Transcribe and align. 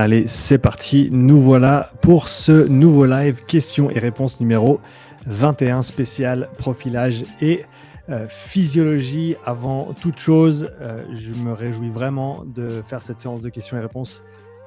Allez, 0.00 0.28
c'est 0.28 0.58
parti. 0.58 1.08
Nous 1.10 1.40
voilà 1.40 1.90
pour 2.02 2.28
ce 2.28 2.68
nouveau 2.68 3.04
live 3.04 3.42
questions 3.46 3.90
et 3.90 3.98
réponses 3.98 4.38
numéro 4.38 4.78
21 5.26 5.82
spécial 5.82 6.48
profilage 6.56 7.24
et 7.40 7.64
euh, 8.08 8.26
physiologie. 8.28 9.34
Avant 9.44 9.92
toute 10.00 10.20
chose, 10.20 10.70
euh, 10.80 10.98
je 11.14 11.32
me 11.42 11.52
réjouis 11.52 11.90
vraiment 11.90 12.44
de 12.46 12.80
faire 12.86 13.02
cette 13.02 13.18
séance 13.18 13.42
de 13.42 13.48
questions 13.48 13.76
et 13.76 13.80
réponses 13.80 14.22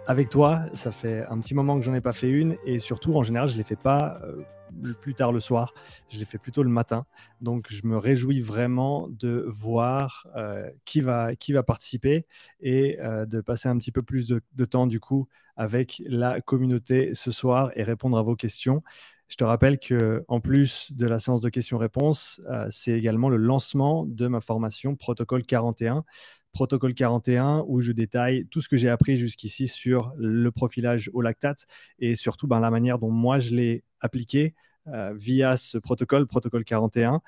avec 0.07 0.29
toi. 0.29 0.63
Ça 0.73 0.91
fait 0.91 1.25
un 1.29 1.39
petit 1.39 1.53
moment 1.53 1.77
que 1.77 1.83
j'en 1.83 1.93
ai 1.93 2.01
pas 2.01 2.13
fait 2.13 2.29
une 2.29 2.57
et 2.65 2.79
surtout 2.79 3.15
en 3.15 3.23
général 3.23 3.49
je 3.49 3.57
les 3.57 3.63
fais 3.63 3.75
pas 3.75 4.19
euh, 4.23 4.43
plus 5.01 5.13
tard 5.13 5.31
le 5.31 5.39
soir, 5.39 5.73
je 6.09 6.17
les 6.17 6.25
fais 6.25 6.37
plutôt 6.37 6.63
le 6.63 6.69
matin. 6.69 7.05
Donc 7.41 7.67
je 7.69 7.85
me 7.85 7.97
réjouis 7.97 8.41
vraiment 8.41 9.07
de 9.09 9.45
voir 9.47 10.27
euh, 10.35 10.69
qui, 10.85 11.01
va, 11.01 11.35
qui 11.35 11.53
va 11.53 11.63
participer 11.63 12.25
et 12.61 12.99
euh, 13.01 13.25
de 13.25 13.41
passer 13.41 13.69
un 13.69 13.77
petit 13.77 13.91
peu 13.91 14.01
plus 14.01 14.27
de, 14.27 14.41
de, 14.55 14.65
temps 14.65 14.87
du 14.87 14.99
coup 14.99 15.27
avec 15.55 16.01
la 16.05 16.41
communauté 16.41 17.11
ce 17.13 17.31
soir 17.31 17.71
et 17.75 17.83
répondre 17.83 18.17
à 18.17 18.21
vos 18.21 18.35
questions. 18.35 18.81
Je 19.27 19.37
te 19.37 19.43
rappelle 19.45 19.79
que 19.79 20.25
en 20.27 20.41
plus 20.41 20.91
de 20.91 21.07
la 21.07 21.17
séance 21.17 21.39
de 21.39 21.47
questions-réponses, 21.47 22.41
c'est 22.69 22.91
également 22.91 23.29
le 23.29 23.37
lancement 23.37 24.05
de 24.05 24.27
ma 24.27 24.41
formation 24.41 24.97
Protocole 24.97 25.43
41 25.43 26.03
protocole 26.53 26.93
41 26.93 27.63
où 27.67 27.79
je 27.79 27.91
détaille 27.91 28.45
tout 28.47 28.61
ce 28.61 28.69
que 28.69 28.77
j'ai 28.77 28.89
appris 28.89 29.17
jusqu'ici 29.17 29.67
sur 29.67 30.13
le 30.17 30.51
profilage 30.51 31.09
au 31.13 31.21
lactate 31.21 31.65
et 31.99 32.15
surtout 32.15 32.47
ben, 32.47 32.59
la 32.59 32.71
manière 32.71 32.99
dont 32.99 33.11
moi 33.11 33.39
je 33.39 33.55
l'ai 33.55 33.83
appliqué 33.99 34.53
euh, 34.87 35.13
via 35.15 35.57
ce 35.57 35.77
protocole, 35.77 36.25
protocole 36.25 36.63
41. 36.63 37.21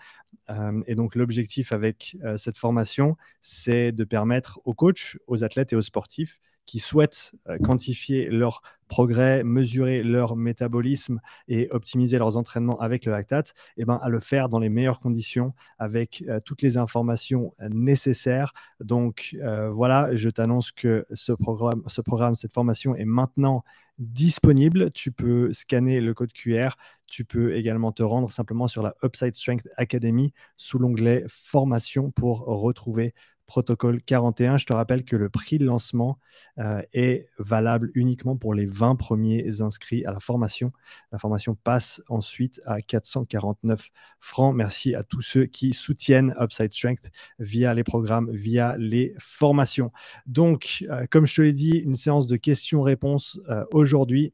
Euh, 0.49 0.81
et 0.87 0.95
donc 0.95 1.15
l'objectif 1.15 1.71
avec 1.71 2.17
euh, 2.23 2.35
cette 2.35 2.57
formation, 2.57 3.15
c'est 3.41 3.91
de 3.91 4.03
permettre 4.03 4.59
aux 4.65 4.73
coachs, 4.73 5.17
aux 5.27 5.43
athlètes 5.43 5.71
et 5.71 5.75
aux 5.75 5.81
sportifs 5.81 6.39
qui 6.65 6.79
souhaitent 6.79 7.33
euh, 7.49 7.57
quantifier 7.57 8.29
leur 8.29 8.61
progrès, 8.87 9.43
mesurer 9.43 10.03
leur 10.03 10.35
métabolisme 10.35 11.19
et 11.47 11.67
optimiser 11.71 12.19
leurs 12.19 12.37
entraînements 12.37 12.79
avec 12.79 13.05
le 13.05 13.11
lactate, 13.11 13.53
eh 13.77 13.85
ben, 13.85 13.99
à 14.03 14.09
le 14.09 14.19
faire 14.19 14.49
dans 14.49 14.59
les 14.59 14.69
meilleures 14.69 14.99
conditions 14.99 15.53
avec 15.79 16.23
euh, 16.27 16.39
toutes 16.45 16.61
les 16.61 16.77
informations 16.77 17.55
nécessaires. 17.69 18.53
Donc 18.79 19.35
euh, 19.41 19.71
voilà, 19.71 20.15
je 20.15 20.29
t'annonce 20.29 20.71
que 20.71 21.05
ce 21.13 21.31
programme, 21.31 21.81
ce 21.87 22.01
programme, 22.01 22.35
cette 22.35 22.53
formation 22.53 22.95
est 22.95 23.05
maintenant 23.05 23.63
disponible. 23.97 24.91
Tu 24.91 25.11
peux 25.11 25.51
scanner 25.53 25.99
le 25.99 26.13
code 26.13 26.33
QR. 26.33 26.69
Tu 27.07 27.25
peux 27.25 27.55
également 27.55 27.91
te 27.91 28.03
rendre 28.03 28.29
simplement 28.29 28.67
sur 28.67 28.83
la 28.83 28.95
Upside 29.03 29.35
Strength 29.35 29.67
Academy 29.77 30.33
sous 30.57 30.79
l'onglet 30.79 31.23
formation 31.27 32.11
pour 32.11 32.39
retrouver 32.45 33.13
protocole 33.45 34.01
41. 34.01 34.57
Je 34.57 34.65
te 34.65 34.73
rappelle 34.73 35.03
que 35.03 35.15
le 35.15 35.29
prix 35.29 35.57
de 35.57 35.65
lancement 35.65 36.17
euh, 36.59 36.81
est 36.93 37.27
valable 37.39 37.91
uniquement 37.95 38.35
pour 38.35 38.53
les 38.53 38.65
20 38.65 38.95
premiers 38.95 39.61
inscrits 39.61 40.05
à 40.05 40.11
la 40.11 40.19
formation. 40.19 40.71
La 41.11 41.17
formation 41.17 41.55
passe 41.55 42.01
ensuite 42.09 42.61
à 42.65 42.81
449 42.81 43.89
francs. 44.19 44.55
Merci 44.55 44.95
à 44.95 45.03
tous 45.03 45.21
ceux 45.21 45.45
qui 45.45 45.73
soutiennent 45.73 46.35
Upside 46.39 46.73
Strength 46.73 47.11
via 47.39 47.73
les 47.73 47.83
programmes, 47.83 48.31
via 48.31 48.75
les 48.77 49.13
formations. 49.19 49.91
Donc, 50.25 50.85
euh, 50.89 51.05
comme 51.09 51.25
je 51.25 51.35
te 51.35 51.41
l'ai 51.41 51.53
dit, 51.53 51.77
une 51.77 51.95
séance 51.95 52.27
de 52.27 52.37
questions-réponses 52.37 53.39
euh, 53.49 53.65
aujourd'hui. 53.71 54.33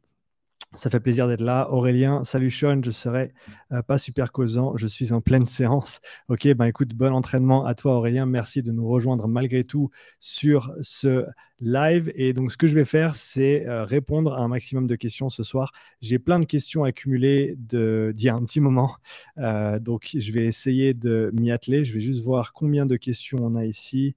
Ça 0.75 0.91
fait 0.91 0.99
plaisir 0.99 1.27
d'être 1.27 1.41
là. 1.41 1.67
Aurélien, 1.71 2.23
salut 2.23 2.51
Sean, 2.51 2.81
je 2.83 2.91
serai 2.91 3.33
euh, 3.71 3.81
pas 3.81 3.97
super 3.97 4.31
causant, 4.31 4.77
je 4.77 4.85
suis 4.85 5.13
en 5.13 5.19
pleine 5.19 5.45
séance. 5.47 5.99
Ok, 6.27 6.47
ben 6.53 6.65
écoute, 6.65 6.93
bon 6.93 7.11
entraînement 7.11 7.65
à 7.65 7.73
toi 7.73 7.95
Aurélien, 7.95 8.27
merci 8.27 8.61
de 8.61 8.71
nous 8.71 8.87
rejoindre 8.87 9.27
malgré 9.27 9.63
tout 9.63 9.89
sur 10.19 10.71
ce 10.81 11.25
live. 11.59 12.11
Et 12.13 12.33
donc 12.33 12.51
ce 12.51 12.57
que 12.57 12.67
je 12.67 12.75
vais 12.75 12.85
faire, 12.85 13.15
c'est 13.15 13.65
euh, 13.65 13.83
répondre 13.83 14.33
à 14.33 14.41
un 14.41 14.47
maximum 14.47 14.85
de 14.85 14.95
questions 14.95 15.31
ce 15.31 15.41
soir. 15.41 15.71
J'ai 16.01 16.19
plein 16.19 16.39
de 16.39 16.45
questions 16.45 16.83
accumulées 16.83 17.55
d'il 17.57 18.13
y 18.15 18.29
a 18.29 18.35
un 18.35 18.45
petit 18.45 18.59
moment, 18.59 18.95
euh, 19.39 19.79
donc 19.79 20.11
je 20.15 20.31
vais 20.31 20.45
essayer 20.45 20.93
de 20.93 21.31
m'y 21.33 21.51
atteler. 21.51 21.83
Je 21.83 21.95
vais 21.95 21.99
juste 21.99 22.21
voir 22.21 22.53
combien 22.53 22.85
de 22.85 22.95
questions 22.95 23.39
on 23.41 23.55
a 23.55 23.65
ici. 23.65 24.15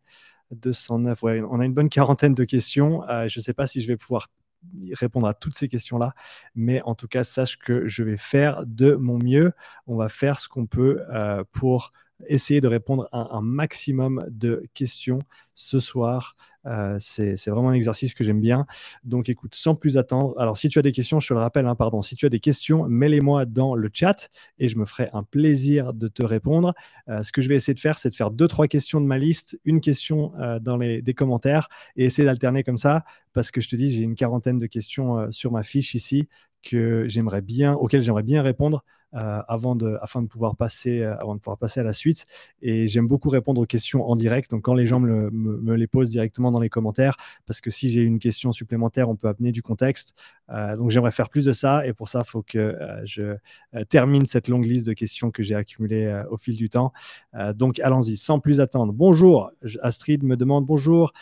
209, 0.51 1.23
ouais, 1.23 1.43
on 1.51 1.61
a 1.61 1.65
une 1.65 1.73
bonne 1.73 1.89
quarantaine 1.89 2.35
de 2.35 2.45
questions. 2.45 3.01
je 3.27 3.39
ne 3.39 3.43
sais 3.43 3.55
pas 3.55 3.67
si 3.67 3.81
je 3.81 3.87
vais 3.87 3.97
pouvoir 3.97 4.29
répondre 4.93 5.27
à 5.27 5.35
toutes 5.35 5.55
ces 5.55 5.69
questions-là. 5.69 6.15
Mais 6.55 6.83
en 6.83 6.95
tout 6.95 7.09
cas, 7.09 7.25
sache 7.25 7.59
que 7.59 7.87
je 7.87 8.03
vais 8.03 8.17
faire 8.17 8.65
de 8.67 8.95
mon 8.95 9.19
mieux. 9.19 9.53
On 9.87 9.97
va 9.97 10.09
faire 10.09 10.39
ce 10.39 10.49
qu'on 10.49 10.67
peut 10.67 11.03
euh, 11.13 11.45
pour 11.53 11.93
essayer 12.27 12.61
de 12.61 12.69
répondre 12.69 13.09
à 13.13 13.37
un 13.37 13.41
maximum 13.41 14.25
de 14.31 14.65
questions 14.75 15.21
ce 15.55 15.81
soir. 15.81 16.37
Euh, 16.67 16.97
c'est 17.01 17.49
vraiment 17.49 17.71
un 17.71 17.75
exercice 17.75 18.15
que 18.15 18.25
j'aime 18.25 18.41
bien. 18.41 18.67
Donc 19.05 19.29
écoute, 19.29 19.55
sans 19.55 19.75
plus 19.75 19.99
attendre, 19.99 20.35
alors 20.39 20.57
si 20.57 20.69
tu 20.69 20.79
as 20.79 20.83
des 20.83 20.93
questions, 20.93 21.21
je 21.21 21.29
te 21.29 21.35
le 21.35 21.41
rappelle, 21.41 21.67
hein, 21.67 21.75
pardon, 21.75 22.03
si 22.03 22.15
tu 22.15 22.27
as 22.27 22.29
des 22.29 22.41
questions, 22.41 22.87
mets-les-moi 22.89 23.45
dans 23.45 23.75
le 23.75 23.91
chat 23.93 24.29
et 24.59 24.69
je 24.69 24.79
me 24.79 24.85
ferai 24.85 25.09
un 25.13 25.25
plaisir 25.25 25.93
de 25.93 26.09
te 26.09 26.25
répondre. 26.25 26.75
Euh, 27.09 27.23
ce 27.23 27.33
que 27.33 27.41
je 27.41 27.49
vais 27.49 27.57
essayer 27.57 27.75
de 27.75 27.81
faire, 27.81 27.99
c'est 27.99 28.11
de 28.11 28.15
faire 28.15 28.31
deux, 28.31 28.49
trois 28.49 28.69
questions 28.69 29.01
de 29.01 29.07
ma 29.07 29.19
liste, 29.19 29.59
une 29.65 29.81
question 29.81 30.33
euh, 30.41 30.59
dans 30.61 30.77
les 30.77 31.03
des 31.03 31.15
commentaires 31.15 31.69
et 31.97 32.05
essayer 32.05 32.25
d'alterner 32.27 32.63
comme 32.63 32.79
ça 32.79 33.05
parce 33.33 33.51
que 33.51 33.61
je 33.61 33.69
te 33.69 33.77
dis, 33.77 33.91
j'ai 33.91 34.03
une 34.03 34.15
quarantaine 34.15 34.59
de 34.59 34.67
questions 34.67 35.31
sur 35.31 35.53
ma 35.53 35.63
fiche 35.63 35.95
ici 35.95 36.29
que 36.63 37.07
j'aimerais 37.09 37.43
bien, 37.43 37.75
auxquelles 37.75 38.03
j'aimerais 38.03 38.23
bien 38.23 38.43
répondre. 38.43 38.85
Euh, 39.15 39.43
avant 39.47 39.77
de, 39.77 39.99
afin 40.01 40.23
de 40.23 40.27
pouvoir 40.27 40.57
passer, 40.57 41.03
euh, 41.03 41.15
avant 41.19 41.35
de 41.35 41.41
pouvoir 41.41 41.59
passer 41.59 41.81
à 41.81 41.83
la 41.83 41.93
suite. 41.93 42.27
Et 42.63 42.87
j'aime 42.87 43.07
beaucoup 43.07 43.29
répondre 43.29 43.61
aux 43.61 43.67
questions 43.67 44.09
en 44.09 44.17
direct. 44.17 44.51
Donc 44.51 44.63
quand 44.63 44.73
les 44.73 44.87
gens 44.87 45.01
me, 45.01 45.29
me, 45.31 45.75
les 45.75 45.87
posent 45.87 46.09
directement 46.09 46.51
dans 46.51 46.61
les 46.61 46.71
commentaires, 46.71 47.19
parce 47.45 47.61
que 47.61 47.69
si 47.69 47.91
j'ai 47.91 48.05
une 48.05 48.19
question 48.19 48.53
supplémentaire, 48.53 49.11
on 49.11 49.17
peut 49.17 49.29
amener 49.29 49.53
du 49.53 49.63
contexte. 49.63 50.15
Euh, 50.49 50.77
donc 50.77 50.91
j'aimerais 50.91 51.11
faire 51.11 51.29
plus 51.29 51.45
de 51.45 51.53
ça. 51.53 51.87
Et 51.87 51.93
pour 51.93 52.09
ça, 52.09 52.23
il 52.25 52.31
faut 52.31 52.43
que 52.43 52.75
je 53.05 53.37
termine 53.91 54.25
cette 54.25 54.49
longue 54.49 54.65
liste 54.65 54.87
de 54.87 54.95
questions 54.95 55.31
que 55.31 55.43
j'ai 55.43 55.57
accumulées 55.57 56.23
au 56.31 56.39
fil 56.39 56.57
du 56.57 56.71
temps. 56.71 56.93
donc 57.55 57.81
allons-y, 57.81 58.17
sans 58.17 58.41
plus 58.41 58.61
attendre. 58.61 58.95
Bonjour, 58.95 59.51
Astrid 59.83 60.23
me 60.23 60.37
demande 60.37 60.65
bonjour. 60.65 61.13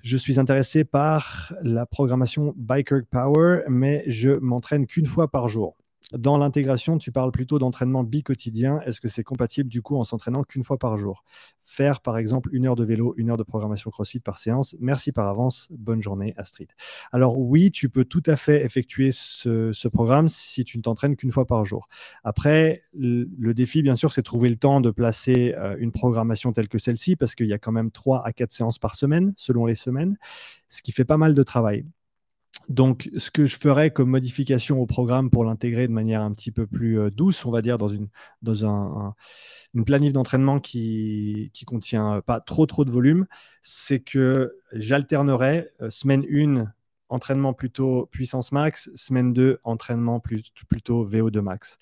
Je 0.00 0.16
suis 0.16 0.38
intéressé 0.38 0.84
par 0.84 1.52
la 1.62 1.86
programmation 1.86 2.54
Biker 2.56 3.00
Power, 3.10 3.62
mais 3.68 4.04
je 4.06 4.30
m'entraîne 4.30 4.86
qu'une 4.86 5.06
fois 5.06 5.28
par 5.28 5.48
jour. 5.48 5.76
Dans 6.12 6.38
l'intégration, 6.38 6.98
tu 6.98 7.10
parles 7.10 7.32
plutôt 7.32 7.58
d'entraînement 7.58 8.04
bi-quotidien. 8.04 8.80
Est-ce 8.86 9.00
que 9.00 9.08
c'est 9.08 9.24
compatible 9.24 9.68
du 9.68 9.82
coup 9.82 9.96
en 9.96 10.04
s'entraînant 10.04 10.44
qu'une 10.44 10.62
fois 10.62 10.78
par 10.78 10.96
jour? 10.96 11.24
Faire 11.64 12.00
par 12.00 12.16
exemple 12.16 12.48
une 12.52 12.66
heure 12.66 12.76
de 12.76 12.84
vélo, 12.84 13.12
une 13.16 13.28
heure 13.30 13.36
de 13.36 13.42
programmation 13.42 13.90
CrossFit 13.90 14.20
par 14.20 14.38
séance. 14.38 14.76
Merci 14.78 15.10
par 15.10 15.26
avance. 15.26 15.66
Bonne 15.72 16.00
journée, 16.00 16.32
Astrid. 16.36 16.68
Alors 17.10 17.36
oui, 17.40 17.72
tu 17.72 17.88
peux 17.88 18.04
tout 18.04 18.22
à 18.26 18.36
fait 18.36 18.64
effectuer 18.64 19.10
ce, 19.10 19.88
programme 19.88 20.28
si 20.28 20.64
tu 20.64 20.78
ne 20.78 20.82
t'entraînes 20.82 21.16
qu'une 21.16 21.32
fois 21.32 21.44
par 21.44 21.64
jour. 21.64 21.88
Après, 22.22 22.84
le, 22.92 23.52
défi, 23.52 23.82
bien 23.82 23.96
sûr, 23.96 24.12
c'est 24.12 24.22
trouver 24.22 24.48
le 24.48 24.56
temps 24.56 24.80
de 24.80 24.92
placer 24.92 25.54
euh, 25.56 25.74
une 25.80 25.90
programmation 25.90 26.52
telle 26.52 26.68
que 26.68 26.78
celle-ci 26.78 27.16
parce 27.16 27.34
qu'il 27.34 27.48
y 27.48 27.52
a 27.52 27.58
quand 27.58 27.72
même 27.72 27.90
3 27.90 28.24
à 28.24 28.32
4 28.32 28.52
séances 28.52 28.78
par 28.78 28.94
semaine 28.94 29.32
selon 29.36 29.66
les 29.66 29.74
semaines, 29.74 30.16
ce 30.68 30.82
qui 30.82 30.92
fait 30.92 31.04
pas 31.04 31.16
mal 31.16 31.34
de 31.34 31.42
travail. 31.42 31.84
Donc, 32.68 33.10
ce 33.16 33.30
que 33.30 33.46
je 33.46 33.56
ferais 33.58 33.90
comme 33.90 34.10
modification 34.10 34.80
au 34.80 34.86
programme 34.86 35.30
pour 35.30 35.44
l'intégrer 35.44 35.86
de 35.86 35.92
manière 35.92 36.22
un 36.22 36.32
petit 36.32 36.50
peu 36.50 36.66
plus 36.66 36.98
euh, 36.98 37.10
douce, 37.10 37.44
on 37.46 37.50
va 37.50 37.62
dire, 37.62 37.78
dans 37.78 37.88
une, 37.88 38.08
dans 38.42 38.64
un, 38.66 39.14
une 39.74 39.84
planif 39.84 40.12
d'entraînement 40.12 40.58
qui, 40.58 41.50
qui 41.54 41.64
contient 41.64 42.22
pas 42.26 42.40
trop 42.40 42.66
trop 42.66 42.84
de 42.84 42.90
volume, 42.90 43.26
c'est 43.62 44.00
que 44.00 44.56
j'alternerais 44.72 45.70
euh, 45.80 45.90
semaine 45.90 46.24
1 46.28 46.66
entraînement 47.08 47.54
plutôt 47.54 48.06
puissance 48.06 48.52
max, 48.52 48.90
semaine 48.94 49.32
2, 49.32 49.60
entraînement 49.64 50.20
plutôt 50.20 51.06
VO2 51.06 51.40
max. 51.40 51.78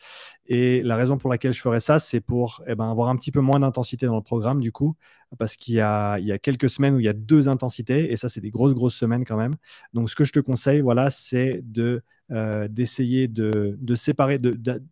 Et 0.46 0.82
la 0.82 0.96
raison 0.96 1.16
pour 1.16 1.30
laquelle 1.30 1.52
je 1.52 1.60
ferais 1.60 1.80
ça, 1.80 1.98
c'est 1.98 2.20
pour 2.20 2.62
eh 2.66 2.74
ben, 2.74 2.90
avoir 2.90 3.08
un 3.08 3.16
petit 3.16 3.32
peu 3.32 3.40
moins 3.40 3.60
d'intensité 3.60 4.06
dans 4.06 4.16
le 4.16 4.22
programme, 4.22 4.60
du 4.60 4.72
coup, 4.72 4.94
parce 5.38 5.56
qu'il 5.56 5.74
y 5.74 5.80
a, 5.80 6.18
il 6.18 6.26
y 6.26 6.32
a 6.32 6.38
quelques 6.38 6.68
semaines 6.68 6.94
où 6.94 7.00
il 7.00 7.06
y 7.06 7.08
a 7.08 7.14
deux 7.14 7.48
intensités, 7.48 8.12
et 8.12 8.16
ça, 8.16 8.28
c'est 8.28 8.40
des 8.40 8.50
grosses, 8.50 8.74
grosses 8.74 8.96
semaines 8.96 9.24
quand 9.24 9.36
même. 9.36 9.56
Donc, 9.92 10.10
ce 10.10 10.16
que 10.16 10.24
je 10.24 10.32
te 10.32 10.40
conseille, 10.40 10.80
voilà, 10.80 11.10
c'est 11.10 11.60
de 11.64 12.02
euh, 12.30 12.68
d'essayer 12.68 13.28
de, 13.28 13.76
de, 13.78 13.94
séparer, 13.94 14.38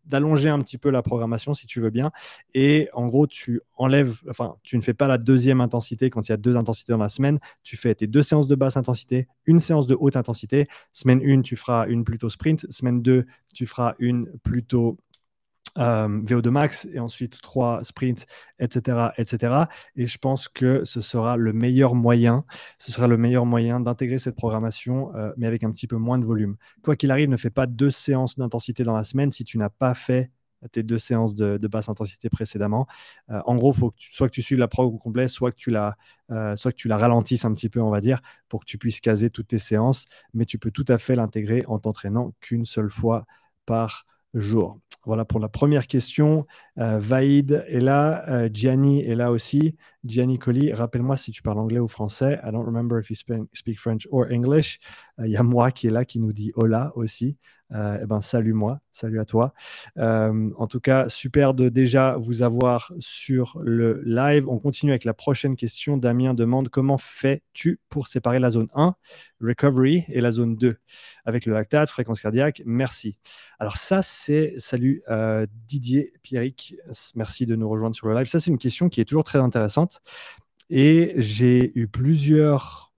d'allonger 0.04 0.50
un 0.50 0.58
petit 0.58 0.76
peu 0.76 0.90
la 0.90 1.00
programmation 1.00 1.54
si 1.54 1.66
tu 1.66 1.80
veux 1.80 1.88
bien. 1.88 2.10
Et 2.52 2.90
en 2.92 3.06
gros, 3.06 3.26
tu 3.26 3.62
enlèves, 3.78 4.20
enfin, 4.28 4.56
tu 4.62 4.76
ne 4.76 4.82
fais 4.82 4.92
pas 4.92 5.08
la 5.08 5.16
deuxième 5.16 5.62
intensité 5.62 6.10
quand 6.10 6.28
il 6.28 6.32
y 6.32 6.34
a 6.34 6.36
deux 6.36 6.58
intensités 6.58 6.92
dans 6.92 6.98
la 6.98 7.08
semaine. 7.08 7.38
Tu 7.62 7.78
fais 7.78 7.94
tes 7.94 8.06
deux 8.06 8.22
séances 8.22 8.48
de 8.48 8.54
basse 8.54 8.76
intensité, 8.76 9.28
une 9.46 9.60
séance 9.60 9.86
de 9.86 9.96
haute 9.98 10.16
intensité. 10.16 10.68
Semaine 10.92 11.22
1, 11.24 11.40
tu 11.40 11.56
feras 11.56 11.86
une 11.86 12.04
plutôt 12.04 12.28
sprint. 12.28 12.70
Semaine 12.70 13.00
2, 13.00 13.24
tu 13.54 13.64
feras 13.64 13.94
une 13.98 14.26
plutôt 14.42 14.98
euh, 15.78 16.08
VO2 16.22 16.50
max 16.50 16.86
et 16.92 16.98
ensuite 16.98 17.40
3 17.40 17.82
sprints, 17.82 18.26
etc., 18.58 19.08
etc. 19.16 19.54
Et 19.96 20.06
je 20.06 20.18
pense 20.18 20.48
que 20.48 20.84
ce 20.84 21.00
sera 21.00 21.36
le 21.36 21.52
meilleur 21.52 21.94
moyen, 21.94 22.44
ce 22.78 22.92
sera 22.92 23.06
le 23.06 23.16
meilleur 23.16 23.46
moyen 23.46 23.80
d'intégrer 23.80 24.18
cette 24.18 24.36
programmation, 24.36 25.14
euh, 25.16 25.32
mais 25.36 25.46
avec 25.46 25.64
un 25.64 25.70
petit 25.70 25.86
peu 25.86 25.96
moins 25.96 26.18
de 26.18 26.26
volume. 26.26 26.56
Quoi 26.82 26.96
qu'il 26.96 27.10
arrive, 27.10 27.30
ne 27.30 27.36
fais 27.36 27.50
pas 27.50 27.66
deux 27.66 27.90
séances 27.90 28.38
d'intensité 28.38 28.82
dans 28.82 28.94
la 28.94 29.04
semaine 29.04 29.30
si 29.32 29.44
tu 29.44 29.56
n'as 29.58 29.70
pas 29.70 29.94
fait 29.94 30.30
tes 30.70 30.84
deux 30.84 30.98
séances 30.98 31.34
de, 31.34 31.58
basse 31.66 31.88
intensité 31.88 32.30
précédemment. 32.30 32.86
en 33.28 33.56
gros, 33.56 33.72
faut 33.72 33.92
soit 33.98 34.28
que 34.28 34.32
tu 34.34 34.42
suives 34.42 34.60
la 34.60 34.68
prog 34.68 34.94
au 34.94 34.96
complet, 34.96 35.26
soit 35.26 35.50
que 35.50 35.56
tu 35.56 35.72
la 35.72 35.96
ralentisses 36.96 37.44
un 37.44 37.52
petit 37.52 37.68
peu, 37.68 37.80
on 37.80 37.90
va 37.90 38.00
dire, 38.00 38.20
pour 38.48 38.60
que 38.60 38.66
tu 38.66 38.78
puisses 38.78 39.00
caser 39.00 39.28
toutes 39.28 39.48
tes 39.48 39.58
séances. 39.58 40.06
Mais 40.34 40.44
tu 40.44 40.58
peux 40.58 40.70
tout 40.70 40.84
à 40.86 40.98
fait 40.98 41.16
l'intégrer 41.16 41.64
en 41.66 41.80
t'entraînant 41.80 42.32
qu'une 42.40 42.64
seule 42.64 42.90
fois 42.90 43.26
par 43.66 44.06
jour. 44.34 44.78
Voilà 45.04 45.24
pour 45.24 45.40
la 45.40 45.48
première 45.48 45.86
question. 45.86 46.46
Euh, 46.78 46.98
Vaïd 46.98 47.64
est 47.68 47.80
là, 47.80 48.24
euh, 48.28 48.48
Gianni 48.52 49.02
est 49.02 49.14
là 49.14 49.32
aussi. 49.32 49.76
Gianni 50.04 50.38
Colli, 50.38 50.72
rappelle-moi 50.72 51.16
si 51.16 51.30
tu 51.30 51.42
parles 51.42 51.60
anglais 51.60 51.78
ou 51.78 51.86
français. 51.86 52.40
I 52.44 52.50
don't 52.50 52.64
remember 52.64 52.98
if 52.98 53.08
you 53.10 53.16
speak 53.52 53.78
French 53.78 54.08
or 54.10 54.26
English. 54.30 54.80
Euh, 55.20 55.26
il 55.26 55.32
y 55.32 55.36
a 55.36 55.44
moi 55.44 55.70
qui 55.70 55.86
est 55.86 55.90
là 55.90 56.04
qui 56.04 56.18
nous 56.18 56.32
dit 56.32 56.52
hola 56.56 56.92
aussi. 56.96 57.36
Euh, 57.74 57.98
eh 58.02 58.06
ben, 58.06 58.20
salut 58.20 58.52
moi, 58.52 58.80
salut 58.90 59.18
à 59.18 59.24
toi. 59.24 59.54
Euh, 59.96 60.50
en 60.58 60.66
tout 60.66 60.80
cas, 60.80 61.08
super 61.08 61.54
de 61.54 61.70
déjà 61.70 62.16
vous 62.18 62.42
avoir 62.42 62.92
sur 62.98 63.58
le 63.62 64.02
live. 64.04 64.46
On 64.46 64.58
continue 64.58 64.92
avec 64.92 65.04
la 65.04 65.14
prochaine 65.14 65.56
question. 65.56 65.96
Damien 65.96 66.34
demande 66.34 66.68
comment 66.68 66.98
fais-tu 66.98 67.80
pour 67.88 68.08
séparer 68.08 68.40
la 68.40 68.50
zone 68.50 68.68
1, 68.74 68.94
recovery, 69.40 70.04
et 70.08 70.20
la 70.20 70.32
zone 70.32 70.56
2 70.56 70.76
avec 71.24 71.46
le 71.46 71.54
lactate, 71.54 71.88
fréquence 71.88 72.20
cardiaque? 72.20 72.60
Merci. 72.66 73.16
Alors 73.58 73.78
ça, 73.78 74.02
c'est, 74.02 74.54
salut 74.58 75.02
Didier 75.66 76.12
Pierrick, 76.22 76.74
merci 77.14 77.46
de 77.46 77.56
nous 77.56 77.70
rejoindre 77.70 77.96
sur 77.96 78.08
le 78.08 78.14
live. 78.14 78.26
Ça, 78.26 78.38
c'est 78.38 78.50
une 78.50 78.58
question 78.58 78.90
qui 78.90 79.00
est 79.00 79.06
toujours 79.06 79.24
très 79.24 79.38
intéressante. 79.38 79.91
Et 80.70 81.14
j'ai 81.16 81.76
eu 81.78 81.88
plusieurs 81.88 82.92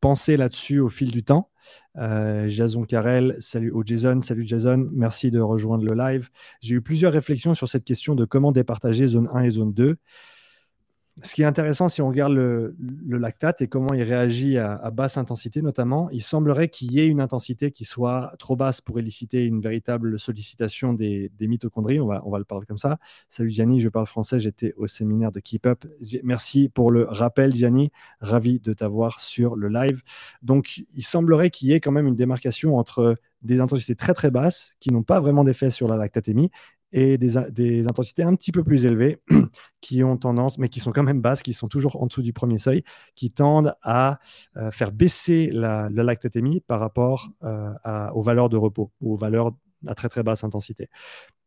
pensées 0.00 0.36
là-dessus 0.36 0.78
au 0.78 0.88
fil 0.88 1.10
du 1.10 1.24
temps. 1.24 1.50
Euh, 1.96 2.48
Jason 2.48 2.84
Carrel, 2.84 3.36
salut 3.38 3.70
au 3.70 3.82
Jason, 3.84 4.20
salut 4.20 4.44
Jason, 4.44 4.88
merci 4.92 5.30
de 5.30 5.40
rejoindre 5.40 5.84
le 5.84 5.94
live. 5.94 6.28
J'ai 6.60 6.76
eu 6.76 6.82
plusieurs 6.82 7.12
réflexions 7.12 7.54
sur 7.54 7.68
cette 7.68 7.84
question 7.84 8.14
de 8.14 8.24
comment 8.24 8.52
départager 8.52 9.06
zone 9.06 9.28
1 9.32 9.42
et 9.42 9.50
zone 9.50 9.72
2 9.72 9.96
ce 11.22 11.34
qui 11.34 11.42
est 11.42 11.46
intéressant, 11.46 11.88
si 11.88 12.02
on 12.02 12.08
regarde 12.08 12.32
le, 12.32 12.74
lactate 13.08 13.60
et 13.62 13.68
comment 13.68 13.92
il 13.92 14.02
réagit 14.02 14.58
à, 14.58 14.90
basse 14.90 15.16
intensité 15.16 15.62
notamment, 15.62 16.08
il 16.10 16.22
semblerait 16.22 16.68
qu'il 16.68 16.92
y 16.92 17.00
ait 17.00 17.06
une 17.06 17.20
intensité 17.20 17.70
qui 17.70 17.84
soit 17.84 18.32
trop 18.38 18.56
basse 18.56 18.80
pour 18.80 18.98
éliciter 18.98 19.44
une 19.44 19.60
véritable 19.60 20.18
sollicitation 20.18 20.92
des, 20.92 21.30
mitochondries. 21.40 22.00
On 22.00 22.06
va, 22.06 22.22
on 22.24 22.30
va 22.30 22.38
le 22.38 22.44
parler 22.44 22.66
comme 22.66 22.78
ça. 22.78 22.98
Salut 23.28 23.50
Gianni, 23.50 23.80
je 23.80 23.88
parle 23.88 24.06
français, 24.06 24.38
j'étais 24.38 24.72
au 24.76 24.86
séminaire 24.86 25.32
de 25.32 25.40
Keep 25.40 25.66
Up. 25.66 25.84
Merci 26.22 26.68
pour 26.68 26.90
le 26.90 27.04
rappel 27.04 27.54
Gianni, 27.54 27.90
ravi 28.20 28.60
de 28.60 28.72
t'avoir 28.72 29.20
sur 29.20 29.56
le 29.56 29.68
live. 29.68 30.02
Donc 30.42 30.84
il 30.94 31.04
semblerait 31.04 31.50
qu'il 31.50 31.68
y 31.68 31.72
ait 31.72 31.80
quand 31.80 31.92
même 31.92 32.06
une 32.06 32.16
démarcation 32.16 32.76
entre 32.78 33.16
des 33.42 33.60
intensités 33.60 33.94
très 33.94 34.14
très 34.14 34.30
basses 34.30 34.76
qui 34.80 34.92
n'ont 34.92 35.02
pas 35.02 35.20
vraiment 35.20 35.44
d'effet 35.44 35.70
sur 35.70 35.88
la 35.88 35.96
lactatémie 35.96 36.50
et 36.92 37.18
des, 37.18 37.86
intensités 37.86 38.22
un 38.22 38.34
petit 38.34 38.52
peu 38.52 38.64
plus 38.64 38.84
élevées 38.84 39.18
qui 39.80 40.02
ont 40.02 40.16
tendance, 40.16 40.58
mais 40.58 40.68
qui 40.68 40.80
sont 40.80 40.92
quand 40.92 41.02
même 41.02 41.20
basses, 41.20 41.42
qui 41.42 41.52
sont 41.52 41.68
toujours 41.68 42.02
en 42.02 42.06
dessous 42.06 42.22
du 42.22 42.32
premier 42.32 42.58
seuil, 42.58 42.82
qui 43.14 43.30
tendent 43.30 43.74
à 43.82 44.18
euh, 44.56 44.70
faire 44.70 44.92
baisser 44.92 45.50
la, 45.52 45.88
lactatémie 45.90 46.60
par 46.60 46.80
rapport 46.80 47.30
euh, 47.44 47.72
aux 48.14 48.22
valeurs 48.22 48.48
de 48.48 48.56
repos 48.56 48.90
ou 49.00 49.14
aux 49.14 49.16
valeurs 49.16 49.52
à 49.86 49.94
très 49.94 50.08
très 50.08 50.22
basse 50.22 50.44
intensité. 50.44 50.88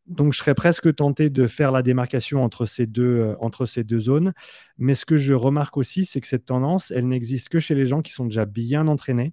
Donc, 0.06 0.34
je 0.34 0.38
serais 0.38 0.54
presque 0.54 0.94
tenté 0.94 1.30
de 1.30 1.46
faire 1.46 1.72
la 1.72 1.82
démarcation 1.82 2.44
entre 2.44 2.66
ces 2.66 2.86
deux, 2.86 3.20
euh, 3.20 3.36
entre 3.40 3.64
ces 3.64 3.84
deux 3.84 4.00
zones. 4.00 4.34
Mais 4.76 4.94
ce 4.94 5.06
que 5.06 5.16
je 5.16 5.32
remarque 5.32 5.76
aussi, 5.76 6.04
c'est 6.04 6.20
que 6.20 6.26
cette 6.26 6.44
tendance, 6.44 6.90
elle 6.90 7.08
n'existe 7.08 7.48
que 7.48 7.58
chez 7.58 7.74
les 7.74 7.86
gens 7.86 8.02
qui 8.02 8.12
sont 8.12 8.26
déjà 8.26 8.44
bien 8.44 8.86
entraînés 8.86 9.32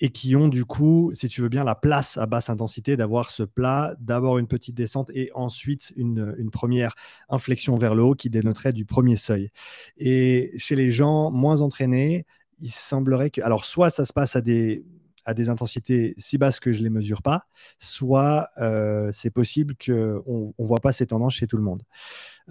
et 0.00 0.10
qui 0.10 0.36
ont 0.36 0.48
du 0.48 0.64
coup, 0.64 1.10
si 1.14 1.28
tu 1.28 1.42
veux 1.42 1.48
bien, 1.48 1.64
la 1.64 1.74
place 1.74 2.16
à 2.16 2.26
basse 2.26 2.50
intensité 2.50 2.96
d'avoir 2.96 3.30
ce 3.30 3.42
plat, 3.42 3.94
d'abord 4.00 4.38
une 4.38 4.46
petite 4.46 4.76
descente 4.76 5.10
et 5.14 5.30
ensuite 5.34 5.92
une, 5.96 6.48
première 6.52 6.94
inflexion 7.28 7.76
vers 7.76 7.94
le 7.94 8.02
haut 8.02 8.14
qui 8.14 8.30
dénoterait 8.30 8.72
du 8.72 8.84
premier 8.84 9.16
seuil. 9.16 9.50
Et 9.98 10.52
chez 10.56 10.76
les 10.76 10.90
gens 10.90 11.30
moins 11.30 11.60
entraînés, 11.60 12.26
il 12.60 12.70
semblerait 12.70 13.30
que, 13.30 13.40
alors 13.42 13.64
soit 13.64 13.90
ça 13.90 14.04
se 14.04 14.12
passe 14.12 14.34
à 14.34 14.40
des, 14.40 14.84
à 15.28 15.34
des 15.34 15.50
intensités 15.50 16.14
si 16.16 16.38
basses 16.38 16.58
que 16.58 16.72
je 16.72 16.78
ne 16.78 16.84
les 16.84 16.90
mesure 16.90 17.20
pas, 17.20 17.44
soit 17.78 18.48
euh, 18.56 19.10
c'est 19.12 19.28
possible 19.28 19.74
qu'on 19.74 20.54
ne 20.58 20.64
voit 20.64 20.80
pas 20.80 20.90
ces 20.90 21.06
tendances 21.06 21.34
chez 21.34 21.46
tout 21.46 21.58
le 21.58 21.62
monde. 21.62 21.82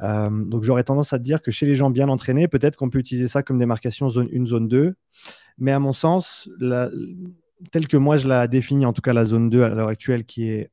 Euh, 0.03 0.29
donc 0.29 0.61
j'aurais 0.61 0.83
tendance 0.83 1.11
à 1.11 1.17
te 1.17 1.23
dire 1.23 1.41
que 1.41 1.49
chez 1.49 1.65
les 1.65 1.73
gens 1.73 1.89
bien 1.89 2.07
entraînés, 2.07 2.47
peut-être 2.47 2.75
qu'on 2.75 2.91
peut 2.91 2.99
utiliser 2.99 3.27
ça 3.27 3.41
comme 3.41 3.57
démarcation 3.57 4.09
zone 4.09 4.29
1, 4.31 4.45
zone 4.45 4.67
2. 4.67 4.95
Mais 5.57 5.71
à 5.71 5.79
mon 5.79 5.93
sens, 5.93 6.49
telle 7.71 7.87
que 7.87 7.97
moi 7.97 8.17
je 8.17 8.27
la 8.27 8.47
définis, 8.47 8.85
en 8.85 8.93
tout 8.93 9.01
cas 9.01 9.13
la 9.13 9.25
zone 9.25 9.49
2 9.49 9.63
à 9.63 9.69
l'heure 9.69 9.87
actuelle, 9.87 10.25
qui 10.25 10.49
est 10.49 10.71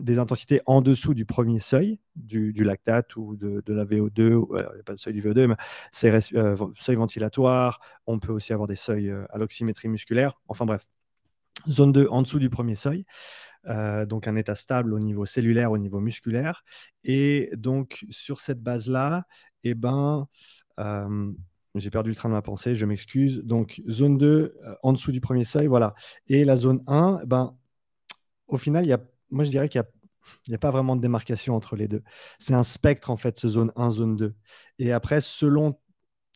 des 0.00 0.18
intensités 0.18 0.60
en 0.66 0.80
dessous 0.80 1.14
du 1.14 1.26
premier 1.26 1.58
seuil, 1.58 1.98
du, 2.16 2.52
lactate 2.52 3.16
ou 3.16 3.36
de, 3.36 3.62
la 3.72 3.84
VO2, 3.84 4.10
il 4.18 4.54
n'y 4.54 4.80
a 4.80 4.82
pas 4.84 4.94
de 4.94 5.00
seuil 5.00 5.12
du 5.12 5.22
VO2, 5.22 5.48
mais 5.48 5.56
c'est 5.90 6.34
euh, 6.34 6.56
seuil 6.78 6.96
ventilatoire, 6.96 7.80
on 8.06 8.18
peut 8.18 8.32
aussi 8.32 8.52
avoir 8.52 8.68
des 8.68 8.74
seuils 8.74 9.10
euh, 9.10 9.24
à 9.30 9.38
l'oxymétrie 9.38 9.88
musculaire, 9.88 10.40
enfin 10.48 10.64
bref. 10.64 10.86
Zone 11.68 11.92
2 11.92 12.08
en 12.08 12.22
dessous 12.22 12.38
du 12.38 12.48
premier 12.48 12.74
seuil, 12.74 13.04
euh, 13.66 14.06
donc 14.06 14.26
un 14.26 14.36
état 14.36 14.54
stable 14.54 14.94
au 14.94 14.98
niveau 14.98 15.26
cellulaire, 15.26 15.72
au 15.72 15.78
niveau 15.78 16.00
musculaire. 16.00 16.64
Et 17.04 17.50
donc 17.54 18.06
sur 18.08 18.40
cette 18.40 18.62
base-là, 18.62 19.26
eh 19.62 19.74
ben, 19.74 20.26
j'ai 21.74 21.90
perdu 21.90 22.10
le 22.10 22.16
train 22.16 22.28
de 22.28 22.34
ma 22.34 22.42
pensée, 22.42 22.74
je 22.74 22.86
m'excuse. 22.86 23.42
Donc, 23.44 23.82
zone 23.88 24.18
2, 24.18 24.26
euh, 24.26 24.74
en 24.82 24.92
dessous 24.92 25.12
du 25.12 25.20
premier 25.20 25.44
seuil, 25.44 25.66
voilà. 25.66 25.94
Et 26.26 26.44
la 26.44 26.56
zone 26.56 26.82
1, 26.86 27.22
ben, 27.26 27.56
au 28.48 28.56
final, 28.56 28.86
y 28.86 28.92
a, 28.92 29.00
moi, 29.30 29.44
je 29.44 29.50
dirais 29.50 29.68
qu'il 29.68 29.80
n'y 30.48 30.54
a, 30.54 30.56
a, 30.56 30.58
pas 30.58 30.70
vraiment 30.70 30.96
de 30.96 31.00
démarcation 31.00 31.54
entre 31.54 31.76
les 31.76 31.88
deux. 31.88 32.02
C'est 32.38 32.54
un 32.54 32.62
spectre, 32.62 33.10
en 33.10 33.16
fait, 33.16 33.38
ce 33.38 33.48
zone 33.48 33.72
1, 33.76 33.90
zone 33.90 34.16
2. 34.16 34.34
Et 34.78 34.92
après, 34.92 35.20
selon 35.20 35.78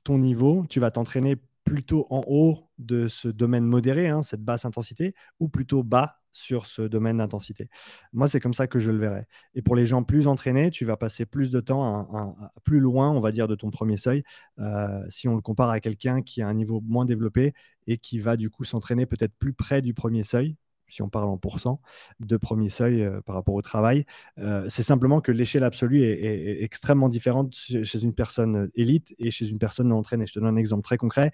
ton 0.04 0.18
niveau, 0.18 0.64
tu 0.68 0.80
vas 0.80 0.90
t'entraîner 0.90 1.36
plutôt 1.64 2.06
en 2.10 2.22
haut 2.26 2.68
de 2.78 3.08
ce 3.08 3.28
domaine 3.28 3.64
modéré, 3.64 4.08
hein, 4.08 4.22
cette 4.22 4.44
basse 4.44 4.64
intensité, 4.66 5.14
ou 5.40 5.48
plutôt 5.48 5.82
bas 5.82 6.20
sur 6.34 6.66
ce 6.66 6.82
domaine 6.82 7.18
d'intensité. 7.18 7.68
Moi, 8.12 8.28
c'est 8.28 8.40
comme 8.40 8.54
ça 8.54 8.66
que 8.66 8.78
je 8.78 8.90
le 8.90 8.98
verrais. 8.98 9.26
Et 9.54 9.62
pour 9.62 9.76
les 9.76 9.86
gens 9.86 10.02
plus 10.02 10.26
entraînés, 10.26 10.70
tu 10.70 10.84
vas 10.84 10.96
passer 10.96 11.26
plus 11.26 11.50
de 11.50 11.60
temps 11.60 12.34
plus 12.64 12.80
loin, 12.80 13.10
on 13.10 13.20
va 13.20 13.32
dire, 13.32 13.48
de 13.48 13.54
ton 13.54 13.70
premier 13.70 13.96
seuil, 13.96 14.24
euh, 14.58 15.02
si 15.08 15.28
on 15.28 15.34
le 15.34 15.40
compare 15.40 15.70
à 15.70 15.80
quelqu'un 15.80 16.22
qui 16.22 16.42
a 16.42 16.48
un 16.48 16.54
niveau 16.54 16.80
moins 16.84 17.04
développé 17.04 17.54
et 17.86 17.98
qui 17.98 18.18
va 18.18 18.36
du 18.36 18.50
coup 18.50 18.64
s'entraîner 18.64 19.06
peut-être 19.06 19.34
plus 19.38 19.52
près 19.52 19.82
du 19.82 19.94
premier 19.94 20.22
seuil, 20.22 20.56
si 20.88 21.02
on 21.02 21.08
parle 21.08 21.28
en 21.28 21.38
pourcent, 21.38 21.80
de 22.20 22.36
premier 22.36 22.68
seuil 22.68 23.02
euh, 23.02 23.20
par 23.22 23.36
rapport 23.36 23.54
au 23.54 23.62
travail. 23.62 24.04
Euh, 24.38 24.64
c'est 24.68 24.82
simplement 24.82 25.20
que 25.20 25.32
l'échelle 25.32 25.64
absolue 25.64 26.02
est, 26.02 26.62
extrêmement 26.62 27.08
différente 27.08 27.54
chez 27.54 28.02
une 28.02 28.14
personne 28.14 28.70
élite 28.74 29.14
et 29.18 29.30
chez 29.30 29.48
une 29.48 29.58
personne 29.58 29.88
non 29.88 29.96
entraînée. 29.96 30.26
Je 30.26 30.34
te 30.34 30.40
donne 30.40 30.48
un 30.48 30.56
exemple 30.56 30.82
très 30.82 30.96
concret. 30.96 31.30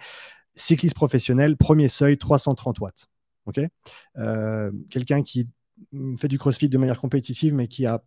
Cycliste 0.55 0.95
professionnel, 0.95 1.57
premier 1.57 1.89
seuil, 1.89 2.19
330 2.19 2.81
watts. 2.81 3.10
Euh, 4.19 4.71
quelqu'un 4.91 5.23
qui 5.23 5.49
fait 6.19 6.29
du 6.29 6.39
crossfit 6.39 6.69
de 6.69 6.79
manière 6.79 7.01
compétitive, 7.01 7.55
mais 7.55 7.69
qui, 7.69 7.87
a, 7.87 8.03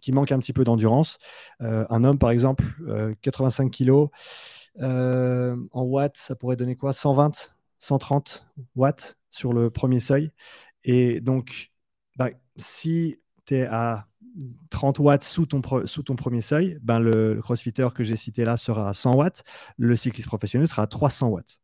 qui 0.00 0.12
manque 0.12 0.32
un 0.32 0.38
petit 0.38 0.52
peu 0.52 0.64
d'endurance. 0.64 1.18
Euh, 1.60 1.84
un 1.90 2.04
homme, 2.04 2.18
par 2.18 2.30
exemple, 2.30 2.64
85 3.22 3.70
kg, 3.70 4.08
en 4.80 5.82
watts, 5.82 6.16
ça 6.16 6.34
pourrait 6.34 6.56
donner 6.56 6.76
quoi? 6.76 6.92
120, 6.92 7.56
130 7.78 8.46
watts 8.74 9.18
sur 9.30 9.52
le 9.52 9.70
premier 9.70 10.00
seuil. 10.00 10.32
Et 10.84 11.20
donc, 11.20 11.72
bah, 12.16 12.30
si 12.56 13.18
tu 13.46 13.56
es 13.56 13.66
à 13.66 14.06
30 14.70 14.98
watts 14.98 15.22
sous 15.22 15.46
ton, 15.46 15.60
sous 15.86 16.02
ton 16.02 16.16
premier 16.16 16.40
seuil, 16.40 16.78
ben 16.82 16.98
le, 16.98 17.38
crossfitter 17.40 17.88
que 17.94 18.04
j'ai 18.04 18.16
cité 18.16 18.44
là 18.44 18.56
sera 18.56 18.88
à 18.88 18.92
100 18.92 19.14
watts, 19.14 19.44
le 19.76 19.96
cycliste 19.96 20.28
professionnel 20.28 20.68
sera 20.68 20.82
à 20.82 20.86
300 20.86 21.28
watts. 21.28 21.60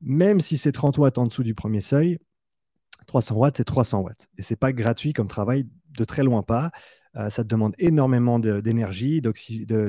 Même 0.00 0.40
si 0.40 0.58
c'est 0.58 0.72
30 0.72 0.98
watts 0.98 1.18
en 1.18 1.26
dessous 1.26 1.42
du 1.42 1.54
premier 1.54 1.80
seuil, 1.80 2.18
300 3.08 3.34
watts, 3.34 3.56
c'est 3.56 3.64
300 3.64 4.00
watts. 4.02 4.28
Et 4.38 4.42
c'est 4.42 4.56
pas 4.56 4.72
gratuit 4.72 5.12
comme 5.12 5.28
travail, 5.28 5.66
de 5.98 6.04
très 6.04 6.22
loin 6.22 6.42
pas. 6.42 6.70
Euh, 7.16 7.30
ça 7.30 7.42
te 7.42 7.48
demande 7.48 7.74
énormément 7.78 8.38
d'énergie, 8.38 9.20
de, 9.20 9.32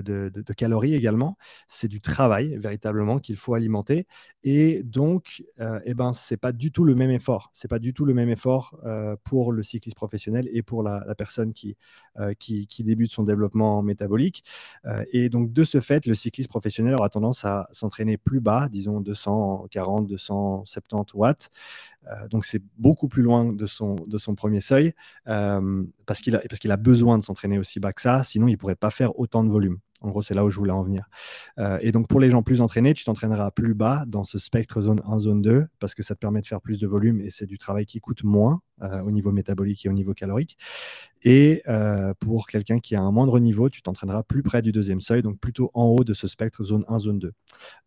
de, 0.02 0.54
calories 0.54 0.96
également. 0.96 1.38
C'est 1.68 1.88
du 1.88 2.02
travail 2.02 2.58
véritablement 2.58 3.20
qu'il 3.20 3.36
faut 3.36 3.54
alimenter. 3.54 4.08
Et 4.44 4.82
donc, 4.84 5.44
euh, 5.60 5.80
eh 5.86 5.94
ben, 5.94 6.14
ce 6.14 6.34
n'est 6.34 6.38
pas 6.38 6.52
du 6.52 6.72
tout 6.72 6.84
le 6.84 6.96
même 6.96 7.12
effort. 7.12 7.52
Ce 7.54 7.68
n'est 7.68 7.70
pas 7.70 7.80
du 7.80 7.94
tout 7.94 8.06
le 8.06 8.14
même 8.14 8.30
effort 8.30 8.80
euh, 8.86 9.16
pour 9.24 9.52
le 9.52 9.64
cycliste 9.64 9.96
professionnel 9.96 10.48
et 10.52 10.64
pour 10.64 10.82
la, 10.82 11.04
personne 11.18 11.54
qui, 11.54 11.76
qui, 12.40 12.68
qui, 12.68 12.84
débute 12.84 13.12
son 13.12 13.24
développement 13.24 13.82
métabolique. 13.82 14.44
et 15.12 15.30
donc, 15.30 15.52
de 15.52 15.64
ce 15.64 15.82
fait, 15.82 16.06
le 16.06 16.16
cycliste 16.16 16.50
professionnel 16.50 16.96
aura 16.96 17.10
tendance 17.10 17.44
à 17.46 17.68
s'entraîner 17.72 18.18
plus 18.18 18.40
bas, 18.40 18.70
disons 18.72 19.02
240, 19.02 20.08
270 20.08 21.14
watts. 21.16 21.50
Donc, 22.30 22.46
c'est 22.46 22.62
beaucoup 22.78 23.08
plus 23.08 23.22
loin 23.22 23.54
de 23.54 23.66
son, 23.66 23.96
premier 24.36 24.62
seuil 24.62 24.94
parce 25.26 26.22
qu'il 26.22 26.36
a, 26.36 26.40
parce 26.40 26.60
qu'il 26.60 26.72
a 26.72 26.78
besoin 26.78 27.18
de 27.18 27.24
s'entraîner 27.24 27.60
aussi 27.60 27.80
bas 27.80 27.94
que 27.94 28.02
ça, 28.02 28.24
sinon 28.24 28.48
il 28.48 28.54
ne 28.54 28.58
pourrait 28.58 28.76
pas 28.76 28.92
faire 28.92 29.18
autant 29.20 29.44
de 29.44 29.50
volume. 29.50 29.80
En 30.02 30.10
gros, 30.10 30.22
c'est 30.22 30.34
là 30.34 30.46
où 30.46 30.50
je 30.50 30.58
voulais 30.58 30.72
en 30.72 30.84
venir. 30.84 31.10
Euh, 31.58 31.78
et 31.82 31.92
donc, 31.92 32.08
pour 32.08 32.20
les 32.20 32.30
gens 32.30 32.42
plus 32.42 32.62
entraînés, 32.62 32.94
tu 32.94 33.04
t'entraîneras 33.04 33.52
plus 33.52 33.74
bas 33.74 34.06
dans 34.08 34.24
ce 34.24 34.38
spectre 34.38 34.82
zone 34.82 35.02
1, 35.06 35.20
zone 35.20 35.42
2, 35.42 35.68
parce 35.80 35.94
que 35.94 36.04
ça 36.04 36.16
te 36.16 36.20
permet 36.20 36.42
de 36.42 36.48
faire 36.48 36.62
plus 36.62 36.80
de 36.80 36.88
volume 36.88 37.20
et 37.22 37.30
c'est 37.30 37.46
du 37.46 37.58
travail 37.58 37.86
qui 37.86 38.00
coûte 38.00 38.24
moins 38.24 38.62
euh, 38.82 39.02
au 39.02 39.12
niveau 39.12 39.32
métabolique 39.32 39.86
et 39.86 39.90
au 39.90 39.94
niveau 39.94 40.14
calorique. 40.14 40.58
Et 41.24 41.62
euh, 41.68 42.14
pour 42.20 42.48
quelqu'un 42.48 42.80
qui 42.80 42.96
a 42.96 43.02
un 43.02 43.12
moindre 43.12 43.40
niveau, 43.40 43.70
tu 43.70 43.82
t'entraîneras 43.82 44.24
plus 44.24 44.44
près 44.44 44.62
du 44.62 44.72
deuxième 44.72 45.02
seuil, 45.02 45.22
donc 45.22 45.40
plutôt 45.40 45.72
en 45.74 45.86
haut 45.86 46.04
de 46.04 46.14
ce 46.14 46.28
spectre 46.28 46.64
zone 46.64 46.86
1, 46.88 47.00
zone 47.00 47.20
2. 47.20 47.34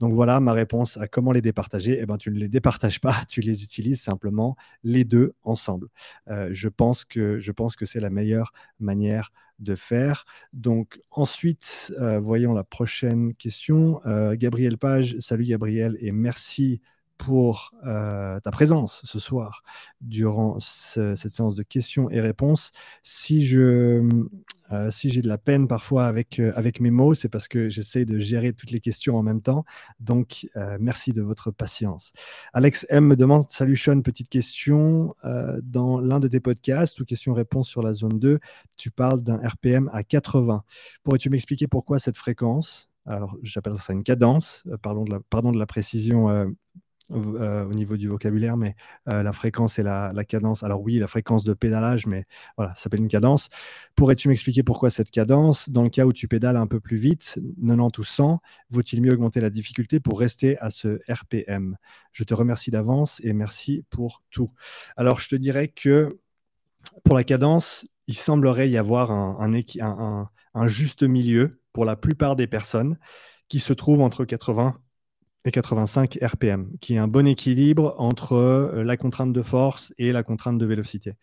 Donc 0.01 0.13
voilà 0.13 0.41
ma 0.41 0.53
réponse 0.53 0.97
à 0.99 1.09
comment 1.09 1.33
les 1.33 1.43
départager. 1.43 1.99
Eh 2.01 2.07
ben, 2.07 2.19
tu 2.19 2.31
ne 2.31 2.39
les 2.39 2.49
départages 2.49 3.01
pas, 3.01 3.17
tu 3.29 3.41
les 3.41 3.63
utilises 3.63 4.01
simplement 4.01 4.57
les 4.85 5.05
deux 5.05 5.35
ensemble. 5.43 5.89
je 6.29 6.69
pense 6.69 7.05
que, 7.05 7.41
que 7.77 7.85
c'est 7.87 8.01
la 8.01 8.11
meilleure 8.11 8.53
manière 8.81 9.31
de 9.63 9.75
faire. 9.75 10.25
Donc 10.53 11.01
ensuite, 11.11 11.95
euh, 11.99 12.21
voyons 12.21 12.53
la 12.53 12.65
prochaine 12.65 13.35
question. 13.35 14.01
Euh, 14.07 14.35
Gabriel 14.37 14.77
Page, 14.79 15.17
salut 15.19 15.45
Gabriel 15.45 15.97
et 16.01 16.13
merci 16.13 16.81
pour 17.23 17.71
euh, 17.87 18.41
ta 18.41 18.51
présence 18.51 19.01
ce 19.05 19.21
soir 19.21 19.63
durant 20.01 20.59
cette 20.59 21.31
séance 21.31 21.55
de 21.55 21.63
questions 21.63 22.11
et 22.11 22.19
réponses. 22.19 22.73
Si 23.05 23.45
je 23.45 24.03
euh, 24.73 24.91
si 24.91 25.11
j'ai 25.11 25.23
de 25.23 25.29
la 25.29 25.39
peine 25.39 25.69
parfois 25.69 26.07
avec, 26.07 26.41
euh, 26.41 26.53
avec 26.57 26.81
mes 26.81 26.91
mots, 26.91 27.15
c'est 27.15 27.29
parce 27.29 27.47
que 27.47 27.69
j'essaie 27.69 28.05
de 28.07 28.19
gérer 28.19 28.55
toutes 28.55 28.71
les 28.73 28.81
questions 28.81 29.17
en 29.17 29.23
même 29.23 29.41
temps. 29.41 29.65
Donc, 30.01 30.49
merci 30.81 31.13
de 31.13 31.23
votre 31.23 31.51
patience. 31.53 32.13
Alex 32.55 32.87
M 32.89 33.07
me 33.07 33.15
demande 33.15 33.49
Salut 33.49 33.77
Sean, 33.77 34.01
petite 34.01 34.29
question. 34.29 35.15
dans 35.63 36.01
l'un 36.01 36.19
de 36.19 36.27
tes 36.27 36.41
podcasts 36.41 36.99
ou 37.01 37.05
question-réponse 37.05 37.69
sur 37.69 37.83
la 37.83 37.93
zone 37.93 38.19
2, 38.19 38.41
tu 38.77 38.91
parles 38.91 39.21
d'un 39.23 39.37
RPM 39.37 39.91
à 39.93 40.03
80. 40.03 40.65
Pourrais-tu 41.05 41.31
m'expliquer 41.31 41.69
pourquoi 41.69 41.99
cette 41.99 42.17
fréquence? 42.17 42.89
Alors, 43.07 43.37
j'appelle 43.43 43.79
ça 43.79 43.93
une 43.93 44.05
cadence, 44.05 44.65
pardon 44.81 45.05
de 45.05 45.13
la, 45.13 45.21
pardon 45.21 45.53
de 45.53 45.59
la 45.59 45.67
précision 45.67 46.55
euh, 47.11 47.65
au 47.65 47.75
niveau 47.75 47.97
du 47.97 48.09
vocabulaire, 48.09 48.57
mais 48.57 48.77
euh, 49.13 49.23
la 49.23 49.33
fréquence 49.33 49.79
et 49.79 49.83
la, 49.83 50.13
cadence. 50.27 50.63
Alors 50.63 50.81
oui, 50.81 50.99
la 50.99 51.07
fréquence 51.07 51.45
de 51.45 51.53
pédalage, 51.53 52.07
mais 52.07 52.25
voilà, 52.57 52.75
ça 52.75 52.85
s'appelle 52.85 53.01
une 53.01 53.09
cadence. 53.09 53.49
Pourrais-tu 53.97 54.29
m'expliquer 54.29 54.63
pourquoi 54.63 54.89
cette 54.89 55.11
cadence? 55.11 55.69
Dans 55.69 55.83
le 55.83 55.91
cas 55.91 56.07
où 56.07 56.13
tu 56.13 56.29
pédales 56.29 56.57
un 56.57 56.67
peu 56.67 56.81
plus 56.81 56.97
vite, 56.97 57.39
90 57.61 57.99
ou 57.99 58.05
100, 58.05 58.41
vaut-il 58.71 59.03
mieux 59.03 59.13
augmenter 59.13 59.41
la 59.41 59.51
difficulté 59.51 60.01
pour 60.01 60.21
rester 60.21 60.59
à 60.59 60.71
ce 60.71 61.01
RPM 61.09 61.77
Je 62.13 62.25
te 62.25 62.35
remercie 62.35 62.71
d'avance 62.71 63.21
et 63.25 63.33
merci 63.33 63.85
pour 63.91 64.23
tout. 64.31 64.51
Alors 64.97 65.19
je 65.19 65.29
te 65.29 65.37
dirais 65.37 65.69
que 65.69 66.19
pour 67.05 67.17
la 67.17 67.25
cadence, 67.25 67.85
il 68.07 68.15
semblerait 68.15 68.71
y 68.71 68.79
avoir 68.79 69.11
un, 69.11 70.29
un, 70.55 70.67
juste 70.67 71.03
milieu 71.03 71.61
pour 71.73 71.85
la 71.85 71.97
plupart 71.97 72.37
des 72.37 72.47
personnes 72.47 72.99
qui 73.49 73.61
se 73.61 73.73
trouvent 73.73 74.01
entre 74.01 74.25
80 74.25 74.77
et 75.45 75.51
85 75.51 76.19
RPM, 76.23 76.71
qui 76.81 76.95
est 76.95 76.99
un 76.99 77.09
bon 77.09 77.27
équilibre 77.27 77.95
entre 77.99 78.35
euh, 78.35 78.85
la 78.85 78.97
contrainte 78.97 79.33
de 79.33 79.43
force 79.43 79.93
et 79.99 80.13
la 80.13 80.23
contrainte 80.23 80.59
de 80.59 80.67
vélocité. 80.67 81.15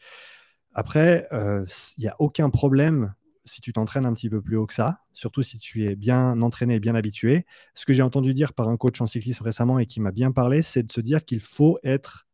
Après, 0.73 1.27
euh, 1.31 1.65
il 1.97 2.01
n'y 2.01 2.07
a 2.07 2.15
aucun 2.19 2.49
problème 2.49 3.13
si 3.45 3.61
tu 3.61 3.73
t'entraînes 3.73 4.05
un 4.05 4.13
petit 4.13 4.29
peu 4.29 4.41
plus 4.41 4.57
haut 4.57 4.67
que 4.67 4.73
ça, 4.73 4.99
surtout 5.13 5.41
si 5.41 5.57
tu 5.57 5.85
es 5.85 5.95
bien 5.95 6.41
entraîné 6.41 6.75
et 6.75 6.79
bien 6.79 6.95
habitué. 6.95 7.45
Ce 7.73 7.85
que 7.85 7.93
j'ai 7.93 8.03
entendu 8.03 8.33
dire 8.33 8.53
par 8.53 8.69
un 8.69 8.77
coach 8.77 9.01
en 9.01 9.07
cyclisme 9.07 9.43
récemment 9.43 9.79
et 9.79 9.87
qui 9.87 10.01
m'a 10.01 10.11
bien 10.11 10.31
parlé, 10.31 10.61
c'est 10.61 10.83
de 10.83 10.91
se 10.91 11.01
dire 11.01 11.25
qu'il 11.25 11.39
faut 11.39 11.79
être 11.83 12.27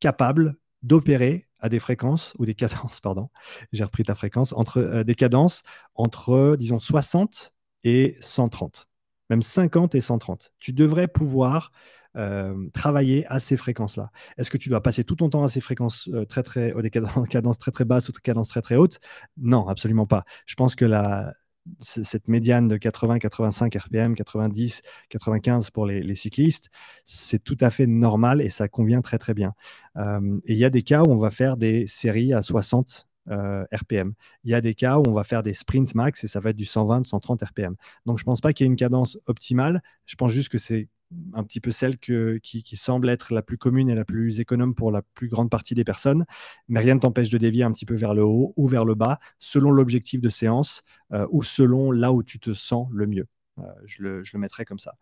capable 0.00 0.56
d'opérer 0.82 1.48
à 1.60 1.68
des 1.68 1.78
fréquences 1.78 2.34
ou 2.38 2.46
des 2.46 2.54
cadences, 2.54 3.00
pardon, 3.00 3.30
j'ai 3.72 3.84
repris 3.84 4.02
ta 4.02 4.14
fréquence, 4.14 4.52
entre 4.52 4.78
euh, 4.78 5.04
des 5.04 5.14
cadences 5.14 5.62
entre, 5.94 6.56
disons, 6.58 6.80
60 6.80 7.54
et 7.84 8.16
130 8.20 8.88
même 9.30 9.42
50 9.42 9.94
et 9.94 10.00
130. 10.00 10.52
Tu 10.58 10.72
devrais 10.72 11.08
pouvoir 11.08 11.72
euh, 12.16 12.68
travailler 12.72 13.26
à 13.26 13.40
ces 13.40 13.56
fréquences-là. 13.56 14.10
Est-ce 14.38 14.50
que 14.50 14.56
tu 14.56 14.68
dois 14.68 14.82
passer 14.82 15.04
tout 15.04 15.16
ton 15.16 15.28
temps 15.28 15.44
à 15.44 15.48
ces 15.48 15.60
fréquences 15.60 16.08
euh, 16.12 16.24
très 16.24 16.42
très 16.42 16.72
des 16.80 16.90
cadences 17.30 17.58
très 17.58 17.70
très 17.70 17.84
basses 17.84 18.08
ou 18.08 18.12
des 18.12 18.20
cadences 18.20 18.48
très 18.48 18.62
très 18.62 18.76
hautes? 18.76 19.00
Non, 19.36 19.68
absolument 19.68 20.06
pas. 20.06 20.24
Je 20.46 20.54
pense 20.54 20.74
que 20.74 20.86
la, 20.86 21.34
cette 21.80 22.28
médiane 22.28 22.68
de 22.68 22.76
80, 22.76 23.18
85 23.18 23.74
RPM, 23.74 24.14
90, 24.14 24.82
95 25.08 25.70
pour 25.70 25.86
les, 25.86 26.14
cyclistes, 26.14 26.70
c'est 27.04 27.42
tout 27.42 27.56
à 27.60 27.70
fait 27.70 27.86
normal 27.86 28.40
et 28.40 28.48
ça 28.48 28.68
convient 28.68 29.02
très 29.02 29.18
très 29.18 29.34
bien. 29.34 29.54
Euh, 29.96 30.38
et 30.46 30.52
il 30.54 30.58
y 30.58 30.64
a 30.64 30.70
des 30.70 30.82
cas 30.82 31.02
où 31.02 31.10
on 31.10 31.16
va 31.16 31.30
faire 31.30 31.56
des 31.56 31.86
séries 31.86 32.32
à 32.32 32.42
60 32.42 33.08
euh, 33.28 33.64
RPM. 33.72 34.14
Il 34.44 34.50
y 34.50 34.54
a 34.54 34.60
des 34.60 34.74
cas 34.74 34.98
où 34.98 35.02
on 35.08 35.12
va 35.12 35.24
faire 35.24 35.42
des 35.42 35.54
sprints 35.54 35.94
max 35.94 36.24
et 36.24 36.28
ça 36.28 36.40
va 36.40 36.50
être 36.50 36.56
du 36.56 36.64
120, 36.64 37.04
130 37.04 37.42
RPM. 37.42 37.76
Donc 38.06 38.18
je 38.18 38.22
ne 38.22 38.26
pense 38.26 38.40
pas 38.40 38.52
qu'il 38.52 38.64
y 38.64 38.68
ait 38.68 38.70
une 38.70 38.76
cadence 38.76 39.18
optimale. 39.26 39.82
Je 40.04 40.14
pense 40.16 40.30
juste 40.30 40.48
que 40.48 40.58
c'est 40.58 40.88
un 41.34 41.44
petit 41.44 41.60
peu 41.60 41.70
celle 41.70 41.98
qui, 41.98 42.76
semble 42.76 43.08
être 43.08 43.32
la 43.32 43.42
plus 43.42 43.58
commune 43.58 43.88
et 43.88 43.94
la 43.94 44.04
plus 44.04 44.40
économe 44.40 44.74
pour 44.74 44.90
la 44.90 45.02
plus 45.02 45.28
grande 45.28 45.50
partie 45.50 45.74
des 45.74 45.84
personnes. 45.84 46.24
Mais 46.68 46.80
rien 46.80 46.96
ne 46.96 47.00
t'empêche 47.00 47.30
de 47.30 47.38
dévier 47.38 47.62
un 47.62 47.72
petit 47.72 47.86
peu 47.86 47.94
vers 47.94 48.14
le 48.14 48.24
haut 48.24 48.52
ou 48.56 48.66
vers 48.66 48.84
le 48.84 48.94
bas, 48.94 49.18
selon 49.38 49.70
l'objectif 49.70 50.20
de 50.20 50.28
séance 50.28 50.82
euh, 51.12 51.26
ou 51.30 51.42
selon 51.42 51.92
là 51.92 52.12
où 52.12 52.22
tu 52.22 52.38
te 52.38 52.52
sens 52.52 52.88
le 52.92 53.06
mieux. 53.06 53.26
Euh, 53.58 53.62
je, 53.84 54.02
le, 54.02 54.24
je, 54.24 54.36
le, 54.36 54.40
mettrai 54.40 54.64
comme 54.64 54.78
ça. 54.78 54.96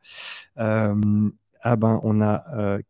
ah 0.56 1.76
ben, 1.76 2.00
on 2.02 2.20
a, 2.20 2.80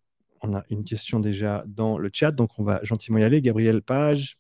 on 0.43 0.55
a 0.55 0.65
une 0.69 0.85
question 0.85 1.21
déjà 1.21 1.65
dans 1.67 1.99
le 1.99 2.11
chat, 2.13 2.33
donc 2.33 2.51
on 2.59 2.65
va 2.65 2.81
gentiment 2.83 3.19
y 3.19 3.25
aller. 3.25 3.41
Gabriel 3.41 3.81
Page, 3.81 4.39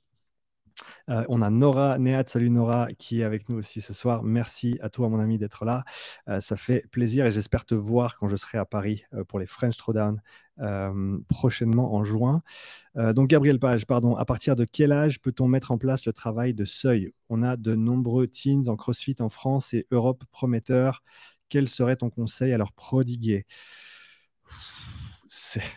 euh, 1.10 1.24
on 1.28 1.42
a 1.42 1.50
Nora 1.50 1.98
Néat, 1.98 2.24
salut 2.26 2.50
Nora, 2.50 2.88
qui 2.98 3.20
est 3.20 3.24
avec 3.24 3.48
nous 3.48 3.56
aussi 3.56 3.80
ce 3.80 3.92
soir. 3.92 4.22
Merci 4.22 4.78
à 4.80 4.88
toi, 4.88 5.08
mon 5.08 5.18
ami, 5.18 5.38
d'être 5.38 5.64
là. 5.64 5.84
Euh, 6.28 6.40
ça 6.40 6.56
fait 6.56 6.86
plaisir 6.90 7.26
et 7.26 7.30
j'espère 7.30 7.64
te 7.64 7.74
voir 7.74 8.16
quand 8.18 8.28
je 8.28 8.36
serai 8.36 8.58
à 8.58 8.64
Paris 8.64 9.04
euh, 9.14 9.24
pour 9.24 9.38
les 9.38 9.46
French 9.46 9.76
Throwdown 9.76 10.20
prochainement 11.28 11.94
en 11.94 12.04
juin. 12.04 12.40
donc, 12.94 13.28
Gabriel 13.28 13.58
Page, 13.58 13.86
pardon, 13.86 14.14
à 14.14 14.24
partir 14.24 14.54
de 14.54 14.64
quel 14.64 14.92
âge 14.92 15.20
peut-on 15.20 15.48
mettre 15.48 15.72
en 15.72 15.78
place 15.78 16.06
le 16.06 16.12
travail 16.12 16.54
de 16.54 16.64
seuil? 16.64 17.12
On 17.28 17.42
a 17.42 17.56
de 17.56 17.74
nombreux 17.74 18.28
teens 18.28 18.68
en 18.68 18.76
CrossFit 18.76 19.16
en 19.18 19.28
France 19.28 19.74
et 19.74 19.88
Europe 19.90 20.22
prometteurs. 20.30 21.02
Quel 21.48 21.68
serait 21.68 21.96
ton 21.96 22.08
conseil 22.08 22.52
à 22.52 22.58
leur 22.58 22.72
prodiguer? 22.72 23.46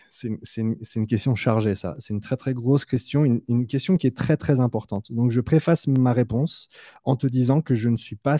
C'est 0.10 0.30
une, 0.58 1.08
question 1.08 1.36
chargée, 1.36 1.76
ça. 1.76 1.96
C'est 2.00 2.14
une 2.14 2.22
très, 2.22 2.38
très 2.38 2.54
grosse 2.54 2.86
question, 2.86 3.26
une, 3.26 3.68
question 3.68 3.98
qui 3.98 4.08
est 4.08 4.16
très, 4.16 4.38
très 4.38 4.60
importante. 4.60 5.12
Donc, 5.12 5.32
je 5.32 5.42
préface 5.42 5.88
ma 5.88 6.14
réponse 6.14 6.70
en 7.04 7.16
te 7.16 7.28
disant 7.28 7.62
que 7.62 7.76
je 7.76 7.90
ne 7.90 7.98
suis 7.98 8.16
pas, 8.16 8.38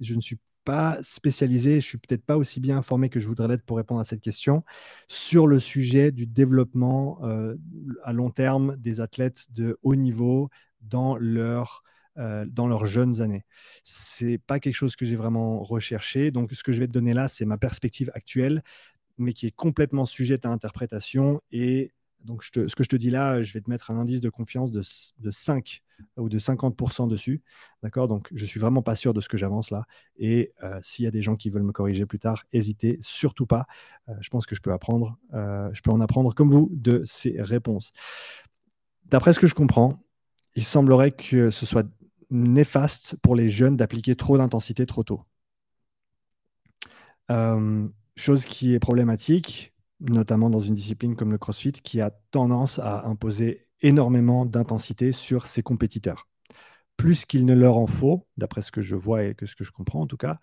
je 0.00 0.14
ne 0.14 0.20
suis 0.20 0.38
spécialisé, 1.02 1.80
je 1.80 1.86
suis 1.86 1.98
peut-être 1.98 2.24
pas 2.24 2.36
aussi 2.36 2.60
bien 2.60 2.78
informé 2.78 3.08
que 3.08 3.20
je 3.20 3.26
voudrais 3.26 3.48
l'être 3.48 3.64
pour 3.64 3.76
répondre 3.76 4.00
à 4.00 4.04
cette 4.04 4.20
question 4.20 4.62
sur 5.08 5.46
le 5.46 5.58
sujet 5.58 6.12
du 6.12 6.26
développement 6.26 7.18
euh, 7.24 7.56
à 8.04 8.12
long 8.12 8.30
terme 8.30 8.76
des 8.76 9.00
athlètes 9.00 9.46
de 9.50 9.78
haut 9.82 9.96
niveau 9.96 10.50
dans 10.80 11.16
euh, 12.18 12.44
dans 12.46 12.68
leurs 12.68 12.84
jeunes 12.84 13.22
années. 13.22 13.44
C'est 13.82 14.36
pas 14.36 14.60
quelque 14.60 14.74
chose 14.74 14.96
que 14.96 15.06
j'ai 15.06 15.16
vraiment 15.16 15.62
recherché. 15.62 16.30
Donc, 16.30 16.52
ce 16.52 16.62
que 16.62 16.70
je 16.70 16.78
vais 16.78 16.86
te 16.86 16.92
donner 16.92 17.14
là, 17.14 17.26
c'est 17.26 17.46
ma 17.46 17.56
perspective 17.56 18.10
actuelle 18.14 18.62
mais 19.18 19.32
qui 19.32 19.46
est 19.46 19.54
complètement 19.54 20.04
sujette 20.04 20.46
à 20.46 20.50
interprétation. 20.50 21.40
Et 21.50 21.92
donc, 22.24 22.44
ce 22.44 22.74
que 22.74 22.84
je 22.84 22.88
te 22.88 22.96
dis 22.96 23.10
là, 23.10 23.42
je 23.42 23.52
vais 23.52 23.60
te 23.60 23.68
mettre 23.68 23.90
un 23.90 23.98
indice 23.98 24.20
de 24.20 24.30
confiance 24.30 24.70
de, 24.70 24.82
5 25.30 25.82
ou 26.16 26.28
de 26.28 26.38
50% 26.38 27.08
dessus. 27.08 27.42
D'accord? 27.82 28.08
Donc, 28.08 28.28
je 28.32 28.44
suis 28.44 28.60
vraiment 28.60 28.82
pas 28.82 28.94
sûr 28.94 29.12
de 29.12 29.20
ce 29.20 29.28
que 29.28 29.36
j'avance 29.36 29.70
là. 29.70 29.86
Et 30.16 30.52
euh, 30.62 30.78
s'il 30.82 31.04
y 31.04 31.08
a 31.08 31.10
des 31.10 31.22
gens 31.22 31.36
qui 31.36 31.50
veulent 31.50 31.62
me 31.62 31.72
corriger 31.72 32.06
plus 32.06 32.18
tard, 32.18 32.44
hésitez 32.52 32.98
surtout 33.00 33.46
pas. 33.46 33.66
Euh, 34.08 34.14
je 34.20 34.30
pense 34.30 34.46
que 34.46 34.54
je 34.54 34.60
peux 34.60 34.72
apprendre, 34.72 35.16
euh, 35.34 35.68
je 35.72 35.82
peux 35.82 35.90
en 35.90 36.00
apprendre 36.00 36.34
comme 36.34 36.50
vous 36.50 36.70
de 36.72 37.02
ces 37.04 37.40
réponses. 37.40 37.92
D'après 39.06 39.32
ce 39.32 39.40
que 39.40 39.46
je 39.46 39.54
comprends, 39.54 40.02
il 40.54 40.64
semblerait 40.64 41.12
que 41.12 41.50
ce 41.50 41.66
soit 41.66 41.86
néfaste 42.30 43.16
pour 43.22 43.36
les 43.36 43.48
jeunes 43.48 43.76
d'appliquer 43.76 44.16
trop 44.16 44.38
d'intensité 44.38 44.86
trop 44.86 45.02
tôt. 45.02 45.22
Chose 48.16 48.44
qui 48.44 48.74
est 48.74 48.78
problématique, 48.78 49.72
notamment 50.00 50.50
dans 50.50 50.60
une 50.60 50.74
discipline 50.74 51.16
comme 51.16 51.32
le 51.32 51.38
CrossFit, 51.38 51.72
qui 51.72 52.00
a 52.00 52.10
tendance 52.30 52.78
à 52.78 53.06
imposer 53.06 53.66
énormément 53.80 54.46
d'intensité 54.46 55.12
sur 55.12 55.46
ses 55.46 55.62
compétiteurs. 55.62 56.28
Plus 56.96 57.24
qu'il 57.24 57.46
ne 57.46 57.54
leur 57.54 57.78
en 57.78 57.86
faut, 57.86 58.26
d'après 58.36 58.60
ce 58.60 58.70
que 58.70 58.82
je 58.82 58.94
vois 58.94 59.24
et 59.24 59.34
que 59.34 59.46
ce 59.46 59.56
que 59.56 59.64
je 59.64 59.72
comprends 59.72 60.02
en 60.02 60.06
tout 60.06 60.16
cas. 60.16 60.38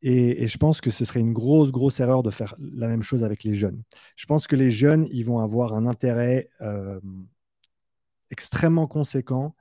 Et, 0.00 0.48
je 0.48 0.58
pense 0.58 0.80
que 0.80 0.90
ce 0.90 1.04
serait 1.04 1.20
une 1.20 1.32
grosse, 1.32 1.70
grosse 1.70 2.00
erreur 2.00 2.22
de 2.22 2.30
faire 2.30 2.56
la 2.58 2.88
même 2.88 3.02
chose 3.02 3.22
avec 3.22 3.44
les 3.44 3.54
jeunes. 3.54 3.82
Je 4.16 4.26
pense 4.26 4.48
que 4.48 4.56
les 4.56 4.70
jeunes, 4.70 5.06
ils 5.10 5.24
vont 5.24 5.38
avoir 5.38 5.74
un 5.74 5.86
intérêt 5.86 6.50
euh, 6.60 7.00
extrêmement 8.30 8.88
conséquent 8.88 9.54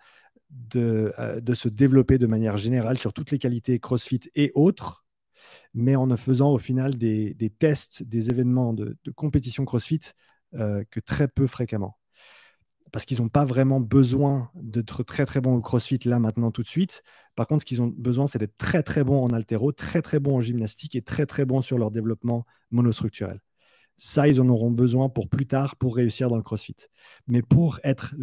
euh, 0.76 1.40
de 1.40 1.54
se 1.54 1.70
développer 1.70 2.18
de 2.18 2.28
manière 2.28 2.58
générale 2.58 2.98
sur 2.98 3.14
toutes 3.14 3.32
les 3.32 3.38
qualités 3.38 3.80
CrossFit 3.80 4.22
et 4.34 4.52
autres 4.56 5.06
mais 5.74 5.96
en 5.96 6.08
ne 6.08 6.16
faisant 6.16 6.52
au 6.52 6.58
final 6.58 6.96
des, 6.96 7.54
tests, 7.60 8.04
des 8.04 8.30
événements 8.30 8.74
de, 8.74 8.98
compétition 9.16 9.66
CrossFit 9.66 10.00
euh, 10.56 10.84
que 10.90 11.00
très 11.00 11.28
peu 11.28 11.48
fréquemment. 11.48 11.98
parce 12.92 13.06
qu'ils 13.06 13.22
n'ont 13.22 13.30
pas 13.30 13.46
vraiment 13.46 13.80
besoin 13.80 14.52
d'être 14.56 15.04
très 15.04 15.26
très 15.26 15.42
bons 15.42 15.56
au 15.56 15.62
crossfit 15.62 16.00
là 16.06 16.20
maintenant 16.20 16.52
tout 16.52 16.64
de 16.64 16.68
suite. 16.68 17.04
Par 17.36 17.48
contre, 17.48 17.62
ce 17.62 17.66
qu'ils 17.66 17.82
ont 17.82 17.88
besoin, 17.88 18.28
c'est 18.28 18.40
d'être 18.40 18.58
très 18.58 18.84
très 18.84 19.04
bons 19.04 19.24
en 19.24 19.30
altéro, 19.30 19.72
très 19.72 20.02
très 20.02 20.20
bons 20.20 20.38
en 20.38 20.42
gymnastique 20.42 20.96
et 20.96 21.02
très 21.02 21.26
très 21.26 21.46
bons 21.46 21.62
sur 21.62 21.78
leur 21.78 21.92
développement 21.92 22.46
monostructurel. 22.72 23.40
Ça, 24.04 24.28
ils 24.28 24.42
en 24.42 24.50
auront 24.50 24.72
besoin 24.72 25.10
pour 25.10 25.30
plus 25.30 25.46
tard 25.46 25.76
pour 25.76 25.96
réussir 25.96 26.28
dans 26.28 26.36
le 26.36 26.42
crossfit. 26.42 26.76
Mais 27.28 27.44
pour 27.44 27.80
être 27.84 28.16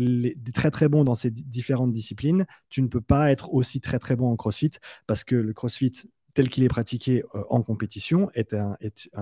très 0.53 0.73
très 0.73 0.89
bon 0.89 1.05
dans 1.05 1.15
ces 1.15 1.31
différentes 1.31 1.93
disciplines, 1.93 2.47
tu 2.69 2.83
ne 2.83 2.89
peux 2.89 3.01
pas 3.01 3.31
être 3.31 3.55
aussi 3.55 3.81
très 3.81 4.01
très 4.01 4.17
bon 4.17 4.29
en 4.33 4.37
crossfit 4.37 4.73
parce 5.07 5.23
que 5.23 5.37
le 5.37 5.53
crossfit 5.53 5.93
tel 6.39 6.49
qu'il 6.49 6.63
est 6.63 6.69
pratiqué 6.69 7.25
euh, 7.35 7.43
en 7.51 7.63
compétition 7.63 8.31
est 8.33 8.55
un, 8.55 8.77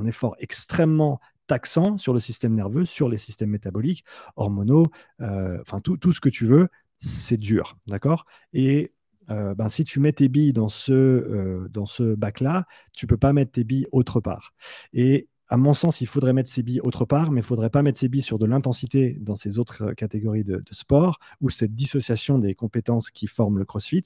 effort 0.04 0.36
extrêmement 0.38 1.18
taxant 1.46 1.96
sur 1.96 2.12
le 2.12 2.20
système 2.20 2.54
nerveux, 2.54 2.84
sur 2.84 3.08
les 3.08 3.16
systèmes 3.16 3.48
métaboliques, 3.48 4.04
hormonaux, 4.36 4.84
euh, 5.22 5.56
enfin 5.62 5.80
tout, 5.80 6.12
ce 6.12 6.20
que 6.20 6.28
tu 6.28 6.44
veux, 6.44 6.68
c'est 6.98 7.38
dur, 7.38 7.78
d'accord? 7.86 8.26
Et 8.52 8.92
euh, 9.30 9.54
ben, 9.54 9.68
si 9.68 9.84
tu 9.84 9.98
mets 9.98 10.12
tes 10.12 10.28
billes 10.28 10.52
dans 10.52 10.68
ce, 10.68 11.66
dans 11.70 11.86
ce 11.86 12.14
bac-là, 12.14 12.66
tu 12.94 13.06
peux 13.06 13.16
pas 13.16 13.32
mettre 13.32 13.52
tes 13.52 13.64
billes 13.64 13.86
autre 13.92 14.20
part. 14.20 14.52
Et 14.92 15.30
à 15.48 15.56
mon 15.56 15.72
sens, 15.72 16.02
il 16.02 16.06
faudrait 16.06 16.34
mettre 16.34 16.50
ces 16.50 16.62
billes 16.62 16.80
autre 16.82 17.06
part, 17.06 17.30
mais 17.30 17.40
il 17.40 17.44
faudrait 17.44 17.70
pas 17.70 17.80
mettre 17.80 17.98
ces 17.98 18.10
billes 18.10 18.20
sur 18.20 18.38
de 18.38 18.44
l'intensité 18.44 19.16
dans 19.22 19.36
ces 19.36 19.58
autres 19.58 19.94
catégories 19.94 20.44
de, 20.44 20.62
sport, 20.70 21.18
ou 21.40 21.48
cette 21.48 21.74
dissociation 21.74 22.38
des 22.38 22.54
compétences 22.54 23.10
qui 23.10 23.26
forment 23.26 23.56
le 23.56 23.64
CrossFit, 23.64 24.02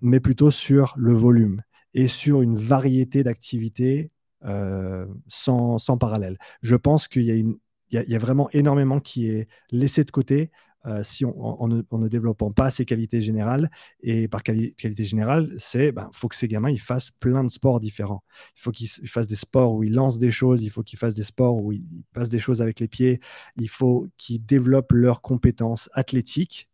mais 0.00 0.20
plutôt 0.20 0.52
sur 0.52 0.94
le 0.96 1.12
volume 1.12 1.62
et 1.94 2.08
sur 2.08 2.42
une 2.42 2.56
variété 2.56 3.22
d'activités 3.22 4.10
euh, 4.44 5.06
sans, 5.28 5.78
parallèle. 5.98 6.38
Je 6.62 6.76
pense 6.76 7.08
qu'il 7.08 7.56
y, 7.90 8.14
a 8.14 8.18
vraiment 8.18 8.48
énormément 8.52 9.00
qui 9.00 9.28
est 9.28 9.48
laissé 9.70 10.04
de 10.04 10.10
côté 10.10 10.50
euh, 10.86 11.02
si 11.02 11.26
on, 11.26 11.68
ne, 11.68 12.08
développant 12.08 12.50
pas 12.52 12.70
ses 12.70 12.86
qualités 12.86 13.20
générales. 13.20 13.70
Et 14.02 14.28
par 14.28 14.42
qualité 14.42 15.04
générale, 15.04 15.52
c'est 15.58 15.92
ben, 15.92 16.08
faut 16.12 16.28
que 16.28 16.36
ces 16.36 16.48
gamins 16.48 16.70
ils 16.70 16.80
fassent 16.80 17.10
plein 17.10 17.44
de 17.44 17.50
sports 17.50 17.80
différents. 17.80 18.24
Il 18.56 18.60
faut 18.62 18.70
qu'ils 18.70 18.88
fassent 18.88 19.26
des 19.26 19.34
sports 19.34 19.74
où 19.74 19.84
ils 19.84 19.92
lancent 19.92 20.18
des 20.18 20.30
choses, 20.30 20.62
il 20.62 20.70
faut 20.70 20.82
qu'ils 20.82 20.98
fassent 20.98 21.14
des 21.14 21.22
sports 21.22 21.56
où 21.56 21.72
ils 21.72 21.84
passent 22.14 22.30
des 22.30 22.38
choses 22.38 22.62
avec 22.62 22.80
les 22.80 22.88
pieds, 22.88 23.20
il 23.56 23.68
faut 23.68 24.08
qu'ils 24.16 24.44
développent 24.44 24.92
leurs 24.92 25.20
compétences 25.20 25.90
athlétiques 25.92 26.70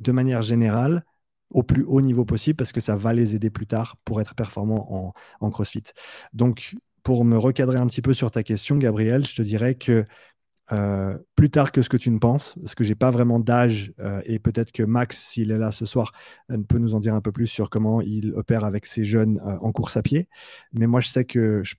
de 0.00 0.10
manière 0.12 0.42
générale 0.42 1.04
au 1.50 1.62
plus 1.62 1.84
haut 1.84 2.00
niveau 2.00 2.24
possible 2.24 2.56
parce 2.56 2.72
que 2.72 2.80
ça 2.80 2.96
va 2.96 3.12
les 3.12 3.34
aider 3.34 3.50
plus 3.50 3.66
tard 3.66 3.96
pour 4.04 4.20
être 4.20 4.34
performants 4.34 5.14
en, 5.40 5.50
CrossFit. 5.50 5.84
Donc, 6.32 6.76
pour 7.02 7.24
me 7.24 7.38
recadrer 7.38 7.78
un 7.78 7.86
petit 7.86 8.02
peu 8.02 8.12
sur 8.12 8.30
ta 8.30 8.42
question, 8.42 8.76
Gabriel, 8.76 9.26
je 9.26 9.36
te 9.36 9.42
dirais 9.42 9.74
que 9.74 10.04
euh, 10.70 11.16
plus 11.34 11.48
tard 11.48 11.72
que 11.72 11.80
ce 11.80 11.88
que 11.88 11.96
tu 11.96 12.10
ne 12.10 12.18
penses, 12.18 12.56
parce 12.60 12.74
que 12.74 12.84
j'ai 12.84 12.94
pas 12.94 13.10
vraiment 13.10 13.40
d'âge 13.40 13.94
euh, 14.00 14.20
et 14.26 14.38
peut-être 14.38 14.70
que 14.70 14.82
Max, 14.82 15.18
s'il 15.18 15.50
est 15.50 15.56
là 15.56 15.72
ce 15.72 15.86
soir, 15.86 16.12
euh, 16.50 16.58
peut 16.58 16.76
nous 16.76 16.94
en 16.94 17.00
dire 17.00 17.14
un 17.14 17.22
peu 17.22 17.32
plus 17.32 17.46
sur 17.46 17.70
comment 17.70 18.02
il 18.02 18.34
opère 18.34 18.64
avec 18.64 18.84
ces 18.84 19.04
jeunes 19.04 19.40
en 19.62 19.72
course 19.72 19.96
à 19.96 20.02
pied. 20.02 20.28
Mais 20.72 20.86
moi, 20.86 21.00
je 21.00 21.08
sais 21.08 21.24
que 21.24 21.62
je, 21.64 21.74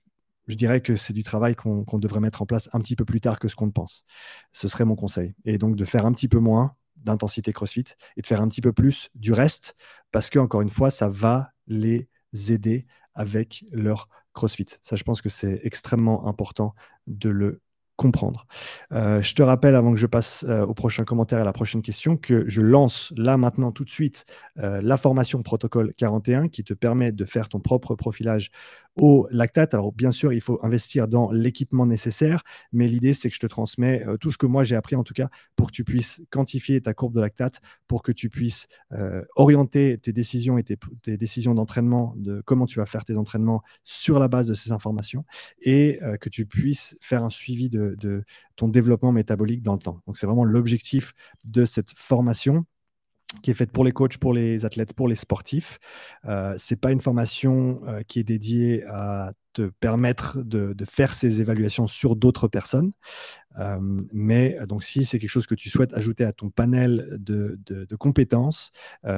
dirais 0.56 0.80
que 0.80 0.96
c'est 0.96 1.12
du 1.12 1.22
travail 1.22 1.54
qu'on 1.54 1.98
devrait 1.98 2.18
mettre 2.18 2.42
en 2.42 2.46
place 2.46 2.68
un 2.72 2.80
petit 2.80 2.96
peu 2.96 3.04
plus 3.04 3.20
tard 3.20 3.38
que 3.38 3.46
ce 3.46 3.54
qu'on 3.54 3.66
ne 3.66 3.70
pense. 3.70 4.04
Ce 4.50 4.66
serait 4.66 4.84
mon 4.84 4.96
conseil. 4.96 5.34
Et 5.44 5.58
donc 5.58 5.76
de 5.76 5.84
faire 5.84 6.06
un 6.06 6.12
petit 6.12 6.26
peu 6.26 6.40
moins, 6.40 6.74
d'intensité 7.00 7.52
CrossFit 7.52 7.84
et 8.16 8.22
de 8.22 8.26
faire 8.26 8.40
un 8.40 8.48
petit 8.48 8.60
peu 8.60 8.72
plus 8.72 9.10
du 9.14 9.32
reste 9.32 9.76
parce 10.12 10.30
que, 10.30 10.38
encore 10.38 10.60
une 10.60 10.70
fois, 10.70 10.90
ça 10.90 11.08
va 11.08 11.50
les 11.66 12.08
aider 12.48 12.86
avec 13.14 13.64
leur 13.70 14.08
CrossFit. 14.32 14.66
Ça, 14.82 14.96
je 14.96 15.02
pense 15.02 15.20
que 15.20 15.28
c'est 15.28 15.60
extrêmement 15.64 16.26
important 16.26 16.74
de 17.06 17.28
le 17.28 17.60
comprendre. 18.00 18.46
Euh, 18.92 19.20
je 19.20 19.34
te 19.34 19.42
rappelle, 19.42 19.74
avant 19.74 19.92
que 19.92 19.98
je 19.98 20.06
passe 20.06 20.46
euh, 20.48 20.64
au 20.64 20.72
prochain 20.72 21.04
commentaire 21.04 21.36
et 21.36 21.42
à 21.42 21.44
la 21.44 21.52
prochaine 21.52 21.82
question, 21.82 22.16
que 22.16 22.48
je 22.48 22.62
lance 22.62 23.12
là 23.14 23.36
maintenant 23.36 23.72
tout 23.72 23.84
de 23.84 23.90
suite 23.90 24.24
euh, 24.58 24.80
la 24.80 24.96
formation 24.96 25.42
protocole 25.42 25.92
41 25.98 26.48
qui 26.48 26.64
te 26.64 26.72
permet 26.72 27.12
de 27.12 27.26
faire 27.26 27.50
ton 27.50 27.60
propre 27.60 27.94
profilage 27.96 28.52
au 28.96 29.26
lactate. 29.30 29.74
Alors 29.74 29.92
bien 29.92 30.10
sûr, 30.10 30.32
il 30.32 30.40
faut 30.40 30.58
investir 30.62 31.08
dans 31.08 31.30
l'équipement 31.30 31.86
nécessaire, 31.86 32.42
mais 32.72 32.88
l'idée 32.88 33.14
c'est 33.14 33.28
que 33.28 33.34
je 33.34 33.40
te 33.40 33.46
transmets 33.46 34.04
euh, 34.06 34.16
tout 34.16 34.30
ce 34.30 34.38
que 34.38 34.46
moi 34.46 34.64
j'ai 34.64 34.76
appris 34.76 34.96
en 34.96 35.04
tout 35.04 35.14
cas 35.14 35.28
pour 35.56 35.68
que 35.68 35.72
tu 35.72 35.84
puisses 35.84 36.22
quantifier 36.30 36.80
ta 36.80 36.94
courbe 36.94 37.14
de 37.14 37.20
lactate, 37.20 37.60
pour 37.88 38.02
que 38.02 38.12
tu 38.12 38.28
puisses 38.28 38.66
euh, 38.92 39.22
orienter 39.36 39.98
tes 39.98 40.12
décisions 40.12 40.58
et 40.58 40.64
tes, 40.64 41.16
décisions 41.16 41.54
d'entraînement, 41.54 42.14
de 42.16 42.42
comment 42.44 42.66
tu 42.66 42.78
vas 42.78 42.86
faire 42.86 43.04
tes 43.04 43.16
entraînements 43.16 43.62
sur 43.84 44.18
la 44.18 44.28
base 44.28 44.46
de 44.46 44.54
ces 44.54 44.72
informations, 44.72 45.24
et 45.62 46.00
euh, 46.02 46.16
que 46.16 46.28
tu 46.28 46.46
puisses 46.46 46.96
faire 47.00 47.24
un 47.24 47.30
suivi 47.30 47.70
de, 47.70 47.94
de 47.98 48.24
ton 48.56 48.68
développement 48.68 49.12
métabolique 49.12 49.62
dans 49.62 49.74
le 49.74 49.78
temps. 49.78 50.00
Donc 50.06 50.16
c'est 50.16 50.26
vraiment 50.26 50.44
l'objectif 50.44 51.14
de 51.44 51.64
cette 51.64 51.90
formation 51.96 52.64
qui 53.42 53.50
est 53.50 53.54
faite 53.54 53.72
pour 53.72 53.84
les 53.84 53.92
coachs, 53.92 54.18
pour 54.18 54.32
les 54.32 54.64
athlètes, 54.64 54.94
pour 54.94 55.08
les 55.08 55.14
sportifs. 55.14 55.78
Euh, 56.26 56.54
Ce 56.58 56.74
n'est 56.74 56.78
pas 56.78 56.92
une 56.92 57.00
formation 57.00 57.80
euh, 57.86 58.02
qui 58.06 58.20
est 58.20 58.24
dédiée 58.24 58.84
à 58.86 59.32
te 59.52 59.70
permettre 59.80 60.38
de, 60.38 60.74
faire 60.84 61.12
ces 61.12 61.40
évaluations 61.40 61.86
sur 61.86 62.16
d'autres 62.16 62.48
personnes. 62.48 62.92
Mais 64.12 64.58
donc, 64.66 64.82
si 64.82 65.04
c'est 65.04 65.18
quelque 65.18 65.30
chose 65.30 65.46
que 65.46 65.54
tu 65.54 65.68
souhaites 65.68 65.92
ajouter 65.94 66.24
à 66.24 66.32
ton 66.32 66.50
panel 66.50 67.18
de, 67.18 67.58
compétences, 67.98 68.72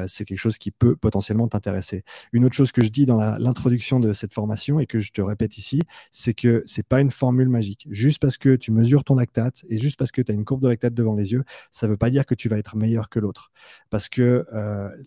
c'est 0.06 0.24
quelque 0.24 0.38
chose 0.38 0.58
qui 0.58 0.70
peut 0.70 0.96
potentiellement 0.96 1.48
t'intéresser. 1.48 2.04
Une 2.32 2.44
autre 2.44 2.54
chose 2.54 2.72
que 2.72 2.82
je 2.82 2.88
dis 2.88 3.06
dans 3.06 3.18
l'introduction 3.38 4.00
de 4.00 4.12
cette 4.12 4.32
formation 4.32 4.80
et 4.80 4.86
que 4.86 5.00
je 5.00 5.12
te 5.12 5.20
répète 5.20 5.58
ici, 5.58 5.80
c'est 6.10 6.34
que 6.34 6.62
c'est 6.66 6.86
pas 6.86 7.00
une 7.00 7.10
formule 7.10 7.48
magique. 7.48 7.86
Juste 7.90 8.20
parce 8.20 8.38
que 8.38 8.56
tu 8.56 8.72
mesures 8.72 9.04
ton 9.04 9.14
lactate 9.14 9.64
et 9.68 9.76
juste 9.76 9.98
parce 9.98 10.12
que 10.12 10.22
tu 10.22 10.32
as 10.32 10.34
une 10.34 10.44
courbe 10.44 10.62
de 10.62 10.68
lactate 10.68 10.94
devant 10.94 11.14
les 11.14 11.32
yeux, 11.32 11.44
ça 11.70 11.86
veut 11.86 11.96
pas 11.96 12.10
dire 12.10 12.26
que 12.26 12.34
tu 12.34 12.48
vas 12.48 12.58
être 12.58 12.76
meilleur 12.76 13.08
que 13.08 13.18
l'autre. 13.18 13.50
Parce 13.90 14.08
que 14.08 14.46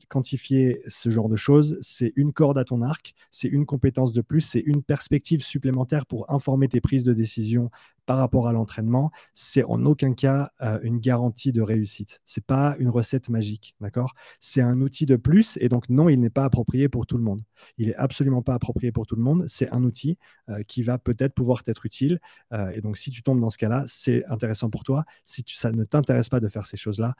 quantifier 0.09 0.81
ce 0.87 1.09
genre 1.09 1.29
de 1.29 1.35
choses, 1.35 1.77
c'est 1.81 2.13
une 2.15 2.33
corde 2.33 2.57
à 2.57 2.63
ton 2.63 2.81
arc, 2.81 3.13
c'est 3.31 3.47
une 3.47 3.65
compétence 3.65 4.13
de 4.13 4.21
plus, 4.21 4.41
c'est 4.41 4.63
une 4.65 4.83
perspective 4.83 5.43
supplémentaire 5.43 6.05
pour 6.05 6.31
informer 6.31 6.67
tes 6.67 6.81
prises 6.81 7.03
de 7.03 7.13
décision 7.13 7.69
par 8.05 8.17
rapport 8.17 8.47
à 8.47 8.53
l'entraînement, 8.53 9.11
c'est 9.33 9.63
en 9.63 9.85
aucun 9.85 10.13
cas 10.13 10.51
euh, 10.61 10.79
une 10.83 10.99
garantie 10.99 11.51
de 11.51 11.61
réussite. 11.61 12.21
C'est 12.25 12.45
pas 12.45 12.75
une 12.79 12.89
recette 12.89 13.29
magique, 13.29 13.75
d'accord? 13.81 14.13
C'est 14.39 14.61
un 14.61 14.81
outil 14.81 15.05
de 15.05 15.15
plus 15.15 15.57
et 15.61 15.69
donc 15.69 15.89
non, 15.89 16.09
il 16.09 16.19
n'est 16.19 16.29
pas 16.29 16.45
approprié 16.45 16.89
pour 16.89 17.05
tout 17.05 17.17
le 17.17 17.23
monde. 17.23 17.41
Il 17.77 17.89
est 17.89 17.95
absolument 17.95 18.41
pas 18.41 18.53
approprié 18.53 18.91
pour 18.91 19.07
tout 19.07 19.15
le 19.15 19.23
monde. 19.23 19.45
C'est 19.47 19.71
un 19.71 19.83
outil 19.83 20.17
euh, 20.49 20.63
qui 20.67 20.83
va 20.83 20.97
peut-être 20.97 21.33
pouvoir 21.33 21.63
t'être 21.63 21.85
utile 21.85 22.19
euh, 22.53 22.69
et 22.71 22.81
donc 22.81 22.97
si 22.97 23.11
tu 23.11 23.23
tombes 23.23 23.39
dans 23.39 23.49
ce 23.49 23.57
cas-là, 23.57 23.83
c'est 23.87 24.25
intéressant 24.27 24.69
pour 24.69 24.83
toi. 24.83 25.05
Si 25.25 25.43
ça 25.47 25.71
ne 25.71 25.83
t'intéresse 25.83 26.29
pas 26.29 26.39
de 26.39 26.47
faire 26.47 26.65
ces 26.65 26.77
choses-là, 26.77 27.15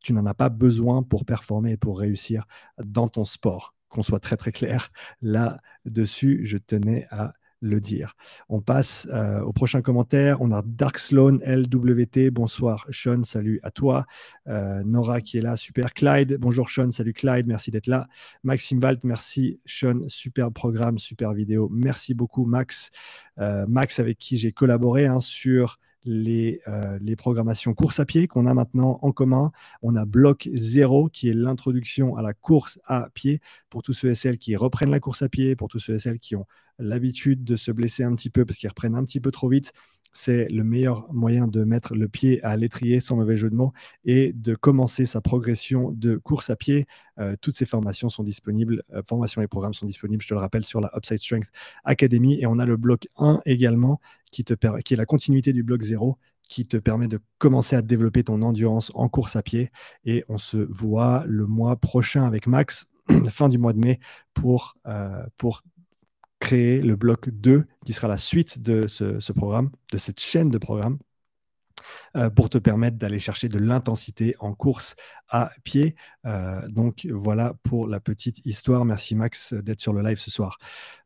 tu 0.00 0.12
n'en 0.12 0.26
as 0.26 0.34
pas 0.34 0.48
besoin 0.48 1.02
pour 1.02 1.24
performer 1.24 1.72
et 1.72 1.76
pour 1.76 1.98
réussir 1.98 2.46
dans 2.82 3.08
ton 3.08 3.24
sport 3.24 3.74
qu'on 3.88 4.02
soit 4.02 4.20
très 4.20 4.36
très 4.36 4.52
clair 4.52 4.90
là-dessus, 5.22 6.40
je 6.44 6.58
tenais 6.58 7.06
à 7.10 7.34
le 7.64 7.80
dire. 7.80 8.14
On 8.48 8.60
passe 8.60 9.08
euh, 9.12 9.40
au 9.40 9.52
prochain 9.52 9.82
commentaire. 9.82 10.42
On 10.42 10.52
a 10.52 10.62
Dark 10.64 10.98
Sloan 10.98 11.38
LWT. 11.44 12.30
Bonsoir 12.30 12.86
Sean, 12.90 13.22
salut 13.24 13.58
à 13.62 13.70
toi. 13.70 14.06
Euh, 14.48 14.82
Nora 14.84 15.20
qui 15.20 15.38
est 15.38 15.40
là, 15.40 15.56
super. 15.56 15.94
Clyde, 15.94 16.36
bonjour 16.38 16.68
Sean, 16.68 16.90
salut 16.90 17.12
Clyde, 17.12 17.46
merci 17.46 17.70
d'être 17.70 17.86
là. 17.86 18.06
Maxime 18.42 18.78
Valt, 18.78 19.02
merci 19.04 19.60
Sean, 19.64 20.02
super 20.08 20.52
programme, 20.52 20.98
super 20.98 21.32
vidéo. 21.32 21.68
Merci 21.72 22.14
beaucoup 22.14 22.44
Max. 22.44 22.90
Euh, 23.38 23.66
Max 23.66 23.98
avec 23.98 24.18
qui 24.18 24.36
j'ai 24.36 24.52
collaboré 24.52 25.06
hein, 25.06 25.20
sur 25.20 25.78
les, 26.04 26.60
euh, 26.68 26.98
les, 27.00 27.16
programmations 27.16 27.74
course 27.74 28.00
à 28.00 28.04
pied 28.04 28.26
qu'on 28.26 28.46
a 28.46 28.54
maintenant 28.54 28.98
en 29.02 29.12
commun. 29.12 29.52
On 29.82 29.96
a 29.96 30.04
bloc 30.04 30.48
0 30.52 31.08
qui 31.08 31.28
est 31.28 31.34
l'introduction 31.34 32.16
à 32.16 32.22
la 32.22 32.34
course 32.34 32.78
à 32.86 33.08
pied 33.14 33.40
pour 33.70 33.82
tous 33.82 33.92
ceux 33.92 34.10
et 34.10 34.14
celles 34.14 34.38
qui 34.38 34.56
reprennent 34.56 34.90
la 34.90 35.00
course 35.00 35.22
à 35.22 35.28
pied, 35.28 35.56
pour 35.56 35.68
tous 35.68 35.78
ceux 35.78 35.94
et 35.94 35.98
celles 35.98 36.18
qui 36.18 36.36
ont 36.36 36.46
l'habitude 36.78 37.44
de 37.44 37.56
se 37.56 37.70
blesser 37.70 38.04
un 38.04 38.14
petit 38.14 38.30
peu 38.30 38.44
parce 38.44 38.58
qu'ils 38.58 38.68
reprennent 38.68 38.96
un 38.96 39.04
petit 39.04 39.20
peu 39.20 39.30
trop 39.30 39.48
vite 39.48 39.72
c'est 40.14 40.48
le 40.48 40.62
meilleur 40.62 41.12
moyen 41.12 41.48
de 41.48 41.64
mettre 41.64 41.94
le 41.94 42.08
pied 42.08 42.42
à 42.44 42.56
l'étrier, 42.56 43.00
sans 43.00 43.16
mauvais 43.16 43.36
jeu 43.36 43.50
de 43.50 43.56
mots, 43.56 43.72
et 44.04 44.32
de 44.32 44.54
commencer 44.54 45.04
sa 45.06 45.20
progression 45.20 45.90
de 45.90 46.16
course 46.16 46.50
à 46.50 46.56
pied. 46.56 46.86
Euh, 47.18 47.36
toutes 47.40 47.56
ces 47.56 47.66
formations 47.66 48.08
sont 48.08 48.22
disponibles, 48.22 48.84
euh, 48.94 49.02
formations 49.06 49.42
et 49.42 49.48
programmes 49.48 49.74
sont 49.74 49.86
disponibles, 49.86 50.22
je 50.22 50.28
te 50.28 50.34
le 50.34 50.40
rappelle, 50.40 50.64
sur 50.64 50.80
la 50.80 50.90
Upside 50.96 51.18
Strength 51.18 51.48
Academy. 51.84 52.40
Et 52.40 52.46
on 52.46 52.60
a 52.60 52.64
le 52.64 52.76
bloc 52.76 53.08
1 53.16 53.42
également, 53.44 54.00
qui, 54.30 54.44
est 54.48 54.96
la 54.96 55.06
continuité 55.06 55.52
du 55.52 55.64
bloc 55.64 55.82
0, 55.82 56.16
qui 56.48 56.64
te 56.64 56.76
permet 56.76 57.08
de 57.08 57.18
commencer 57.38 57.74
à 57.74 57.82
développer 57.82 58.22
ton 58.22 58.40
endurance 58.42 58.92
en 58.94 59.08
course 59.08 59.34
à 59.34 59.42
pied. 59.42 59.72
Et 60.04 60.24
on 60.28 60.38
se 60.38 60.58
voit 60.58 61.24
le 61.26 61.46
mois 61.46 61.74
prochain 61.74 62.24
avec 62.24 62.46
Max, 62.46 62.86
fin 63.28 63.48
du 63.48 63.58
mois 63.58 63.72
de 63.72 63.80
mai, 63.80 63.98
pour, 64.32 64.76
euh, 64.86 65.24
pour 65.38 65.62
créer 66.40 66.80
le 66.82 66.96
bloc 66.96 67.28
2 67.30 67.64
qui 67.84 67.92
sera 67.92 68.08
la 68.08 68.18
suite 68.18 68.60
de 68.60 68.86
ce, 68.86 69.32
programme, 69.32 69.70
de 69.92 69.98
cette 69.98 70.20
chaîne 70.20 70.50
de 70.50 70.58
programmes. 70.58 70.98
Euh, 72.16 72.30
pour 72.30 72.48
te 72.48 72.58
permettre 72.58 72.96
d'aller 72.96 73.18
chercher 73.18 73.48
de 73.48 73.58
l'intensité 73.58 74.36
en 74.38 74.54
course 74.54 74.94
à 75.28 75.50
pied. 75.64 75.96
Euh, 76.26 76.60
donc 76.68 77.08
voilà 77.10 77.54
pour 77.64 77.88
la 77.88 77.98
petite 77.98 78.44
histoire. 78.46 78.84
Merci 78.84 79.16
Max 79.16 79.52
d'être 79.52 79.80
sur 79.80 79.92
le 79.92 80.00
live 80.00 80.18
ce 80.18 80.30
soir. 80.30 80.58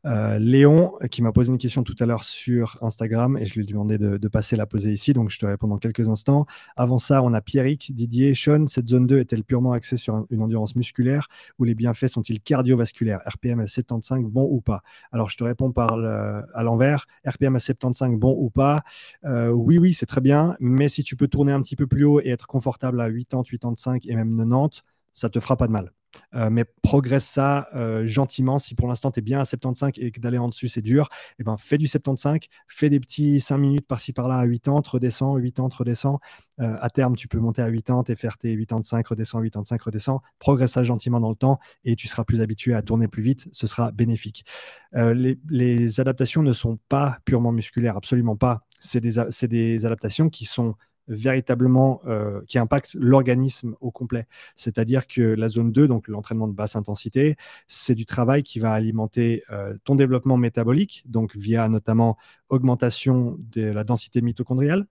Euh, 0.05 0.37
Léon, 0.37 0.93
qui 1.09 1.23
m'a 1.23 1.31
posé 1.31 1.51
une 1.51 1.57
question 1.57 1.81
tout 1.81 1.95
à 1.99 2.05
l'heure 2.05 2.23
sur 2.23 2.77
Instagram 2.81 3.37
et 3.37 3.45
je 3.45 3.55
lui 3.55 3.63
ai 3.63 3.65
demandé 3.65 3.97
de, 3.97 4.27
passer 4.27 4.55
la 4.55 4.67
poser 4.67 4.93
ici, 4.93 5.13
donc 5.13 5.31
je 5.31 5.39
te 5.39 5.47
réponds 5.47 5.67
dans 5.67 5.79
quelques 5.79 6.07
instants. 6.09 6.45
Avant 6.75 6.99
ça, 6.99 7.23
on 7.23 7.33
a 7.33 7.41
Pierrick, 7.41 7.95
Didier, 7.95 8.35
Sean. 8.35 8.67
Cette 8.67 8.87
zone 8.87 9.07
2 9.07 9.19
est-elle 9.19 9.43
purement 9.43 9.71
axée 9.71 9.97
sur 9.97 10.27
une 10.29 10.43
endurance 10.43 10.75
musculaire 10.75 11.27
ou 11.57 11.63
les 11.63 11.73
bienfaits 11.73 12.07
sont-ils 12.07 12.39
cardiovasculaires? 12.39 13.21
RPM 13.25 13.61
à 13.61 13.65
75, 13.65 14.25
bon 14.25 14.47
ou 14.51 14.61
pas? 14.61 14.83
Alors 15.11 15.29
je 15.29 15.37
te 15.37 15.43
réponds 15.43 15.73
à 15.75 16.63
l'envers. 16.63 17.07
RPM 17.25 17.55
à 17.55 17.59
75, 17.59 18.11
bon 18.19 18.35
ou 18.37 18.51
pas? 18.51 18.83
Oui, 19.23 19.79
oui, 19.79 19.95
c'est 19.95 20.05
très 20.05 20.21
bien, 20.21 20.55
mais 20.59 20.87
si 20.87 20.98
tu 21.03 21.15
peux 21.15 21.27
tourner 21.27 21.51
un 21.51 21.61
petit 21.61 21.75
peu 21.75 21.87
plus 21.87 22.03
haut 22.03 22.21
et 22.21 22.29
être 22.29 22.47
confortable 22.47 22.99
à 23.01 23.11
80, 23.11 23.43
85 23.43 24.05
et 24.05 24.15
même 24.15 24.37
90, 24.37 24.83
ça 25.11 25.29
te 25.29 25.39
fera 25.39 25.57
pas 25.57 25.67
de 25.67 25.71
mal. 25.71 25.93
Euh, 26.35 26.49
mais 26.49 26.65
progresse 26.81 27.25
ça 27.25 27.67
euh, 27.75 28.05
gentiment. 28.05 28.59
Si 28.59 28.75
pour 28.75 28.87
l'instant 28.87 29.11
tu 29.11 29.19
es 29.19 29.21
bien 29.21 29.39
à 29.39 29.45
75 29.45 29.91
et 29.97 30.11
que 30.11 30.19
d'aller 30.19 30.37
en 30.37 30.47
dessus 30.47 30.67
c'est 30.67 30.81
dur, 30.81 31.09
eh 31.39 31.43
ben, 31.43 31.57
fais 31.57 31.77
du 31.77 31.87
75, 31.87 32.39
fais 32.67 32.89
des 32.89 32.99
petits 32.99 33.39
5 33.39 33.57
minutes 33.57 33.87
par-ci 33.87 34.13
par-là 34.13 34.37
à 34.37 34.47
80, 34.47 34.81
redescends, 34.87 35.39
80, 35.39 35.69
redescends. 35.71 36.19
Euh, 36.59 36.75
à 36.81 36.89
terme, 36.89 37.15
tu 37.15 37.27
peux 37.27 37.39
monter 37.39 37.61
à 37.61 37.71
80 37.71 38.03
et 38.09 38.15
faire 38.15 38.37
tes 38.37 38.57
85, 38.57 39.07
redescends, 39.07 39.41
85, 39.41 39.81
redescends. 39.81 40.21
Progresse 40.39 40.71
ça 40.71 40.83
gentiment 40.83 41.19
dans 41.19 41.29
le 41.29 41.35
temps 41.35 41.59
et 41.83 41.95
tu 41.95 42.07
seras 42.07 42.23
plus 42.23 42.41
habitué 42.41 42.73
à 42.73 42.81
tourner 42.81 43.07
plus 43.07 43.23
vite. 43.23 43.47
Ce 43.51 43.67
sera 43.67 43.91
bénéfique. 43.91 44.45
Les, 44.93 45.99
adaptations 45.99 46.43
ne 46.43 46.51
sont 46.51 46.79
pas 46.89 47.19
purement 47.25 47.51
musculaires, 47.51 47.97
absolument 47.97 48.35
pas. 48.35 48.65
C'est 48.79 48.99
des 49.01 49.85
adaptations 49.85 50.29
qui 50.29 50.45
sont 50.45 50.75
véritablement 51.09 52.01
euh, 52.07 52.41
qui 52.47 52.57
impacte 52.57 52.93
l'organisme 52.93 53.75
au 53.81 53.91
complet. 53.91 54.27
C'est-à-dire 54.55 55.07
que 55.07 55.21
la 55.21 55.49
zone 55.49 55.71
2, 55.71 55.87
donc 55.87 56.07
l'entraînement 56.07 56.47
de 56.47 56.53
basse 56.53 56.75
intensité, 56.75 57.35
c'est 57.67 57.95
du 57.95 58.05
travail 58.05 58.43
qui 58.43 58.59
va 58.59 58.71
alimenter 58.71 59.43
euh, 59.51 59.75
ton 59.83 59.95
développement 59.95 60.37
métabolique, 60.37 61.03
donc 61.05 61.35
via 61.35 61.67
notamment 61.67 62.17
augmentation 62.49 63.37
de 63.39 63.63
la 63.63 63.83
densité 63.83 64.21
mitochondriale, 64.21 64.85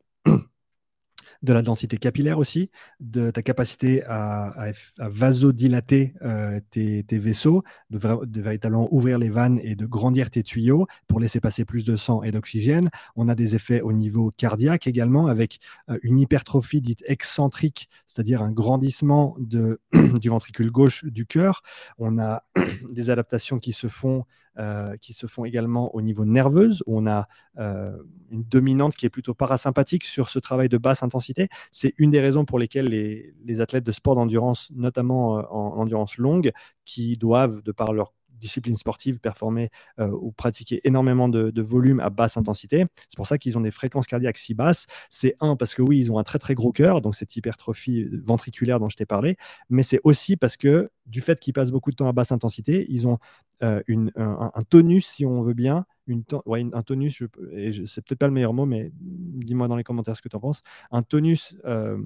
de 1.43 1.53
la 1.53 1.63
densité 1.63 1.99
capillaire 1.99 2.39
aussi, 2.39 2.71
de 3.01 3.31
ta 3.31 3.43
capacité 3.43 4.03
à, 4.07 4.71
vasodilater 4.99 6.15
euh, 6.23 6.61
tes, 6.71 7.05
vaisseaux, 7.13 7.63
de, 7.91 7.99
véritablement 8.41 8.89
ouvrir 8.93 9.19
les 9.19 9.31
vannes 9.31 9.61
et 9.63 9.75
de 9.75 9.87
grandir 9.87 10.31
tes 10.31 10.43
tuyaux 10.43 10.87
pour 11.07 11.21
laisser 11.21 11.41
passer 11.41 11.65
plus 11.65 11.85
de 11.85 11.97
sang 11.97 12.23
et 12.23 12.31
d'oxygène. 12.31 12.91
On 13.17 13.29
a 13.29 13.35
des 13.35 13.55
effets 13.55 13.81
au 13.81 13.93
niveau 13.93 14.33
cardiaque 14.37 14.87
également 14.87 15.27
avec 15.27 15.61
euh, 15.91 15.99
une 16.03 16.19
hypertrophie 16.19 16.81
dite 16.81 17.03
excentrique, 17.07 17.89
c'est-à-dire 18.07 18.43
un 18.43 18.53
grandissement 18.53 19.37
de, 19.39 19.81
du 20.21 20.29
ventricule 20.29 20.71
gauche 20.71 21.05
du 21.05 21.27
cœur. 21.27 21.63
On 21.99 22.19
a 22.19 22.45
des 22.91 23.11
adaptations 23.11 23.59
qui 23.59 23.73
se 23.73 23.89
font 23.89 24.25
euh, 24.59 24.97
qui 24.97 25.13
se 25.13 25.29
font 25.29 25.45
également 25.45 25.95
au 25.95 26.03
niveau 26.03 26.25
nerveuse, 26.25 26.83
où 26.87 26.99
on 26.99 27.07
a 27.07 27.29
euh, 27.59 27.97
une 28.31 28.43
dominante 28.43 28.97
qui 28.97 29.07
est 29.07 29.11
plutôt 29.11 29.33
parasympathique 29.33 30.03
sur 30.03 30.29
ce 30.31 30.41
travail 30.41 30.69
de 30.69 30.79
basse 30.79 31.05
intensité. 31.05 31.49
C'est 31.71 31.95
une 31.97 32.11
des 32.11 32.21
raisons 32.21 32.45
pour 32.45 32.59
lesquelles 32.59 32.87
les, 32.87 33.61
athlètes 33.61 33.85
de 33.85 33.93
sport 33.93 34.17
d'endurance, 34.17 34.71
notamment 34.75 35.39
euh, 35.39 35.43
en 35.51 35.79
endurance 35.79 36.19
longue, 36.19 36.51
qui 36.85 37.17
doivent, 37.17 37.63
de 37.63 37.71
par 37.71 37.93
leur 37.93 38.13
discipline 38.39 38.77
sportive, 38.77 39.21
performer 39.21 39.71
ou 39.99 40.33
pratiquer 40.33 40.81
énormément 40.85 41.29
de, 41.29 41.63
volume 41.63 42.01
à 42.01 42.11
basse 42.11 42.37
intensité. 42.37 42.87
C'est 43.09 43.17
pour 43.17 43.27
ça 43.27 43.39
qu'ils 43.39 43.59
ont 43.59 43.61
des 43.61 43.71
fréquences 43.71 44.07
cardiaques 44.07 44.39
si 44.39 44.55
basses. 44.55 44.87
C'est 45.11 45.35
un, 45.41 45.57
parce 45.57 45.75
que 45.75 45.83
oui, 45.83 45.99
ils 45.99 46.13
ont 46.13 46.19
un 46.19 46.25
très 46.25 46.39
très 46.39 46.55
gros 46.55 46.73
cœur, 46.73 47.01
donc 47.01 47.15
cette 47.15 47.35
hypertrophie 47.37 48.07
ventriculaire 48.23 48.81
dont 48.81 48.89
je 48.89 48.97
t'ai 48.97 49.07
parlé, 49.07 49.37
mais 49.69 49.83
c'est 49.83 50.01
aussi 50.05 50.37
parce 50.37 50.57
que 50.57 50.91
du 51.07 51.21
fait 51.21 51.41
qu'ils 51.41 51.53
passent 51.53 51.71
beaucoup 51.71 51.91
de 51.91 51.97
temps 51.97 52.09
à 52.09 52.13
basse 52.13 52.33
intensité, 52.33 52.87
ils 52.89 53.07
ont 53.09 53.19
euh, 53.63 53.83
un, 54.17 54.51
tonus, 54.69 55.07
si 55.07 55.27
on 55.27 55.43
veut 55.43 55.55
bien, 55.55 55.85
un 56.09 56.83
tonus, 56.83 57.17
je, 57.17 57.25
et 57.53 57.73
c'est 57.87 58.05
peut-être 58.05 58.19
pas 58.19 58.27
le 58.27 58.33
meilleur 58.33 58.55
mot, 58.55 58.67
mais 58.67 58.93
dis-moi 58.95 59.69
dans 59.69 59.77
les 59.77 59.85
commentaires 59.85 60.17
ce 60.17 60.23
que 60.23 60.29
tu 60.29 60.37
en 60.37 60.41
penses, 60.41 60.63
un 60.91 61.03
tonus 61.03 61.57
euh, 61.65 61.99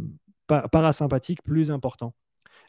parasympathique 0.46 1.42
plus 1.42 1.70
important. 1.70 2.14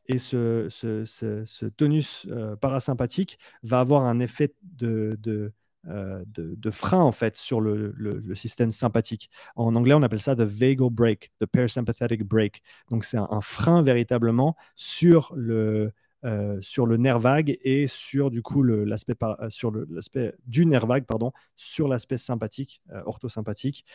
Et 0.07 0.19
ce, 0.19 1.67
tonus 1.69 2.27
euh, 2.29 2.55
parasympathique 2.55 3.39
va 3.63 3.79
avoir 3.79 4.03
un 4.03 4.19
effet 4.19 4.53
de, 4.63 5.17
de, 5.23 6.71
frein 6.71 7.01
en 7.01 7.11
fait 7.11 7.37
sur 7.37 7.61
le, 7.61 8.23
système 8.35 8.71
sympathique. 8.71 9.29
En 9.55 9.75
anglais, 9.75 9.93
on 9.93 10.01
appelle 10.01 10.21
ça 10.21 10.35
the 10.35 10.41
vagal 10.41 10.89
brake, 10.89 11.31
the 11.39 11.45
parasympathetic 11.45 12.23
brake. 12.23 12.61
Donc 12.89 13.05
c'est 13.05 13.17
un, 13.17 13.41
frein 13.41 13.81
véritablement 13.81 14.55
sur 14.75 15.33
le, 15.35 15.93
euh, 16.25 16.57
sur 16.61 16.85
le 16.85 16.95
nerf 16.95 17.19
vague 17.19 17.57
et 17.63 17.85
sur 17.87 18.31
du 18.31 18.41
coup 18.41 18.63
l'aspect 18.63 19.13
euh, 19.21 19.49
sur 19.49 19.73
l'aspect 19.89 20.33
du 20.45 20.65
nerf 20.65 20.85
vague 20.85 21.03
pardon 21.03 21.33
sur 21.57 21.89
l'aspect 21.89 22.17
sympathique 22.17 22.81
euh, 22.93 23.01
orthosympathique 23.05 23.85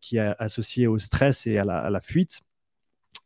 qui 0.00 0.16
est 0.16 0.34
associé 0.38 0.86
au 0.86 0.96
stress 0.96 1.46
et 1.46 1.58
à 1.58 1.64
la, 1.64 2.00
fuite 2.00 2.40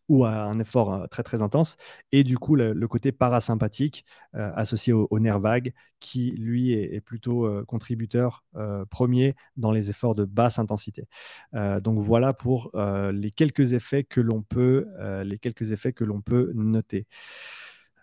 ou 0.08 0.24
à 0.24 0.30
un 0.44 0.58
effort 0.58 1.08
très 1.10 1.22
très 1.22 1.42
intense, 1.42 1.76
et 2.10 2.24
du 2.24 2.38
coup 2.38 2.56
le, 2.56 2.74
côté 2.88 3.12
parasympathique 3.12 4.04
associé 4.32 4.92
au, 4.92 5.18
nerf 5.18 5.40
vague, 5.40 5.72
qui 6.00 6.32
lui 6.32 6.72
est, 6.72 7.00
plutôt 7.00 7.48
contributeur 7.66 8.44
premier 8.90 9.34
dans 9.56 9.70
les 9.70 9.90
efforts 9.90 10.14
de 10.14 10.24
basse 10.24 10.58
intensité. 10.58 11.06
donc 11.54 11.98
voilà 11.98 12.32
pour 12.32 12.70
les 13.12 13.30
quelques 13.30 13.72
effets 13.72 14.04
que 14.04 14.20
l'on 14.20 14.42
peut, 14.42 14.86
les 15.24 15.38
quelques 15.38 15.72
effets 15.72 15.92
que 15.92 16.04
l'on 16.04 16.20
peut 16.20 16.52
noter. 16.54 17.06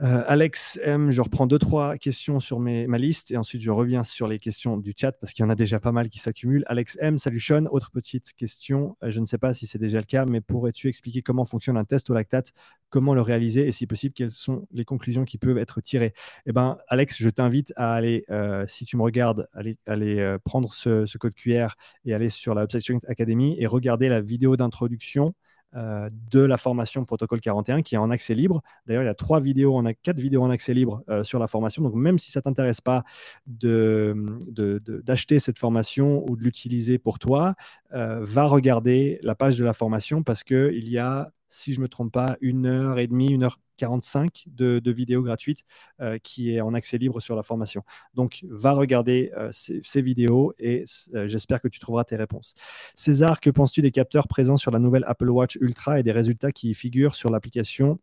Euh, 0.02 0.24
Alex 0.28 0.80
M, 0.82 1.12
je 1.12 1.22
reprends 1.22 1.46
deux, 1.46 1.60
trois 1.60 1.98
questions 1.98 2.40
sur 2.40 2.58
ma 2.60 2.98
liste 2.98 3.32
et 3.32 3.38
ensuite 3.38 3.62
je 3.62 3.70
reviens 3.70 4.04
sur 4.04 4.28
les 4.28 4.40
questions 4.40 4.78
du 4.78 4.94
chat 4.96 5.12
parce 5.12 5.34
qu'il 5.34 5.44
y 5.44 5.46
en 5.46 5.50
a 5.50 5.56
déjà 5.56 5.82
pas 5.82 5.92
mal 5.92 6.08
qui 6.08 6.20
s'accumulent. 6.20 6.64
Alex 6.68 6.98
M, 7.02 7.18
salut 7.18 7.42
Sean. 7.42 7.66
Autre 7.72 7.92
petite 7.92 8.32
question, 8.32 8.96
euh, 9.04 9.12
je 9.12 9.20
ne 9.20 9.26
sais 9.26 9.38
pas 9.38 9.52
si 9.52 9.68
c'est 9.68 9.78
déjà 9.78 9.98
le 9.98 10.06
cas, 10.06 10.26
mais 10.26 10.40
pourrais-tu 10.40 10.88
expliquer 10.88 11.22
comment 11.22 11.44
fonctionne 11.44 11.76
un 11.76 11.84
test 11.84 12.10
au 12.10 12.14
lactate, 12.14 12.54
comment 12.90 13.14
le 13.14 13.22
réaliser 13.22 13.68
et 13.68 13.72
si 13.72 13.88
possible, 13.88 14.14
quelles 14.14 14.32
sont 14.32 14.68
les 14.72 14.86
conclusions 14.86 15.26
qui 15.26 15.38
peuvent 15.38 15.58
être 15.58 15.82
tirées? 15.82 16.14
Eh 16.46 16.54
bien, 16.54 16.78
Alex, 16.88 17.18
je 17.20 17.30
t'invite 17.30 17.74
à 17.76 17.94
aller, 17.94 18.24
euh, 18.30 18.64
si 18.68 18.86
tu 18.86 18.96
me 18.96 19.02
regardes, 19.02 19.50
aller, 19.54 20.38
prendre 20.46 20.74
ce, 20.74 21.18
code 21.18 21.34
QR 21.34 21.68
et 22.06 22.14
aller 22.14 22.30
sur 22.30 22.54
la 22.54 22.62
website 22.62 23.04
Academy 23.10 23.58
et 23.60 23.66
regarder 23.66 24.08
la 24.08 24.22
vidéo 24.22 24.56
d'introduction 24.56 25.34
euh, 25.76 26.10
de 26.32 26.40
la 26.40 26.58
formation 26.58 27.06
Protocole 27.06 27.42
41 27.42 27.84
qui 27.84 27.94
est 27.94 28.00
en 28.00 28.10
accès 28.10 28.34
libre. 28.34 28.64
D'ailleurs, 28.88 29.04
il 29.04 29.06
y 29.06 29.10
a 29.10 29.14
trois 29.14 29.40
vidéos, 29.40 29.78
a 29.86 29.94
quatre 29.94 30.20
vidéos 30.20 30.42
en 30.42 30.50
accès 30.50 30.74
libre 30.74 31.04
euh, 31.10 31.22
sur 31.24 31.38
la 31.38 31.48
formation. 31.48 31.84
Donc, 31.84 31.94
même 31.94 32.18
si 32.18 32.32
ça 32.32 32.42
t'intéresse 32.42 32.82
pas 32.82 33.04
d'acheter 33.46 35.38
cette 35.38 35.60
formation 35.60 36.28
ou 36.28 36.36
de 36.36 36.44
l'utiliser 36.44 36.98
pour 36.98 37.20
toi, 37.20 37.54
euh, 37.94 38.20
va 38.22 38.46
regarder 38.46 39.20
la 39.22 39.36
page 39.36 39.60
de 39.60 39.64
la 39.64 39.74
formation 39.74 40.24
parce 40.24 40.44
qu'il 40.44 40.90
y 40.90 40.98
a 40.98 41.32
si 41.50 41.74
je 41.74 41.80
ne 41.80 41.84
me 41.84 41.90
trompe 41.90 42.14
pas, 42.14 42.38
une 42.42 42.66
heure 42.66 43.00
et 43.00 43.08
demie, 43.08 43.32
une 43.32 43.44
heure 43.44 43.60
45 43.78 44.46
de, 44.48 44.80
de 44.80 44.92
vidéos 44.92 45.24
gratuites 45.24 45.64
euh, 46.02 46.18
qui 46.22 46.54
est 46.54 46.62
en 46.62 46.74
accès 46.74 46.98
libre 46.98 47.20
sur 47.20 47.36
la 47.36 47.44
formation. 47.44 47.84
Donc, 48.14 48.46
va 48.50 48.74
regarder 48.74 49.32
euh, 49.38 49.50
ces, 49.52 50.02
vidéos 50.02 50.54
et 50.60 50.86
euh, 51.16 51.28
j'espère 51.28 51.62
que 51.62 51.68
tu 51.68 51.80
trouveras 51.80 52.04
tes 52.04 52.16
réponses. 52.16 52.56
César, 52.94 53.42
que 53.42 53.50
penses-tu 53.50 53.82
des 53.82 53.92
capteurs 53.92 54.28
présents 54.28 54.58
sur 54.58 54.72
la 54.72 54.80
nouvelle 54.80 55.04
Apple 55.08 55.30
Watch 55.30 55.58
Ultra 55.62 56.00
et 56.00 56.04
des 56.04 56.12
résultats 56.12 56.52
qui 56.52 56.74
figurent 56.74 57.16
sur 57.16 57.30
l'application 57.32 58.00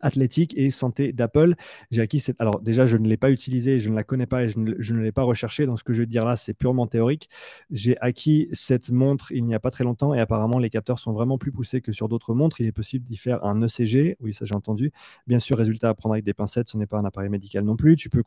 athlétique 0.00 0.54
et 0.56 0.70
santé 0.70 1.12
d'Apple. 1.12 1.54
J'ai 1.90 2.02
acquis 2.02 2.20
cette. 2.20 2.40
Alors, 2.40 2.60
déjà, 2.60 2.86
je 2.86 2.96
ne 2.96 3.08
l'ai 3.08 3.16
pas 3.16 3.30
utilisé, 3.30 3.78
je 3.78 3.90
ne 3.90 3.94
la 3.94 4.04
connais 4.04 4.26
pas 4.26 4.44
et 4.44 4.48
je 4.48 4.58
ne, 4.58 5.00
l'ai 5.00 5.12
pas 5.12 5.22
recherché. 5.22 5.66
Donc, 5.66 5.78
ce 5.78 5.84
que 5.84 5.92
je 5.92 6.02
vais 6.02 6.06
dire 6.06 6.24
là, 6.24 6.36
c'est 6.36 6.54
purement 6.54 6.86
théorique. 6.86 7.28
J'ai 7.70 7.98
acquis 8.00 8.48
cette 8.52 8.90
montre 8.90 9.32
il 9.32 9.44
n'y 9.44 9.54
a 9.54 9.60
pas 9.60 9.70
très 9.70 9.84
longtemps 9.84 10.14
et 10.14 10.20
apparemment, 10.20 10.58
les 10.58 10.70
capteurs 10.70 10.98
sont 10.98 11.12
vraiment 11.12 11.38
plus 11.38 11.52
poussés 11.52 11.80
que 11.80 11.92
sur 11.92 12.08
d'autres 12.08 12.34
montres. 12.34 12.60
Il 12.60 12.66
est 12.66 12.72
possible 12.72 13.04
d'y 13.04 13.16
faire 13.16 13.44
un 13.44 13.62
ECG. 13.62 14.16
Oui, 14.20 14.34
ça, 14.34 14.44
j'ai 14.44 14.54
entendu. 14.54 14.92
Bien 15.26 15.38
sûr, 15.38 15.56
résultat 15.56 15.88
à 15.88 15.94
prendre 15.94 16.14
avec 16.14 16.24
des 16.24 16.34
pincettes, 16.34 16.68
ce 16.68 16.76
n'est 16.76 16.86
pas 16.86 16.98
un 16.98 17.04
appareil 17.04 17.30
médical 17.30 17.64
non 17.64 17.76
plus. 17.76 17.96
Tu 17.96 18.10
peux 18.10 18.22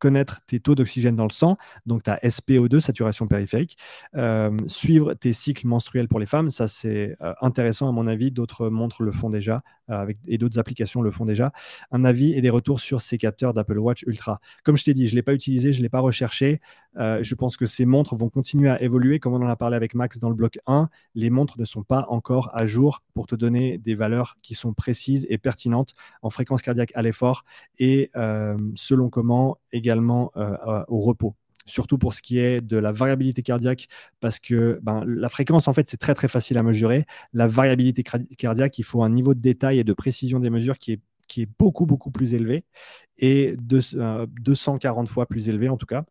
connaître 0.00 0.40
tes 0.46 0.58
taux 0.58 0.74
d'oxygène 0.74 1.14
dans 1.14 1.24
le 1.24 1.32
sang, 1.32 1.56
donc 1.86 2.02
ta 2.02 2.16
SPO2, 2.16 2.80
saturation 2.80 3.28
périphérique, 3.28 3.76
euh, 4.16 4.56
suivre 4.66 5.14
tes 5.14 5.32
cycles 5.32 5.68
menstruels 5.68 6.08
pour 6.08 6.18
les 6.18 6.26
femmes, 6.26 6.50
ça 6.50 6.66
c'est 6.66 7.16
euh, 7.20 7.34
intéressant 7.40 7.88
à 7.88 7.92
mon 7.92 8.08
avis, 8.08 8.32
d'autres 8.32 8.68
montres 8.68 9.02
le 9.02 9.12
font 9.12 9.30
déjà 9.30 9.62
avec, 9.90 10.18
et 10.26 10.38
d'autres 10.38 10.58
applications 10.58 11.02
le 11.02 11.10
font 11.10 11.24
déjà. 11.24 11.52
Un 11.90 12.04
avis 12.04 12.32
et 12.32 12.40
des 12.40 12.50
retours 12.50 12.80
sur 12.80 13.00
ces 13.00 13.18
capteurs 13.18 13.54
d'Apple 13.54 13.78
Watch 13.78 14.02
Ultra. 14.06 14.40
Comme 14.64 14.76
je 14.76 14.84
t'ai 14.84 14.94
dit, 14.94 15.06
je 15.06 15.12
ne 15.12 15.16
l'ai 15.16 15.22
pas 15.22 15.34
utilisé, 15.34 15.72
je 15.72 15.78
ne 15.78 15.82
l'ai 15.82 15.88
pas 15.88 16.00
recherché. 16.00 16.60
je 16.96 17.34
pense 17.34 17.56
que 17.56 17.66
ces 17.66 17.86
montres 17.86 18.14
vont 18.14 18.28
continuer 18.28 18.70
à 18.70 18.80
évoluer, 18.82 19.18
comme 19.18 19.34
on 19.34 19.42
en 19.42 19.48
a 19.48 19.56
parlé 19.56 19.76
avec 19.76 19.94
Max 19.94 20.18
dans 20.18 20.28
le 20.28 20.34
bloc 20.34 20.58
1. 20.66 20.88
Les 21.14 21.30
montres 21.30 21.58
ne 21.58 21.64
sont 21.64 21.82
pas 21.82 22.06
encore 22.08 22.50
à 22.54 22.66
jour 22.66 23.02
pour 23.14 23.26
te 23.26 23.34
donner 23.34 23.78
des 23.78 23.94
valeurs 23.94 24.36
qui 24.42 24.54
sont 24.54 24.72
précises 24.72 25.26
et 25.28 25.38
pertinentes 25.38 25.94
en 26.22 26.30
fréquence 26.30 26.62
cardiaque 26.62 26.92
à 26.94 27.02
l'effort 27.02 27.44
et 27.78 28.10
selon 28.74 29.10
comment 29.10 29.58
également 29.72 30.32
euh, 30.36 30.84
au 30.88 31.00
repos 31.00 31.34
surtout 31.70 31.98
pour 31.98 32.14
ce 32.14 32.22
qui 32.22 32.38
est 32.38 32.60
de 32.60 32.76
la 32.76 32.92
variabilité 32.92 33.42
cardiaque, 33.42 33.88
parce 34.20 34.38
que 34.38 34.78
ben, 34.82 35.04
la 35.06 35.28
fréquence, 35.28 35.68
en 35.68 35.72
fait, 35.72 35.88
c'est 35.88 35.96
très 35.96 36.14
très 36.14 36.28
facile 36.28 36.58
à 36.58 36.62
mesurer. 36.62 37.06
La 37.32 37.46
variabilité 37.46 38.02
cardiaque, 38.02 38.78
il 38.78 38.84
faut 38.84 39.02
un 39.02 39.10
niveau 39.10 39.34
de 39.34 39.40
détail 39.40 39.78
et 39.78 39.84
de 39.84 39.92
précision 39.92 40.40
des 40.40 40.50
mesures 40.50 40.78
qui 40.78 40.92
est, 40.92 41.00
qui 41.28 41.42
est 41.42 41.48
beaucoup 41.58 41.86
beaucoup 41.86 42.10
plus 42.10 42.34
élevé 42.34 42.64
et 43.18 43.54
de, 43.60 43.80
240 44.40 45.08
fois 45.08 45.26
plus 45.26 45.48
élevé 45.48 45.68
en 45.68 45.76
tout 45.76 45.86
cas. 45.86 46.04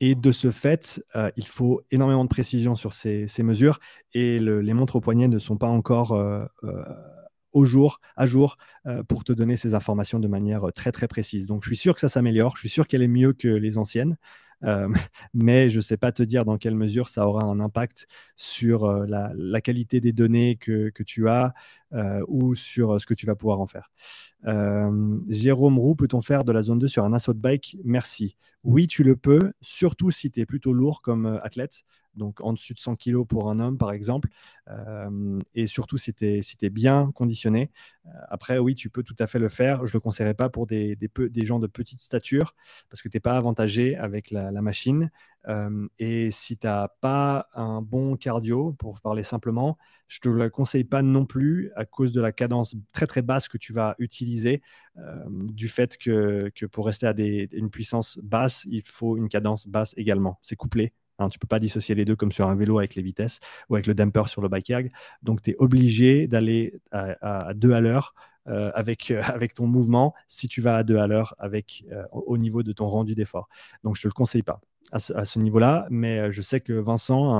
Et 0.00 0.14
de 0.14 0.32
ce 0.32 0.50
fait, 0.50 1.02
euh, 1.16 1.30
il 1.36 1.46
faut 1.46 1.82
énormément 1.90 2.24
de 2.24 2.28
précision 2.28 2.74
sur 2.74 2.92
ces, 2.92 3.26
mesures 3.38 3.80
et 4.12 4.38
les 4.38 4.74
montres 4.74 4.96
au 4.96 5.00
poignet 5.00 5.28
ne 5.28 5.38
sont 5.38 5.56
pas 5.56 5.66
encore 5.66 6.12
euh, 6.12 6.44
euh, 6.64 6.84
au 7.52 7.64
jour, 7.64 8.00
à 8.16 8.26
jour 8.26 8.56
pour 9.08 9.24
te 9.24 9.32
donner 9.32 9.56
ces 9.56 9.74
informations 9.74 10.18
de 10.18 10.28
manière 10.28 10.72
très 10.74 10.90
très 10.90 11.06
précise. 11.06 11.46
Donc 11.46 11.62
je 11.64 11.68
suis 11.68 11.76
sûr 11.76 11.94
que 11.94 12.00
ça 12.00 12.08
s'améliore, 12.08 12.56
je 12.56 12.60
suis 12.60 12.68
sûr 12.70 12.86
qu'elle 12.86 13.02
est 13.02 13.08
mieux 13.08 13.32
que 13.34 13.48
les 13.48 13.76
anciennes. 13.76 14.16
mais 15.34 15.70
je 15.70 15.78
ne 15.78 15.82
sais 15.82 15.96
pas 15.96 16.12
te 16.12 16.22
dire 16.22 16.44
dans 16.44 16.58
quelle 16.58 16.74
mesure 16.74 17.08
ça 17.08 17.26
aura 17.26 17.44
un 17.44 17.60
impact 17.60 18.06
sur 18.36 18.88
la, 19.06 19.60
qualité 19.60 20.00
des 20.00 20.12
données 20.12 20.56
que, 20.56 20.90
tu 21.04 21.28
as 21.28 21.54
ou 22.28 22.54
sur 22.54 23.00
ce 23.00 23.06
que 23.06 23.14
tu 23.14 23.26
vas 23.26 23.34
pouvoir 23.34 23.60
en 23.60 23.66
faire. 23.66 23.90
Jérôme 25.28 25.78
Roux, 25.78 25.94
peut-on 25.94 26.20
faire 26.20 26.44
de 26.44 26.52
la 26.52 26.62
zone 26.62 26.78
2 26.78 26.88
sur 26.88 27.04
un 27.04 27.12
assaut 27.12 27.34
bike? 27.34 27.76
Merci. 27.84 28.36
Oui, 28.64 28.86
tu 28.86 29.02
le 29.02 29.16
peux, 29.16 29.52
surtout 29.60 30.10
si 30.10 30.30
tu 30.30 30.40
es 30.40 30.46
plutôt 30.46 30.72
lourd 30.72 31.02
comme 31.02 31.40
athlète 31.42 31.84
donc 32.14 32.40
en 32.40 32.52
dessus 32.52 32.74
de 32.74 32.78
100 32.78 32.96
kg 32.96 33.24
pour 33.24 33.50
un 33.50 33.58
homme, 33.58 33.78
par 33.78 33.92
exemple, 33.92 34.28
euh, 34.68 35.40
et 35.54 35.66
surtout 35.66 35.98
si 35.98 36.12
tu 36.14 36.24
es, 36.26 36.70
bien 36.70 37.10
conditionné. 37.14 37.70
Euh, 38.06 38.10
après, 38.28 38.58
oui, 38.58 38.74
tu 38.74 38.90
peux 38.90 39.02
tout 39.02 39.16
à 39.18 39.26
fait 39.26 39.38
le 39.38 39.48
faire. 39.48 39.86
Je 39.86 39.92
ne 39.92 39.94
le 39.94 40.00
conseillerais 40.00 40.34
pas 40.34 40.48
pour 40.48 40.66
des, 40.66 40.96
gens 41.42 41.58
de 41.58 41.66
petite 41.66 42.00
stature, 42.00 42.54
parce 42.90 43.02
que 43.02 43.08
tu 43.08 43.16
n'es 43.16 43.20
pas 43.20 43.36
avantagé 43.36 43.96
avec 43.96 44.30
la, 44.30 44.50
machine. 44.62 45.10
Euh, 45.48 45.88
et 45.98 46.30
si 46.30 46.56
tu 46.56 46.66
n'as 46.66 46.88
pas 46.88 47.48
un 47.54 47.82
bon 47.82 48.16
cardio, 48.16 48.72
pour 48.78 49.00
parler 49.00 49.22
simplement, 49.22 49.76
je 50.08 50.18
ne 50.24 50.34
te 50.34 50.42
le 50.42 50.50
conseille 50.50 50.84
pas 50.84 51.02
non 51.02 51.26
plus 51.26 51.72
à 51.74 51.84
cause 51.84 52.12
de 52.12 52.20
la 52.20 52.32
cadence 52.32 52.76
très 52.92 53.06
très 53.06 53.22
basse 53.22 53.48
que 53.48 53.58
tu 53.58 53.72
vas 53.72 53.94
utiliser, 53.98 54.62
du 55.28 55.68
fait 55.68 55.96
que, 55.96 56.50
pour 56.70 56.86
rester 56.86 57.06
à 57.06 57.14
une 57.16 57.70
puissance 57.70 58.18
basse, 58.22 58.66
il 58.70 58.82
faut 58.84 59.16
une 59.16 59.28
cadence 59.28 59.66
basse 59.66 59.94
également. 59.96 60.38
C'est 60.42 60.56
couplé 60.56 60.92
Hein, 61.18 61.28
tu 61.28 61.38
ne 61.38 61.40
peux 61.40 61.46
pas 61.46 61.58
dissocier 61.58 61.94
les 61.94 62.04
deux 62.04 62.16
comme 62.16 62.32
sur 62.32 62.48
un 62.48 62.54
vélo 62.54 62.78
avec 62.78 62.94
les 62.94 63.02
vitesses 63.02 63.40
ou 63.68 63.74
avec 63.74 63.86
le 63.86 63.94
damper 63.94 64.28
sur 64.28 64.42
le 64.42 64.48
bike 64.48 64.68
yard. 64.68 64.88
Donc, 65.22 65.42
tu 65.42 65.50
es 65.50 65.56
obligé 65.58 66.26
d'aller 66.26 66.80
à, 66.90 67.52
deux 67.54 67.72
à 67.72 67.80
l'heure 67.80 68.14
euh, 68.48 68.72
avec, 68.74 69.10
euh, 69.10 69.22
avec 69.26 69.54
ton 69.54 69.66
mouvement 69.66 70.14
si 70.26 70.48
tu 70.48 70.60
vas 70.60 70.76
à 70.76 70.82
deux 70.82 70.96
à 70.96 71.06
l'heure 71.06 71.34
euh, 71.42 72.04
au 72.12 72.38
niveau 72.38 72.62
de 72.62 72.72
ton 72.72 72.86
rendu 72.86 73.14
d'effort. 73.14 73.48
Donc, 73.84 73.96
je 73.96 74.00
ne 74.00 74.02
te 74.02 74.08
le 74.08 74.12
conseille 74.12 74.42
pas 74.42 74.60
à 74.92 75.24
ce, 75.24 75.38
niveau-là, 75.38 75.86
mais 75.90 76.30
je 76.30 76.42
sais 76.42 76.60
que 76.60 76.74
Vincent, 76.74 77.38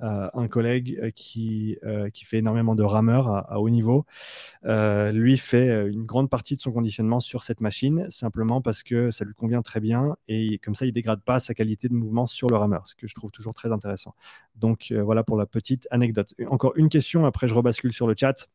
un, 0.00 0.48
collègue 0.48 1.12
qui, 1.14 1.78
qui 2.12 2.24
fait 2.24 2.38
énormément 2.38 2.74
de 2.74 2.82
rameurs 2.82 3.28
à, 3.28 3.58
haut 3.58 3.70
niveau, 3.70 4.04
lui 4.64 5.38
fait 5.38 5.88
une 5.88 6.04
grande 6.04 6.28
partie 6.28 6.56
de 6.56 6.60
son 6.60 6.72
conditionnement 6.72 7.20
sur 7.20 7.42
cette 7.42 7.60
machine, 7.60 8.06
simplement 8.10 8.60
parce 8.60 8.82
que 8.82 9.10
ça 9.10 9.24
lui 9.24 9.34
convient 9.34 9.62
très 9.62 9.80
bien 9.80 10.16
et 10.28 10.58
comme 10.58 10.74
ça, 10.74 10.86
il 10.86 10.92
dégrade 10.92 11.22
pas 11.22 11.40
sa 11.40 11.54
qualité 11.54 11.88
de 11.88 11.94
mouvement 11.94 12.26
sur 12.26 12.48
le 12.48 12.56
rameur, 12.56 12.86
ce 12.86 12.94
que 12.94 13.06
je 13.06 13.14
trouve 13.14 13.30
toujours 13.30 13.54
très 13.54 13.72
intéressant. 13.72 14.14
Donc 14.56 14.92
voilà 14.92 15.24
pour 15.24 15.36
la 15.36 15.46
petite 15.46 15.88
anecdote. 15.90 16.34
Encore 16.48 16.72
une 16.76 16.90
question, 16.90 17.24
après 17.24 17.48
je 17.48 17.54
rebascule 17.54 17.92
sur 17.92 18.06
le 18.06 18.14
chat. 18.16 18.48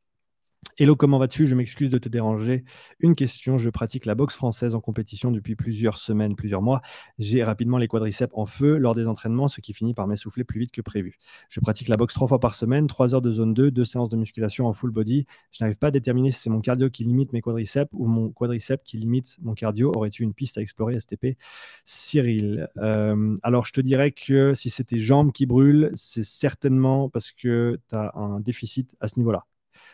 Hello, 0.77 0.97
comment 0.97 1.19
vas-tu? 1.19 1.47
Je 1.47 1.55
m'excuse 1.55 1.89
de 1.89 1.97
te 1.97 2.09
déranger. 2.09 2.65
Une 2.99 3.15
question, 3.15 3.57
je 3.57 3.69
pratique 3.69 4.05
la 4.05 4.13
boxe 4.13 4.35
française 4.35 4.75
en 4.75 4.81
compétition 4.81 5.31
depuis 5.31 5.55
plusieurs 5.55 5.97
semaines, 5.97 6.35
plusieurs 6.35 6.61
mois. 6.61 6.81
J'ai 7.17 7.45
rapidement 7.45 7.77
les 7.77 7.87
quadriceps 7.87 8.33
en 8.35 8.45
feu 8.45 8.75
lors 8.75 8.93
des 8.93 9.07
entraînements, 9.07 9.47
ce 9.47 9.61
qui 9.61 9.73
finit 9.73 9.93
par 9.93 10.05
m'essouffler 10.05 10.43
plus 10.43 10.59
vite 10.59 10.71
que 10.73 10.81
prévu. 10.81 11.17
Je 11.47 11.61
pratique 11.61 11.87
la 11.87 11.95
boxe 11.95 12.13
trois 12.13 12.27
fois 12.27 12.41
par 12.41 12.55
semaine, 12.55 12.87
trois 12.87 13.15
heures 13.15 13.21
de 13.21 13.31
zone 13.31 13.53
2, 13.53 13.71
deux 13.71 13.85
séances 13.85 14.09
de 14.09 14.17
musculation 14.17 14.67
en 14.67 14.73
full 14.73 14.91
body. 14.91 15.25
Je 15.53 15.63
n'arrive 15.63 15.77
pas 15.77 15.87
à 15.87 15.91
déterminer 15.91 16.31
si 16.31 16.41
c'est 16.41 16.49
mon 16.49 16.59
cardio 16.59 16.89
qui 16.89 17.05
limite 17.05 17.31
mes 17.31 17.39
quadriceps 17.39 17.89
ou 17.93 18.07
mon 18.07 18.29
quadriceps 18.31 18.83
qui 18.83 18.97
limite 18.97 19.37
mon 19.41 19.53
cardio. 19.53 19.93
Aurais-tu 19.95 20.23
une 20.23 20.33
piste 20.33 20.57
à 20.57 20.61
explorer 20.61 20.99
STP 20.99 21.37
Cyril. 21.85 22.67
Euh, 22.79 23.33
alors, 23.43 23.65
je 23.65 23.71
te 23.71 23.79
dirais 23.79 24.11
que 24.11 24.53
si 24.53 24.69
c'est 24.69 24.83
tes 24.83 24.99
jambes 24.99 25.31
qui 25.31 25.45
brûlent, 25.45 25.91
c'est 25.93 26.25
certainement 26.25 27.07
parce 27.07 27.31
que 27.31 27.79
tu 27.87 27.95
as 27.95 28.11
un 28.17 28.41
déficit 28.41 28.97
à 28.99 29.07
ce 29.07 29.17
niveau-là 29.19 29.45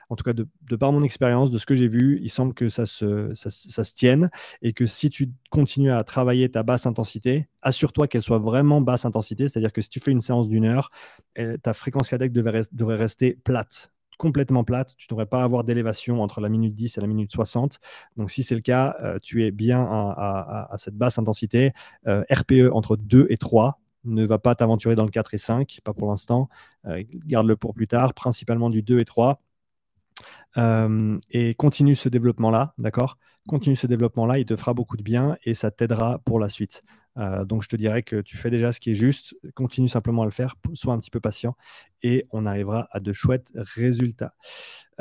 en 0.09 0.15
tout 0.15 0.23
cas 0.23 0.33
de, 0.33 0.47
par 0.75 0.91
mon 0.91 1.03
expérience, 1.03 1.51
de 1.51 1.57
ce 1.57 1.65
que 1.65 1.75
j'ai 1.75 1.87
vu, 1.87 2.19
il 2.21 2.29
semble 2.29 2.53
que 2.53 2.69
ça 2.69 2.85
se, 2.85 3.93
tienne 3.93 4.29
et 4.61 4.73
que 4.73 4.85
si 4.85 5.09
tu 5.09 5.31
continues 5.49 5.91
à 5.91 6.03
travailler 6.03 6.49
ta 6.49 6.63
basse 6.63 6.85
intensité, 6.85 7.47
assure-toi 7.61 8.07
qu'elle 8.07 8.23
soit 8.23 8.39
vraiment 8.39 8.81
basse 8.81 9.05
intensité, 9.05 9.47
c'est-à-dire 9.47 9.71
que 9.71 9.81
si 9.81 9.89
tu 9.89 9.99
fais 9.99 10.11
une 10.11 10.21
séance 10.21 10.47
d'une 10.47 10.65
heure, 10.65 10.91
eh, 11.35 11.57
ta 11.57 11.73
fréquence 11.73 12.09
cardiaque 12.09 12.31
devrait, 12.31 12.63
devrait 12.71 12.95
rester 12.95 13.33
plate 13.43 13.91
complètement 14.21 14.63
plate, 14.63 14.93
tu 14.97 15.07
ne 15.07 15.09
devrais 15.09 15.25
pas 15.25 15.41
avoir 15.41 15.63
d'élévation 15.63 16.21
entre 16.21 16.41
la 16.41 16.49
minute 16.49 16.75
10 16.75 16.95
et 16.95 17.01
la 17.01 17.07
minute 17.07 17.31
60. 17.31 17.79
Donc 18.17 18.29
si 18.29 18.43
c'est 18.43 18.53
le 18.53 18.61
cas, 18.61 18.95
euh, 19.01 19.17
tu 19.19 19.43
es 19.43 19.49
bien 19.49 19.81
à, 19.81 20.69
cette 20.77 20.93
basse 20.93 21.17
intensité. 21.17 21.73
Euh, 22.05 22.23
RPE 22.29 22.69
entre 22.71 22.97
2 22.97 23.25
et 23.31 23.37
3, 23.37 23.79
ne 24.03 24.23
va 24.23 24.37
pas 24.37 24.53
t'aventurer 24.53 24.93
dans 24.93 25.05
le 25.05 25.09
4 25.09 25.33
et 25.33 25.39
5, 25.39 25.79
pas 25.83 25.93
pour 25.93 26.09
l'instant. 26.09 26.49
Euh, 26.85 27.03
garde-le 27.25 27.55
pour 27.55 27.73
plus 27.73 27.87
tard, 27.87 28.13
principalement 28.13 28.69
du 28.69 28.83
2 28.83 28.99
et 28.99 29.05
3. 29.05 29.41
Euh, 30.57 31.17
et 31.29 31.55
continue 31.55 31.95
ce 31.95 32.09
développement-là, 32.09 32.73
d'accord? 32.77 33.17
Continue 33.47 33.75
ce 33.75 33.87
développement-là, 33.87 34.39
il 34.39 34.45
te 34.45 34.55
fera 34.55 34.73
beaucoup 34.73 34.97
de 34.97 35.03
bien 35.03 35.37
et 35.43 35.53
ça 35.53 35.71
t'aidera 35.71 36.19
pour 36.19 36.39
la 36.39 36.49
suite. 36.49 36.83
Euh, 37.17 37.43
donc 37.43 37.63
je 37.63 37.67
te 37.67 37.75
dirais 37.75 38.03
que 38.03 38.21
tu 38.21 38.37
fais 38.37 38.49
déjà 38.49 38.71
ce 38.71 38.79
qui 38.79 38.91
est 38.91 38.95
juste, 38.95 39.35
continue 39.55 39.87
simplement 39.87 40.21
à 40.21 40.25
le 40.25 40.31
faire, 40.31 40.55
sois 40.73 40.93
un 40.93 40.99
petit 40.99 41.09
peu 41.09 41.19
patient 41.19 41.55
et 42.03 42.25
on 42.31 42.45
arrivera 42.45 42.87
à 42.91 42.99
de 42.99 43.13
chouettes 43.13 43.51
résultats. 43.55 44.33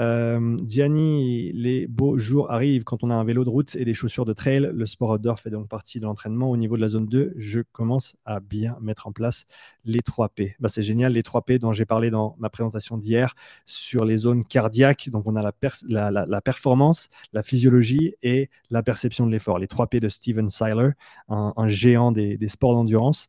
Euh, 0.00 0.56
Gianni, 0.66 1.52
les 1.52 1.86
beaux 1.86 2.18
jours 2.18 2.50
arrivent 2.50 2.84
quand 2.84 3.04
on 3.04 3.10
a 3.10 3.14
un 3.14 3.24
vélo 3.24 3.44
de 3.44 3.50
route 3.50 3.76
et 3.76 3.84
des 3.84 3.92
chaussures 3.92 4.24
de 4.24 4.32
trail. 4.32 4.70
Le 4.72 4.86
sport 4.86 5.10
outdoor 5.10 5.38
fait 5.38 5.50
donc 5.50 5.68
partie 5.68 6.00
de 6.00 6.06
l'entraînement. 6.06 6.50
Au 6.50 6.56
niveau 6.56 6.76
de 6.76 6.80
la 6.80 6.88
zone 6.88 7.06
2, 7.06 7.34
je 7.36 7.60
commence 7.72 8.16
à 8.24 8.40
bien 8.40 8.78
mettre 8.80 9.06
en 9.06 9.12
place 9.12 9.44
les 9.84 10.00
3 10.00 10.30
P. 10.30 10.56
Bah, 10.58 10.70
c'est 10.70 10.82
génial, 10.82 11.12
les 11.12 11.22
3 11.22 11.42
P 11.42 11.58
dont 11.58 11.72
j'ai 11.72 11.84
parlé 11.84 12.10
dans 12.10 12.34
ma 12.38 12.48
présentation 12.48 12.96
d'hier 12.96 13.34
sur 13.66 14.06
les 14.06 14.16
zones 14.16 14.44
cardiaques. 14.44 15.10
Donc 15.10 15.26
on 15.26 15.36
a 15.36 15.42
la, 15.42 16.10
la, 16.26 16.40
performance, 16.40 17.10
la 17.34 17.42
physiologie 17.42 18.14
et 18.22 18.48
la 18.70 18.82
perception 18.82 19.26
de 19.26 19.32
l'effort. 19.32 19.58
Les 19.58 19.68
3 19.68 19.88
P 19.88 20.00
de 20.00 20.08
Steven 20.08 20.48
Seiler, 20.48 20.90
un, 21.28 21.68
géant 21.68 22.10
des, 22.10 22.38
sports 22.48 22.72
d'endurance. 22.74 23.28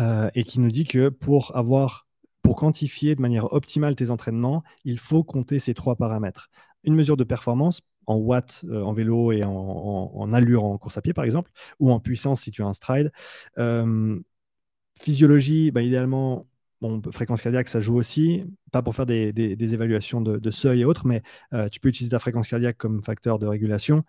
Euh, 0.00 0.28
et 0.34 0.42
qui 0.42 0.58
nous 0.58 0.72
dit 0.72 0.86
que 0.86 1.08
pour 1.08 1.54
avoir 1.54 2.08
pour 2.44 2.56
quantifier 2.56 3.16
de 3.16 3.22
manière 3.22 3.52
optimale 3.52 3.96
tes 3.96 4.10
entraînements, 4.10 4.62
il 4.84 4.98
faut 4.98 5.24
compter 5.24 5.58
ces 5.58 5.72
trois 5.74 5.96
paramètres. 5.96 6.50
Une 6.84 6.94
mesure 6.94 7.16
de 7.16 7.24
performance 7.24 7.80
en 8.06 8.16
watts 8.16 8.66
euh, 8.68 8.82
en 8.82 8.92
vélo 8.92 9.32
et 9.32 9.42
en, 9.44 10.32
allure 10.32 10.64
en 10.64 10.76
course 10.76 10.98
à 10.98 11.00
pied, 11.00 11.14
par 11.14 11.24
exemple, 11.24 11.50
ou 11.80 11.90
en 11.90 12.00
puissance 12.00 12.42
si 12.42 12.50
tu 12.50 12.62
as 12.62 12.66
un 12.66 12.74
stride. 12.74 13.10
Euh, 13.58 14.20
physiologie, 15.00 15.70
bah, 15.70 15.80
idéalement, 15.80 16.46
Fréquence 17.10 17.42
cardiaque, 17.42 17.68
ça 17.68 17.80
joue 17.80 17.96
aussi, 17.96 18.44
pas 18.72 18.82
pour 18.82 18.94
faire 18.94 19.06
des, 19.06 19.74
évaluations 19.74 20.20
de, 20.20 20.50
seuil 20.50 20.82
et 20.82 20.84
autres, 20.84 21.06
mais 21.06 21.22
euh, 21.52 21.68
tu 21.68 21.80
peux 21.80 21.88
utiliser 21.88 22.10
ta 22.10 22.18
fréquence 22.18 22.48
cardiaque 22.48 22.76
comme 22.76 23.02
facteur 23.02 23.38
de 23.38 23.46
régulation 23.46 24.04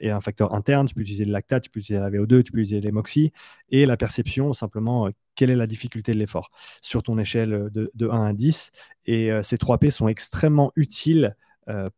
et 0.00 0.10
un 0.10 0.20
facteur 0.20 0.54
interne. 0.54 0.88
Tu 0.88 0.94
peux 0.94 1.02
utiliser 1.02 1.24
le 1.24 1.32
lactate, 1.32 1.64
tu 1.64 1.70
peux 1.70 1.80
utiliser 1.80 2.00
la 2.00 2.10
VO2, 2.10 2.42
tu 2.42 2.52
peux 2.52 2.58
utiliser 2.58 2.80
l'hémoxie 2.80 3.32
et 3.70 3.86
la 3.86 3.96
perception, 3.96 4.52
simplement, 4.52 5.08
quelle 5.36 5.50
est 5.50 5.56
la 5.56 5.68
difficulté 5.68 6.12
de 6.12 6.18
l'effort 6.18 6.50
sur 6.82 7.02
ton 7.02 7.18
échelle 7.18 7.68
de, 7.70 7.90
de 7.94 8.08
1 8.08 8.24
à 8.24 8.32
10. 8.32 8.72
Et 9.06 9.30
ces 9.42 9.56
3 9.56 9.78
P 9.78 9.90
sont 9.90 10.08
extrêmement 10.08 10.72
utiles 10.74 11.26
euh, 11.26 11.34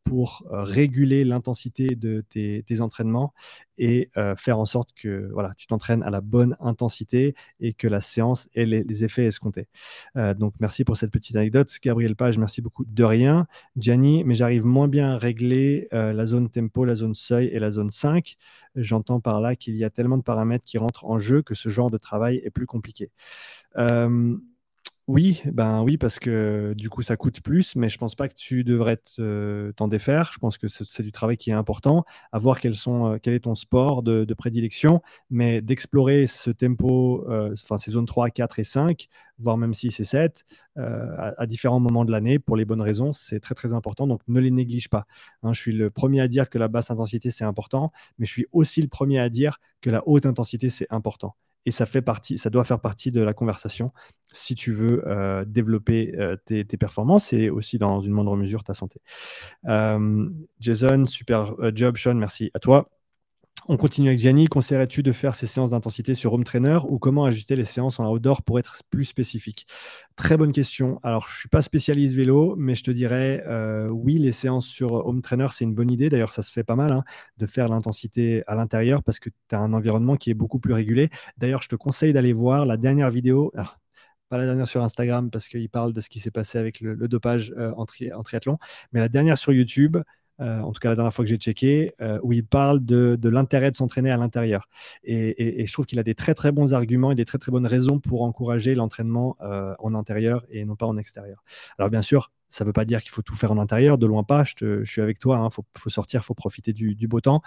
pour 0.04 0.42
euh, 0.50 0.62
réguler 0.62 1.24
l'intensité 1.24 1.94
de 1.94 2.24
tes, 2.28 2.80
entraînements 2.80 3.32
et 3.78 4.10
euh, 4.16 4.34
faire 4.36 4.58
en 4.58 4.64
sorte 4.64 4.92
que 4.94 5.30
voilà, 5.32 5.52
tu 5.56 5.66
t'entraînes 5.66 6.02
à 6.02 6.10
la 6.10 6.20
bonne 6.20 6.56
intensité 6.60 7.34
et 7.60 7.72
que 7.72 7.86
la 7.86 8.00
séance 8.00 8.48
ait 8.54 8.64
les, 8.64 9.04
effets 9.04 9.26
escomptés. 9.26 9.68
donc, 10.36 10.54
merci 10.60 10.84
pour 10.84 10.96
cette 10.96 11.10
petite 11.10 11.36
anecdote. 11.36 11.70
Gabriel 11.82 12.16
Page, 12.16 12.38
merci 12.38 12.60
beaucoup. 12.60 12.84
De 12.84 13.04
rien. 13.04 13.46
Gianni, 13.76 14.24
mais 14.24 14.34
j'arrive 14.34 14.66
moins 14.66 14.88
bien 14.88 15.12
à 15.12 15.16
régler 15.16 15.88
la 15.92 16.26
zone 16.26 16.50
tempo, 16.50 16.84
la 16.84 16.94
zone 16.94 17.14
seuil 17.14 17.46
et 17.46 17.58
la 17.58 17.70
zone 17.70 17.90
5. 17.90 18.36
J'entends 18.74 19.20
par 19.20 19.40
là 19.40 19.56
qu'il 19.56 19.76
y 19.76 19.84
a 19.84 19.90
tellement 19.90 20.18
de 20.18 20.22
paramètres 20.22 20.64
qui 20.64 20.78
rentrent 20.78 21.06
en 21.06 21.18
jeu 21.18 21.42
que 21.42 21.54
ce 21.54 21.68
genre 21.68 21.90
de 21.90 21.98
travail 21.98 22.40
est 22.44 22.50
plus 22.50 22.66
compliqué. 22.66 23.10
Oui, 25.12 25.42
ben 25.44 25.82
oui, 25.82 25.96
parce 25.98 26.20
que 26.20 26.72
du 26.76 26.88
coup, 26.88 27.02
ça 27.02 27.16
coûte 27.16 27.40
plus, 27.40 27.74
mais 27.74 27.88
je 27.88 27.98
pense 27.98 28.14
pas 28.14 28.28
que 28.28 28.34
tu 28.34 28.62
devrais 28.62 28.96
t'en 29.74 29.88
défaire. 29.88 30.30
Je 30.32 30.38
pense 30.38 30.56
que 30.56 30.68
c'est 30.68 31.02
du 31.02 31.10
travail 31.10 31.36
qui 31.36 31.50
est 31.50 31.52
important, 31.52 32.04
à 32.30 32.38
voir 32.38 32.58
euh, 32.64 33.18
quel 33.20 33.34
est 33.34 33.40
ton 33.40 33.56
sport 33.56 34.04
de, 34.04 34.34
prédilection, 34.34 35.02
mais 35.28 35.62
d'explorer 35.62 36.28
ce 36.28 36.50
tempo, 36.50 37.26
euh, 37.28 37.52
enfin 37.54 37.76
ces 37.76 37.90
zones 37.90 38.06
3, 38.06 38.30
4 38.30 38.60
et 38.60 38.64
5, 38.64 39.08
voire 39.40 39.56
même 39.56 39.74
6 39.74 39.98
et 39.98 40.04
7, 40.04 40.44
euh, 40.78 41.32
à, 41.36 41.46
différents 41.46 41.80
moments 41.80 42.04
de 42.04 42.12
l'année, 42.12 42.38
pour 42.38 42.56
les 42.56 42.64
bonnes 42.64 42.80
raisons, 42.80 43.12
c'est 43.12 43.40
très 43.40 43.56
très 43.56 43.72
important, 43.72 44.06
donc 44.06 44.20
ne 44.28 44.38
les 44.38 44.52
néglige 44.52 44.88
pas. 44.90 45.06
Hein. 45.42 45.52
je 45.52 45.60
suis 45.60 45.72
le 45.72 45.90
premier 45.90 46.20
à 46.20 46.28
dire 46.28 46.48
que 46.48 46.58
la 46.58 46.68
basse 46.68 46.92
intensité, 46.92 47.32
c'est 47.32 47.44
important, 47.44 47.90
mais 48.18 48.26
je 48.26 48.30
suis 48.30 48.46
aussi 48.52 48.80
le 48.80 48.88
premier 48.88 49.18
à 49.18 49.28
dire 49.28 49.58
que 49.80 49.90
la 49.90 50.06
haute 50.06 50.24
intensité, 50.24 50.70
c'est 50.70 50.86
important 50.90 51.34
et 51.66 51.70
ça, 51.70 51.86
fait 51.86 52.02
partie, 52.02 52.38
ça 52.38 52.50
doit 52.50 52.64
faire 52.64 52.80
partie 52.80 53.10
de 53.10 53.20
la 53.20 53.34
conversation 53.34 53.92
si 54.32 54.54
tu 54.54 54.72
veux 54.72 55.06
euh, 55.06 55.44
développer 55.44 56.14
euh, 56.18 56.36
tes, 56.44 56.64
performances 56.64 57.32
et 57.32 57.50
aussi 57.50 57.78
dans 57.78 58.00
une 58.00 58.12
moindre 58.12 58.36
mesure 58.36 58.62
ta 58.62 58.74
santé. 58.74 59.00
Jason, 60.60 61.06
super 61.06 61.54
job, 61.74 61.96
Sean, 61.96 62.14
merci 62.14 62.50
à 62.54 62.58
toi. 62.58 62.88
On 63.68 63.76
continue 63.76 64.08
avec 64.08 64.18
Gianni. 64.18 64.46
Conseillerais-tu 64.46 65.02
de 65.02 65.12
faire 65.12 65.34
ces 65.34 65.46
séances 65.46 65.70
d'intensité 65.70 66.14
sur 66.14 66.32
home 66.32 66.44
trainer 66.44 66.78
ou 66.88 66.98
comment 66.98 67.24
ajuster 67.24 67.56
les 67.56 67.64
séances 67.64 68.00
en 68.00 68.10
outdoor 68.10 68.42
pour 68.42 68.58
être 68.58 68.82
plus 68.90 69.04
spécifique? 69.04 69.66
Très 70.16 70.36
bonne 70.36 70.52
question. 70.52 70.98
Alors, 71.02 71.28
je 71.28 71.34
ne 71.34 71.38
suis 71.40 71.48
pas 71.48 71.62
spécialiste 71.62 72.14
vélo, 72.14 72.56
mais 72.56 72.74
je 72.74 72.82
te 72.82 72.90
dirais 72.90 73.44
euh, 73.46 73.88
oui, 73.88 74.18
les 74.18 74.32
séances 74.32 74.66
sur 74.66 75.06
home 75.06 75.20
trainer, 75.20 75.48
c'est 75.52 75.64
une 75.64 75.74
bonne 75.74 75.90
idée. 75.90 76.08
D'ailleurs, 76.08 76.32
ça 76.32 76.42
se 76.42 76.50
fait 76.50 76.64
pas 76.64 76.74
mal 76.74 76.90
hein, 76.90 77.04
de 77.36 77.46
faire 77.46 77.68
l'intensité 77.68 78.42
à 78.46 78.54
l'intérieur 78.54 79.02
parce 79.02 79.18
que 79.18 79.28
tu 79.28 79.54
as 79.54 79.58
un 79.58 79.72
environnement 79.72 80.16
qui 80.16 80.30
est 80.30 80.34
beaucoup 80.34 80.58
plus 80.58 80.72
régulé. 80.72 81.10
D'ailleurs, 81.36 81.62
je 81.62 81.68
te 81.68 81.76
conseille 81.76 82.12
d'aller 82.12 82.32
voir 82.32 82.66
la 82.66 82.76
dernière 82.76 83.10
vidéo. 83.10 83.52
pas 84.30 84.38
la 84.38 84.46
dernière 84.46 84.68
sur 84.68 84.82
Instagram 84.82 85.30
parce 85.30 85.48
qu'il 85.48 85.68
parle 85.68 85.92
de 85.92 86.00
ce 86.00 86.08
qui 86.08 86.18
s'est 86.18 86.30
passé 86.30 86.58
avec 86.58 86.80
le, 86.80 86.96
dopage 87.08 87.52
euh, 87.58 87.72
en, 87.76 87.84
en, 88.14 88.22
triathlon, 88.22 88.58
mais 88.92 89.00
la 89.00 89.08
dernière 89.08 89.36
sur 89.38 89.52
YouTube 89.52 89.98
euh, 90.40 90.60
en 90.60 90.72
tout 90.72 90.80
cas 90.80 90.88
la 90.88 90.94
dernière 90.94 91.12
fois 91.12 91.24
que 91.24 91.28
j'ai 91.28 91.36
checké, 91.36 91.94
euh, 92.00 92.18
où 92.22 92.32
il 92.32 92.44
parle 92.44 92.84
de, 92.84 93.18
l'intérêt 93.28 93.70
de 93.70 93.76
s'entraîner 93.76 94.10
à 94.10 94.16
l'intérieur. 94.16 94.68
Et, 95.04 95.66
je 95.66 95.72
trouve 95.72 95.86
qu'il 95.86 95.98
a 95.98 96.02
des 96.02 96.14
très 96.14 96.34
très 96.34 96.52
bons 96.52 96.74
arguments 96.74 97.12
et 97.12 97.14
des 97.14 97.24
très 97.24 97.38
très 97.38 97.52
bonnes 97.52 97.66
raisons 97.66 97.98
pour 97.98 98.22
encourager 98.22 98.74
l'entraînement 98.74 99.36
euh, 99.42 99.74
en 99.78 99.94
intérieur 99.94 100.44
et 100.50 100.64
non 100.64 100.76
pas 100.76 100.86
en 100.86 100.96
extérieur. 100.96 101.44
Alors 101.78 101.90
bien 101.90 102.02
sûr, 102.02 102.32
ça 102.48 102.64
ne 102.64 102.68
veut 102.68 102.72
pas 102.72 102.84
dire 102.84 103.02
qu'il 103.02 103.10
faut 103.10 103.22
tout 103.22 103.36
faire 103.36 103.52
en 103.52 103.58
intérieur, 103.58 103.98
de 103.98 104.06
loin 104.06 104.24
pas, 104.24 104.44
je, 104.44 104.82
suis 104.84 105.00
avec 105.00 105.18
toi, 105.18 105.36
il 105.36 105.46
hein. 105.46 105.50
faut, 105.50 105.90
sortir, 105.90 106.22
il 106.22 106.24
faut 106.24 106.34
profiter 106.34 106.72
du, 106.72 106.96
beau 107.06 107.20
temps 107.20 107.42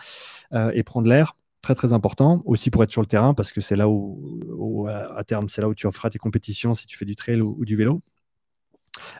et 0.73 0.83
prendre 0.83 1.07
l'air 1.07 1.35
très 1.61 1.75
très 1.75 1.93
important 1.93 2.41
aussi 2.45 2.69
pour 2.69 2.83
être 2.83 2.91
sur 2.91 3.01
le 3.01 3.07
terrain 3.07 3.33
parce 3.33 3.53
que 3.53 3.61
c'est 3.61 3.75
là 3.75 3.87
où, 3.89 4.87
à 4.89 5.23
terme 5.23 5.49
c'est 5.49 5.61
là 5.61 5.69
où 5.69 5.73
tu 5.73 5.87
feras 5.91 6.09
tes 6.09 6.19
compétitions 6.19 6.73
si 6.73 6.87
tu 6.87 6.97
fais 6.97 7.05
du 7.05 7.15
trail 7.15 7.41
ou 7.41 7.65
du 7.65 7.75
vélo 7.75 8.01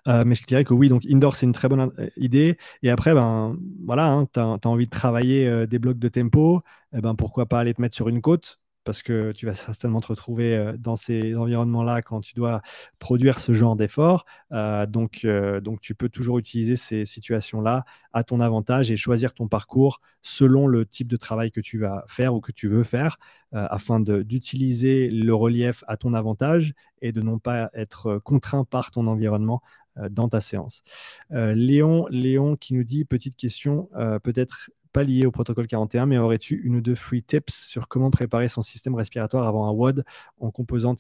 euh, 0.08 0.24
mais 0.26 0.36
je 0.36 0.44
dirais 0.46 0.64
que 0.64 0.74
oui, 0.74 0.90
donc 0.90 1.04
indoor, 1.06 1.36
c'est 1.36 1.46
une 1.46 1.54
très 1.54 1.70
bonne 1.70 1.92
euh, 2.00 2.10
idée. 2.18 2.58
Et 2.82 2.90
après, 2.90 3.14
ben, 3.14 3.58
voilà, 3.86 4.08
hein, 4.08 4.28
tu 4.34 4.40
as, 4.40 4.60
envie 4.66 4.86
de 4.86 4.92
travailler 4.92 5.48
euh, 5.48 5.66
des 5.66 5.80
blocs 5.80 6.00
de 6.00 6.08
tempo, 6.10 6.62
eh 6.96 7.02
ben, 7.02 7.16
pourquoi 7.16 7.48
pas 7.48 7.60
aller 7.60 7.74
te 7.74 7.82
mettre 7.82 7.96
sur 7.96 8.10
une 8.10 8.22
côte 8.22 8.60
parce 8.84 9.04
que 9.04 9.32
tu 9.32 9.46
vas 9.46 9.56
certainement 9.56 10.02
te 10.02 10.08
retrouver 10.08 10.56
euh, 10.56 10.78
dans 10.78 10.96
ces 10.96 11.36
environnements-là 11.36 12.02
quand 12.02 12.22
tu 12.22 12.36
dois 12.36 12.62
produire 13.00 13.40
ce 13.40 13.54
genre 13.54 13.76
d'effort. 13.76 14.26
Euh, 14.52 14.86
donc, 14.86 15.22
euh, 15.26 15.62
donc, 15.62 15.80
tu 15.82 15.96
peux 15.96 16.10
toujours 16.10 16.38
utiliser 16.38 16.76
ces 16.76 17.06
situations-là 17.06 17.86
à 18.12 18.24
ton 18.24 18.40
avantage 18.40 18.92
et 18.92 18.98
choisir 18.98 19.34
ton 19.34 19.48
parcours 19.48 20.02
selon 20.22 20.68
le 20.68 20.86
type 20.86 21.08
de 21.08 21.18
travail 21.18 21.52
que 21.52 21.62
tu 21.62 21.80
vas 21.80 22.04
faire 22.08 22.34
ou 22.34 22.42
que 22.42 22.52
tu 22.52 22.68
veux 22.68 22.84
faire, 22.84 23.18
afin 23.52 24.00
d'utiliser 24.00 25.10
le 25.10 25.36
relief 25.36 25.84
à 25.88 25.96
ton 25.96 26.16
avantage 26.16 26.74
et 27.02 27.12
de 27.12 27.22
non 27.22 27.38
pas 27.38 27.70
être 27.74 28.18
contraint 28.18 28.64
par 28.64 28.90
ton 28.90 29.06
environnement 29.06 29.62
dans 30.10 30.28
ta 30.30 30.42
séance. 30.42 30.84
Léon, 31.30 32.08
Léon 32.10 32.56
qui 32.56 32.74
nous 32.74 32.84
dit, 32.84 33.06
petite 33.06 33.36
question, 33.36 33.90
peut-être 34.24 34.72
pas 34.94 35.04
lié 35.04 35.26
au 35.26 35.32
protocole 35.32 35.68
41, 35.68 36.06
mais 36.06 36.18
aurais-tu 36.18 36.62
une 36.64 36.78
ou 36.78 36.82
deux 36.82 36.96
free 36.96 37.24
tips 37.24 37.54
sur 37.54 37.88
comment 37.88 38.12
préparer 38.12 38.48
son 38.48 38.62
système 38.62 38.96
respiratoire 38.96 39.48
avant 39.48 39.68
un 39.68 39.72
WOD 39.72 40.06
en 40.40 40.52
composante 40.52 41.00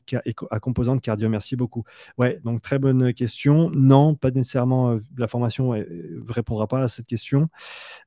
à 0.51 0.59
composante 0.59 1.01
cardio? 1.01 1.29
Merci 1.29 1.55
beaucoup. 1.55 1.83
Ouais, 2.17 2.41
donc 2.43 2.61
très 2.61 2.79
bonne 2.79 3.13
question. 3.13 3.69
Non, 3.69 4.15
pas 4.15 4.31
nécessairement. 4.31 4.91
Euh, 4.91 4.97
la 5.17 5.27
formation 5.27 5.73
ne 5.73 6.31
répondra 6.31 6.67
pas 6.67 6.83
à 6.83 6.87
cette 6.87 7.05
question. 7.05 7.49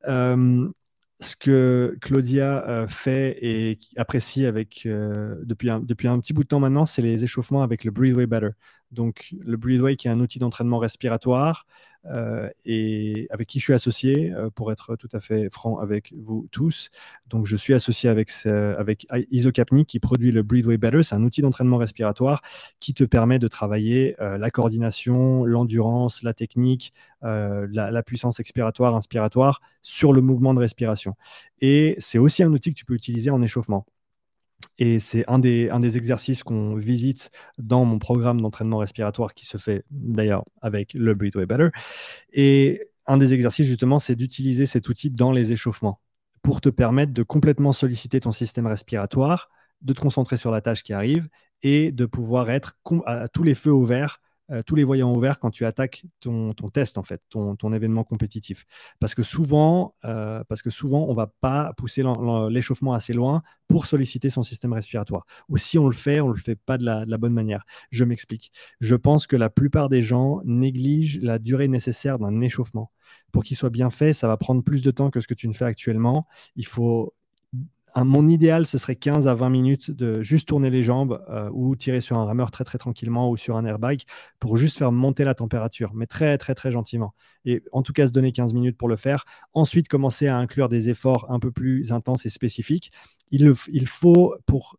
Euh, 0.08 0.68
ce 1.20 1.34
que 1.34 1.96
Claudia 2.02 2.68
euh, 2.68 2.86
fait 2.88 3.38
et 3.40 3.78
apprécie 3.96 4.44
avec, 4.44 4.86
depuis, 4.86 5.70
un, 5.70 5.80
depuis 5.80 6.08
un 6.08 6.18
petit 6.20 6.34
bout 6.34 6.42
de 6.42 6.48
temps 6.48 6.60
maintenant, 6.60 6.84
c'est 6.84 7.00
les 7.00 7.24
échauffements 7.24 7.62
avec 7.62 7.84
le 7.84 7.90
Breatheway 7.90 8.26
Better. 8.26 8.50
Donc, 8.92 9.34
le 9.40 9.56
Breatheway, 9.56 9.96
qui 9.96 10.08
est 10.08 10.10
un 10.10 10.20
outil 10.20 10.38
d'entraînement 10.38 10.78
respiratoire 10.78 11.66
euh, 12.06 12.48
et 12.64 13.26
avec 13.30 13.48
qui 13.48 13.58
je 13.58 13.64
suis 13.64 13.72
associé, 13.72 14.32
euh, 14.32 14.48
pour 14.50 14.70
être 14.70 14.96
tout 14.96 15.08
à 15.12 15.20
fait 15.20 15.50
franc 15.50 15.78
avec 15.78 16.12
vous 16.16 16.46
tous. 16.52 16.90
Donc, 17.26 17.46
je 17.46 17.56
suis 17.56 17.74
associé 17.74 18.08
avec, 18.08 18.30
avec 18.46 19.06
Isocapni, 19.30 19.86
qui 19.86 19.98
produit 19.98 20.30
le 20.30 20.42
Breatheway 20.42 20.78
Better. 20.78 21.02
C'est 21.02 21.16
un 21.16 21.24
outil 21.24 21.42
d'entraînement 21.42 21.78
respiratoire 21.78 22.42
qui 22.80 22.94
te 22.94 23.04
permet 23.04 23.38
de 23.38 23.48
travailler 23.48 24.14
euh, 24.20 24.38
la 24.38 24.50
coordination, 24.50 25.44
l'endurance, 25.44 26.22
la 26.22 26.34
technique, 26.34 26.92
la, 27.22 28.02
puissance 28.04 28.38
expiratoire, 28.38 28.94
inspiratoire 28.94 29.60
sur 29.82 30.12
le 30.12 30.20
mouvement 30.20 30.54
de 30.54 30.60
respiration. 30.60 31.16
Et 31.60 31.96
c'est 31.98 32.18
aussi 32.18 32.44
un 32.44 32.52
outil 32.52 32.70
que 32.70 32.78
tu 32.78 32.84
peux 32.84 32.94
utiliser 32.94 33.30
en 33.30 33.42
échauffement. 33.42 33.84
Et 34.78 34.98
c'est 34.98 35.24
un 35.28 35.38
des, 35.38 35.70
un 35.70 35.80
des 35.80 35.96
exercices 35.96 36.42
qu'on 36.42 36.74
visite 36.74 37.30
dans 37.58 37.84
mon 37.84 37.98
programme 37.98 38.40
d'entraînement 38.40 38.78
respiratoire 38.78 39.34
qui 39.34 39.46
se 39.46 39.56
fait 39.56 39.84
d'ailleurs 39.90 40.44
avec 40.60 40.92
le 40.94 41.14
Breathe 41.14 41.36
Better. 41.36 41.68
Et 42.32 42.86
un 43.06 43.16
des 43.16 43.32
exercices, 43.32 43.66
justement, 43.66 43.98
c'est 43.98 44.16
d'utiliser 44.16 44.66
cet 44.66 44.88
outil 44.88 45.10
dans 45.10 45.32
les 45.32 45.52
échauffements 45.52 46.00
pour 46.42 46.60
te 46.60 46.68
permettre 46.68 47.12
de 47.12 47.22
complètement 47.22 47.72
solliciter 47.72 48.20
ton 48.20 48.32
système 48.32 48.66
respiratoire, 48.66 49.48
de 49.82 49.92
te 49.92 50.00
concentrer 50.00 50.36
sur 50.36 50.50
la 50.50 50.60
tâche 50.60 50.82
qui 50.82 50.92
arrive 50.92 51.28
et 51.62 51.90
de 51.90 52.06
pouvoir 52.06 52.50
être 52.50 52.76
à 53.06 53.28
tous 53.28 53.42
les 53.42 53.54
feux 53.54 53.72
ouverts 53.72 54.20
euh, 54.50 54.62
tous 54.62 54.76
les 54.76 54.84
voyants 54.84 55.12
ouverts 55.12 55.40
quand 55.40 55.50
tu 55.50 55.64
attaques 55.64 56.04
ton, 56.20 56.52
test, 56.72 56.98
en 56.98 57.02
fait, 57.02 57.20
ton, 57.28 57.72
événement 57.72 58.04
compétitif. 58.04 58.64
Parce 59.00 59.14
que 59.14 59.22
souvent, 59.22 59.94
euh, 60.04 60.44
parce 60.48 60.62
que 60.62 60.70
souvent 60.70 61.04
on 61.06 61.10
ne 61.10 61.16
va 61.16 61.26
pas 61.40 61.72
pousser 61.76 62.04
l'échauffement 62.48 62.92
assez 62.92 63.12
loin 63.12 63.42
pour 63.68 63.86
solliciter 63.86 64.30
son 64.30 64.42
système 64.42 64.72
respiratoire. 64.72 65.26
Ou 65.48 65.56
si 65.56 65.78
on 65.78 65.88
le 65.88 65.94
fait, 65.94 66.20
on 66.20 66.28
ne 66.28 66.34
le 66.34 66.38
fait 66.38 66.54
pas 66.54 66.78
de 66.78 66.84
la, 66.84 67.04
de 67.04 67.10
la 67.10 67.18
bonne 67.18 67.32
manière. 67.32 67.64
Je 67.90 68.04
m'explique. 68.04 68.52
Je 68.80 68.94
pense 68.94 69.26
que 69.26 69.36
la 69.36 69.50
plupart 69.50 69.88
des 69.88 70.02
gens 70.02 70.40
négligent 70.44 71.18
la 71.22 71.38
durée 71.38 71.68
nécessaire 71.68 72.18
d'un 72.18 72.40
échauffement. 72.40 72.92
Pour 73.32 73.44
qu'il 73.44 73.56
soit 73.56 73.70
bien 73.70 73.90
fait, 73.90 74.12
ça 74.12 74.28
va 74.28 74.36
prendre 74.36 74.62
plus 74.62 74.82
de 74.82 74.90
temps 74.90 75.10
que 75.10 75.20
ce 75.20 75.26
que 75.26 75.34
tu 75.34 75.48
ne 75.48 75.52
fais 75.52 75.64
actuellement. 75.64 76.26
Il 76.54 76.66
faut 76.66 77.14
mon 78.04 78.28
idéal, 78.28 78.66
ce 78.66 78.76
serait 78.76 78.96
15 78.96 79.26
à 79.26 79.34
20 79.34 79.48
minutes 79.48 79.90
de 79.90 80.20
juste 80.20 80.48
tourner 80.48 80.68
les 80.68 80.82
jambes 80.82 81.24
euh, 81.30 81.48
ou 81.52 81.74
tirer 81.76 82.00
sur 82.02 82.18
un 82.18 82.26
rameur 82.26 82.50
très 82.50 82.64
très 82.64 82.76
tranquillement 82.76 83.30
ou 83.30 83.36
sur 83.36 83.56
un 83.56 83.64
airbag 83.64 84.02
pour 84.38 84.58
juste 84.58 84.76
faire 84.76 84.92
monter 84.92 85.24
la 85.24 85.34
température, 85.34 85.94
mais 85.94 86.06
très 86.06 86.36
très 86.36 86.54
très 86.54 86.70
gentiment. 86.70 87.14
Et 87.46 87.62
en 87.72 87.82
tout 87.82 87.94
cas, 87.94 88.06
se 88.06 88.12
donner 88.12 88.32
15 88.32 88.52
minutes 88.52 88.76
pour 88.76 88.88
le 88.88 88.96
faire. 88.96 89.24
Ensuite, 89.54 89.88
commencer 89.88 90.26
à 90.26 90.36
inclure 90.36 90.68
des 90.68 90.90
efforts 90.90 91.26
un 91.30 91.38
peu 91.38 91.50
plus 91.50 91.92
intenses 91.92 92.26
et 92.26 92.30
spécifiques. 92.30 92.92
Il, 93.30 93.52
il 93.72 93.86
faut, 93.86 94.34
pour, 94.44 94.78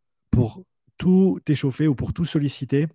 tout 0.98 1.40
échauffer 1.48 1.88
ou 1.88 1.96
pour 1.96 2.14
tout 2.14 2.26
solliciter, 2.26 2.88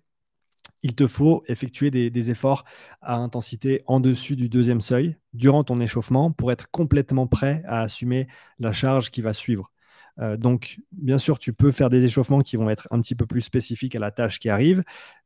il 0.81 0.95
te 0.95 1.07
faut 1.07 1.43
effectuer 1.47 1.91
des, 1.91 2.09
des, 2.09 2.29
efforts 2.29 2.63
à 3.01 3.15
intensité 3.15 3.81
en 3.85 3.99
dessus 3.99 4.35
du 4.35 4.49
deuxième 4.49 4.81
seuil 4.81 5.17
durant 5.33 5.63
ton 5.63 5.79
échauffement 5.79 6.31
pour 6.31 6.51
être 6.51 6.69
complètement 6.71 7.27
prêt 7.27 7.63
à 7.65 7.81
assumer 7.81 8.27
la 8.59 8.71
charge 8.71 9.11
qui 9.11 9.21
va 9.21 9.33
suivre. 9.33 9.72
Euh, 10.19 10.37
donc, 10.37 10.79
bien 10.91 11.17
sûr, 11.17 11.39
tu 11.39 11.53
peux 11.53 11.71
faire 11.71 11.89
des 11.89 12.03
échauffements 12.05 12.41
qui 12.41 12.57
vont 12.57 12.69
être 12.69 12.87
un 12.91 13.01
petit 13.01 13.15
peu 13.15 13.25
plus 13.25 13.41
spécifiques 13.41 13.95
à 13.95 13.99
la 13.99 14.11
tâche 14.11 14.39
qui 14.39 14.49
arrive, 14.49 14.83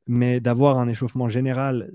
mais 0.07 0.39
d'avoir 0.39 0.79
un 0.79 0.87
échauffement 0.87 1.27
général 1.27 1.91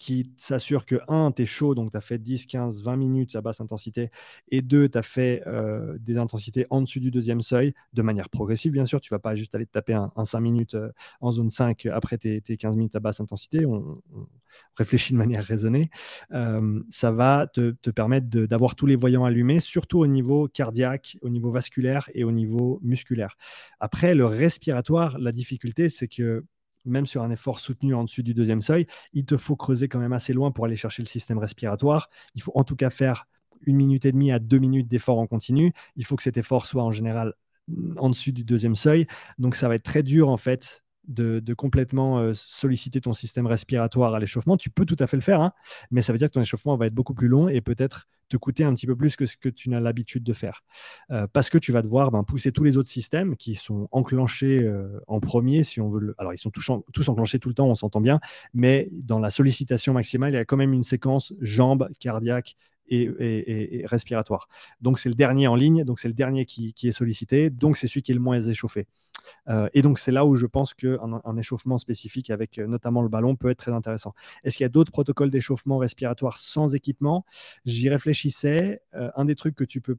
qui 0.00 0.32
s'assure 0.38 0.86
que, 0.86 0.96
un, 1.08 1.30
tu 1.30 1.42
es 1.42 1.46
chaud, 1.46 1.74
donc 1.74 1.90
tu 1.90 1.96
as 1.98 2.00
fait 2.00 2.16
10, 2.16 2.46
15, 2.46 2.82
20 2.82 2.96
minutes 2.96 3.36
à 3.36 3.42
basse 3.42 3.60
intensité, 3.60 4.10
et 4.48 4.62
deux, 4.62 4.88
tu 4.88 4.96
as 4.96 5.02
fait 5.02 5.42
euh, 5.46 5.98
des 6.00 6.16
intensités 6.16 6.66
en 6.70 6.80
dessus 6.80 7.00
du 7.00 7.10
deuxième 7.10 7.42
seuil, 7.42 7.74
de 7.92 8.00
manière 8.00 8.30
progressive, 8.30 8.72
bien 8.72 8.86
sûr. 8.86 9.02
Tu 9.02 9.10
vas 9.10 9.18
pas 9.18 9.34
juste 9.34 9.54
aller 9.54 9.66
te 9.66 9.72
taper 9.72 9.92
un, 9.92 10.10
5 10.24 10.40
minutes 10.40 10.74
euh, 10.74 10.90
en 11.20 11.32
zone 11.32 11.50
5 11.50 11.84
après 11.84 12.16
tes, 12.16 12.40
15 12.40 12.76
minutes 12.76 12.96
à 12.96 13.00
basse 13.00 13.20
intensité. 13.20 13.66
On, 13.66 14.00
réfléchit 14.74 15.12
de 15.12 15.18
manière 15.18 15.44
raisonnée. 15.44 15.90
Euh, 16.32 16.82
ça 16.88 17.12
va 17.12 17.46
te 17.46 17.90
permettre 17.90 18.26
d'avoir 18.26 18.76
tous 18.76 18.86
les 18.86 18.96
voyants 18.96 19.24
allumés, 19.24 19.60
surtout 19.60 19.98
au 19.98 20.06
niveau 20.06 20.48
cardiaque, 20.48 21.18
au 21.20 21.28
niveau 21.28 21.50
vasculaire 21.50 22.08
et 22.14 22.24
au 22.24 22.32
niveau 22.32 22.80
musculaire. 22.82 23.36
Après, 23.80 24.14
le 24.14 24.24
respiratoire, 24.24 25.18
la 25.18 25.30
difficulté, 25.30 25.90
c'est 25.90 26.08
que 26.08 26.42
même 26.84 27.06
sur 27.06 27.22
un 27.22 27.30
effort 27.30 27.60
soutenu 27.60 27.94
en 27.94 28.04
dessus 28.04 28.22
du 28.22 28.34
deuxième 28.34 28.62
seuil, 28.62 28.86
il 29.12 29.24
te 29.24 29.36
faut 29.36 29.56
creuser 29.56 29.88
quand 29.88 29.98
même 29.98 30.12
assez 30.12 30.32
loin 30.32 30.50
pour 30.50 30.64
aller 30.64 30.76
chercher 30.76 31.02
le 31.02 31.08
système 31.08 31.38
respiratoire. 31.38 32.08
Il 32.34 32.42
faut 32.42 32.52
en 32.54 32.64
tout 32.64 32.76
cas 32.76 32.90
faire 32.90 33.26
une 33.66 33.76
minute 33.76 34.04
et 34.04 34.12
demie 34.12 34.32
à 34.32 34.38
deux 34.38 34.58
minutes 34.58 34.88
d'effort 34.88 35.18
en 35.18 35.26
continu. 35.26 35.72
Il 35.96 36.04
faut 36.04 36.16
que 36.16 36.22
cet 36.22 36.36
effort 36.36 36.66
soit 36.66 36.82
en 36.82 36.90
général 36.90 37.34
en 37.98 38.08
dessus 38.08 38.32
du 38.32 38.44
deuxième 38.44 38.74
seuil. 38.74 39.06
Donc 39.38 39.54
ça 39.54 39.68
va 39.68 39.74
être 39.74 39.84
très 39.84 40.02
dur 40.02 40.28
en 40.28 40.36
fait 40.36 40.82
de, 41.08 41.54
complètement 41.54 42.18
euh, 42.18 42.32
solliciter 42.34 43.00
ton 43.00 43.12
système 43.12 43.46
respiratoire 43.46 44.14
à 44.14 44.18
l'échauffement. 44.18 44.56
Tu 44.56 44.70
peux 44.70 44.84
tout 44.84 44.96
à 44.98 45.06
fait 45.06 45.16
le 45.16 45.22
faire, 45.22 45.40
hein, 45.40 45.52
mais 45.90 46.02
ça 46.02 46.12
veut 46.12 46.18
dire 46.18 46.28
que 46.28 46.34
ton 46.34 46.40
échauffement 46.40 46.76
va 46.76 46.86
être 46.86 46.94
beaucoup 46.94 47.14
plus 47.14 47.28
long 47.28 47.48
et 47.48 47.60
peut-être 47.60 48.08
te 48.28 48.36
coûter 48.36 48.64
un 48.64 48.72
petit 48.72 48.86
peu 48.86 48.96
plus 48.96 49.16
que 49.16 49.26
ce 49.26 49.36
que 49.36 49.48
tu 49.48 49.68
n'as 49.70 49.80
l'habitude 49.80 50.22
de 50.22 50.32
faire. 50.32 50.62
Euh, 51.10 51.26
parce 51.32 51.50
que 51.50 51.58
tu 51.58 51.72
vas 51.72 51.82
devoir 51.82 52.10
ben, 52.10 52.22
pousser 52.22 52.52
tous 52.52 52.62
les 52.62 52.76
autres 52.76 52.88
systèmes 52.88 53.36
qui 53.36 53.56
sont 53.56 53.88
enclenchés 53.90 54.62
euh, 54.62 55.00
en 55.08 55.20
premier, 55.20 55.64
si 55.64 55.80
on 55.80 55.90
veut. 55.90 56.14
Alors, 56.16 56.32
ils 56.32 56.38
sont 56.38 56.50
tous, 56.50 56.70
enclenchés 57.08 57.38
tout 57.38 57.48
le 57.48 57.54
temps, 57.54 57.66
on 57.66 57.74
s'entend 57.74 58.00
bien, 58.00 58.20
mais 58.54 58.88
dans 58.92 59.18
la 59.18 59.30
sollicitation 59.30 59.92
maximale, 59.92 60.32
il 60.32 60.36
y 60.36 60.38
a 60.38 60.44
quand 60.44 60.56
même 60.56 60.72
une 60.72 60.84
séquence 60.84 61.34
jambes, 61.40 61.88
cardiaque 61.98 62.56
respiratoire. 63.86 64.48
Donc 64.80 64.98
c'est 64.98 65.08
le 65.08 65.14
dernier 65.14 65.46
en 65.46 65.54
ligne, 65.54 65.84
donc 65.84 65.98
c'est 65.98 66.08
le 66.08 66.14
dernier 66.14 66.44
qui, 66.44 66.74
est 66.82 66.92
sollicité, 66.92 67.50
donc 67.50 67.76
c'est 67.76 67.86
celui 67.86 68.02
qui 68.02 68.12
est 68.12 68.14
le 68.14 68.20
moins 68.20 68.40
échauffé. 68.40 68.86
Euh, 69.48 69.68
et 69.74 69.82
donc 69.82 69.98
c'est 69.98 70.12
là 70.12 70.24
où 70.24 70.34
je 70.34 70.46
pense 70.46 70.74
qu'un 70.74 71.20
un 71.24 71.36
échauffement 71.36 71.78
spécifique 71.78 72.30
avec 72.30 72.58
euh, 72.58 72.66
notamment 72.66 73.02
le 73.02 73.08
ballon 73.08 73.36
peut 73.36 73.50
être 73.50 73.58
très 73.58 73.72
intéressant. 73.72 74.14
Est-ce 74.44 74.56
qu'il 74.56 74.64
y 74.64 74.66
a 74.66 74.70
d'autres 74.70 74.92
protocoles 74.92 75.30
d'échauffement 75.30 75.78
respiratoire 75.78 76.38
sans 76.38 76.74
équipement? 76.74 77.24
J'y 77.64 77.88
réfléchissais. 77.88 78.82
Euh, 78.94 79.10
un 79.16 79.24
des 79.24 79.34
trucs 79.34 79.54
que 79.54 79.64
tu 79.64 79.80
peux 79.80 79.96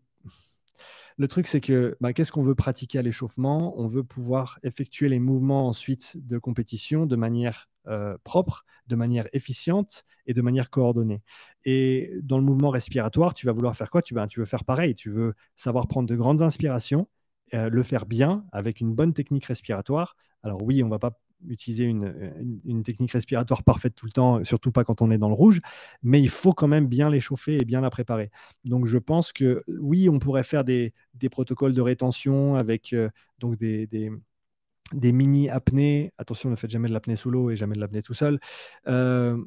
le 1.21 1.27
truc, 1.27 1.47
c'est 1.47 1.61
que 1.61 1.95
bah, 2.01 2.13
qu'est-ce 2.13 2.31
qu'on 2.31 2.41
veut 2.41 2.55
pratiquer 2.55 2.97
à 2.97 3.03
l'échauffement? 3.03 3.79
On 3.79 3.85
veut 3.85 4.03
pouvoir 4.03 4.57
effectuer 4.63 5.07
les 5.07 5.19
mouvements 5.19 5.67
ensuite 5.67 6.17
de 6.17 6.39
compétition 6.39 7.05
de 7.05 7.15
manière 7.15 7.69
euh, 7.87 8.17
propre, 8.23 8.65
de 8.87 8.95
manière 8.95 9.27
efficiente 9.31 10.03
et 10.25 10.33
de 10.33 10.41
manière 10.41 10.71
coordonnée. 10.71 11.21
Et 11.63 12.11
dans 12.23 12.39
le 12.39 12.43
mouvement 12.43 12.71
respiratoire, 12.71 13.35
tu 13.35 13.45
vas 13.45 13.51
vouloir 13.51 13.77
faire 13.77 13.91
quoi? 13.91 14.01
Tu, 14.01 14.15
tu 14.29 14.39
veux 14.39 14.45
faire 14.47 14.63
pareil. 14.63 14.95
Tu 14.95 15.11
veux 15.11 15.35
savoir 15.55 15.87
prendre 15.87 16.09
de 16.09 16.15
grandes 16.15 16.41
inspirations, 16.41 17.07
euh, 17.53 17.69
le 17.69 17.83
faire 17.83 18.07
bien 18.07 18.43
avec 18.51 18.81
une 18.81 18.95
bonne 18.95 19.13
technique 19.13 19.45
respiratoire. 19.45 20.15
Alors 20.41 20.63
oui, 20.63 20.81
on 20.81 20.89
va 20.89 20.97
pas 20.97 21.21
utiliser 21.47 21.85
une, 21.85 22.83
technique 22.83 23.11
respiratoire 23.11 23.63
parfaite 23.63 23.95
tout 23.95 24.05
le 24.05 24.11
temps, 24.11 24.43
surtout 24.43 24.71
pas 24.71 24.83
quand 24.83 25.01
on 25.01 25.11
est 25.11 25.17
dans 25.17 25.27
le 25.27 25.35
rouge, 25.35 25.61
mais 26.03 26.21
il 26.21 26.29
faut 26.29 26.53
quand 26.53 26.67
même 26.67 26.87
bien 26.87 27.09
l'échauffer 27.09 27.57
et 27.61 27.65
bien 27.65 27.81
la 27.81 27.89
préparer. 27.89 28.31
Donc 28.65 28.85
je 28.85 28.97
pense 28.97 29.33
que 29.33 29.63
oui, 29.67 30.09
on 30.09 30.19
pourrait 30.19 30.43
faire 30.43 30.63
des, 30.63 30.93
protocoles 31.31 31.73
de 31.73 31.81
rétention 31.81 32.55
avec 32.55 32.93
euh, 32.93 33.09
donc 33.39 33.57
des, 33.57 33.87
des, 33.87 35.11
mini 35.11 35.49
apnées. 35.49 36.13
Attention, 36.17 36.49
ne 36.49 36.55
faites 36.55 36.71
jamais 36.71 36.87
de 36.87 36.93
l'apnée 36.93 37.15
sous 37.15 37.29
l'eau 37.29 37.49
et 37.51 37.55
jamais 37.55 37.75
de 37.75 37.79
l'apnée 37.79 38.01
tout 38.01 38.13
seul. 38.13 38.39
Euh, 38.87 39.37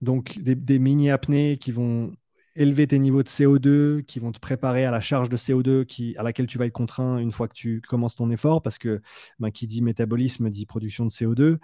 donc 0.00 0.38
des, 0.38 0.54
des 0.54 0.78
mini 0.78 1.10
apnées 1.10 1.56
qui 1.56 1.72
vont 1.72 2.12
élever 2.58 2.86
tes 2.86 2.98
niveaux 2.98 3.22
de 3.22 3.28
CO2 3.28 4.02
qui 4.02 4.18
vont 4.18 4.32
te 4.32 4.40
préparer 4.40 4.84
à 4.84 4.90
la 4.90 5.00
charge 5.00 5.28
de 5.28 5.36
CO2 5.36 5.86
qui, 5.86 6.16
à 6.18 6.22
laquelle 6.22 6.46
tu 6.46 6.58
vas 6.58 6.66
être 6.66 6.72
contraint 6.72 7.18
une 7.18 7.32
fois 7.32 7.48
que 7.48 7.54
tu 7.54 7.80
commences 7.80 8.16
ton 8.16 8.28
effort, 8.30 8.60
parce 8.60 8.78
que 8.78 9.00
ben, 9.38 9.50
qui 9.50 9.66
dit 9.66 9.80
métabolisme 9.80 10.50
dit 10.50 10.66
production 10.66 11.06
de 11.06 11.10
CO2. 11.10 11.58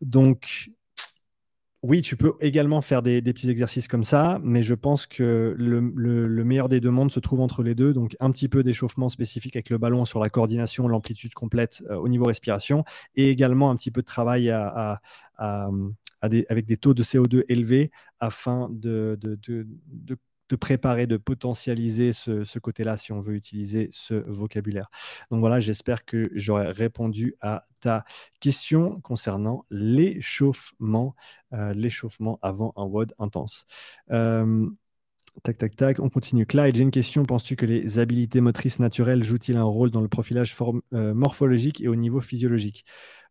Donc, 0.00 0.70
oui, 1.82 2.00
tu 2.00 2.16
peux 2.16 2.34
également 2.40 2.80
faire 2.80 3.02
des, 3.02 3.20
petits 3.22 3.50
exercices 3.50 3.88
comme 3.88 4.04
ça, 4.04 4.40
mais 4.42 4.62
je 4.62 4.74
pense 4.74 5.06
que 5.06 5.54
le, 5.58 5.80
meilleur 6.44 6.68
des 6.68 6.80
deux 6.80 6.90
mondes 6.90 7.10
se 7.10 7.20
trouve 7.20 7.40
entre 7.40 7.62
les 7.62 7.74
deux. 7.74 7.92
Donc, 7.92 8.16
un 8.20 8.30
petit 8.30 8.48
peu 8.48 8.62
d'échauffement 8.62 9.08
spécifique 9.08 9.56
avec 9.56 9.70
le 9.70 9.78
ballon 9.78 10.04
sur 10.04 10.20
la 10.20 10.28
coordination, 10.28 10.88
l'amplitude 10.88 11.34
complète 11.34 11.82
euh, 11.90 11.96
au 11.96 12.08
niveau 12.08 12.24
respiration, 12.24 12.84
et 13.16 13.30
également 13.30 13.70
un 13.70 13.76
petit 13.76 13.90
peu 13.90 14.00
de 14.00 14.06
travail 14.06 14.50
avec 15.40 16.66
des 16.66 16.76
taux 16.76 16.94
de 16.94 17.02
CO2 17.02 17.44
élevés 17.48 17.90
afin 18.20 18.68
de 18.70 19.18
préparer, 20.54 21.06
de 21.06 21.16
potentialiser 21.16 22.12
ce, 22.12 22.58
côté-là 22.58 22.96
si 22.96 23.12
on 23.12 23.20
veut 23.20 23.34
utiliser 23.34 23.88
ce 23.90 24.14
vocabulaire. 24.14 24.90
Donc 25.30 25.40
voilà, 25.40 25.60
j'espère 25.60 26.04
que 26.04 26.30
j'aurai 26.34 26.70
répondu 26.70 27.34
à 27.40 27.66
ta 27.80 28.04
question 28.40 29.00
concernant 29.00 29.64
l'échauffement, 29.70 31.14
euh, 31.52 31.74
l'échauffement 31.74 32.38
avant 32.42 32.72
un 32.76 32.84
WOD 32.84 33.14
intense. 33.18 33.66
Euh, 34.10 34.68
tac, 35.42 35.58
tac, 35.58 35.76
tac, 35.76 36.00
on 36.00 36.08
continue. 36.08 36.46
Clyde, 36.46 36.76
j'ai 36.76 36.82
une 36.82 36.90
question. 36.90 37.24
Penses-tu 37.24 37.56
que 37.56 37.66
les 37.66 37.98
habiletés 37.98 38.40
motrices 38.40 38.78
naturelles 38.78 39.22
jouent-ils 39.22 39.56
un 39.56 39.64
rôle 39.64 39.90
dans 39.90 40.00
le 40.00 40.08
profilage 40.08 40.54
euh, 40.92 41.14
morphologique 41.14 41.80
et 41.80 41.88
au 41.88 41.96
niveau 41.96 42.20
physiologique? 42.20 42.84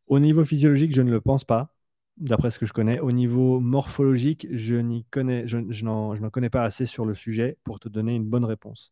Au 0.07 0.20
niveau 0.20 0.43
physiologique, 0.45 0.93
je 0.93 1.01
ne 1.01 1.11
le 1.11 1.22
pense 1.22 1.43
pas 1.43 1.75
d'après 2.18 2.49
ce 2.49 2.59
que 2.59 2.66
je 2.66 2.74
connais. 2.74 2.99
Au 2.99 3.11
niveau 3.11 3.59
morphologique, 3.59 4.47
je 4.51 4.76
n'y 4.76 5.03
connais, 5.05 5.47
je, 5.47 5.84
n'en, 5.84 6.16
connais 6.32 6.49
pas 6.49 6.63
assez 6.63 6.86
sur 6.86 7.05
le 7.05 7.13
sujet 7.13 7.57
pour 7.63 7.80
te 7.80 7.89
donner 7.89 8.16
une 8.16 8.26
bonne 8.26 8.45
réponse. 8.45 8.91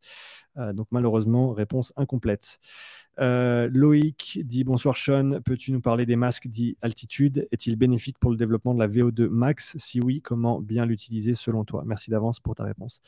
Euh, 0.58 0.74
donc 0.74 0.88
malheureusement, 0.92 1.52
réponse 1.52 1.94
incomplète. 1.96 2.60
Euh, 3.20 3.70
Loïc 3.72 4.40
dit 4.44 4.64
bonsoir 4.64 4.98
Sean, 4.98 5.40
peux-tu 5.46 5.72
nous 5.72 5.82
parler 5.82 6.06
des 6.06 6.16
masques 6.16 6.48
dits 6.48 6.78
altitude? 6.82 7.48
Est-il 7.52 7.76
bénéfique 7.78 8.20
pour 8.20 8.32
le 8.32 8.38
développement 8.38 8.74
de 8.74 8.80
la 8.80 8.88
VO2 8.88 9.28
max? 9.30 9.74
Si 9.78 10.02
oui, 10.02 10.22
comment 10.22 10.60
bien 10.60 10.86
l'utiliser 10.86 11.34
selon 11.34 11.64
toi 11.64 11.84
Merci 11.86 12.12
d'avance 12.12 12.40
pour 12.40 12.56
ta 12.56 12.64
réponse. 12.64 13.02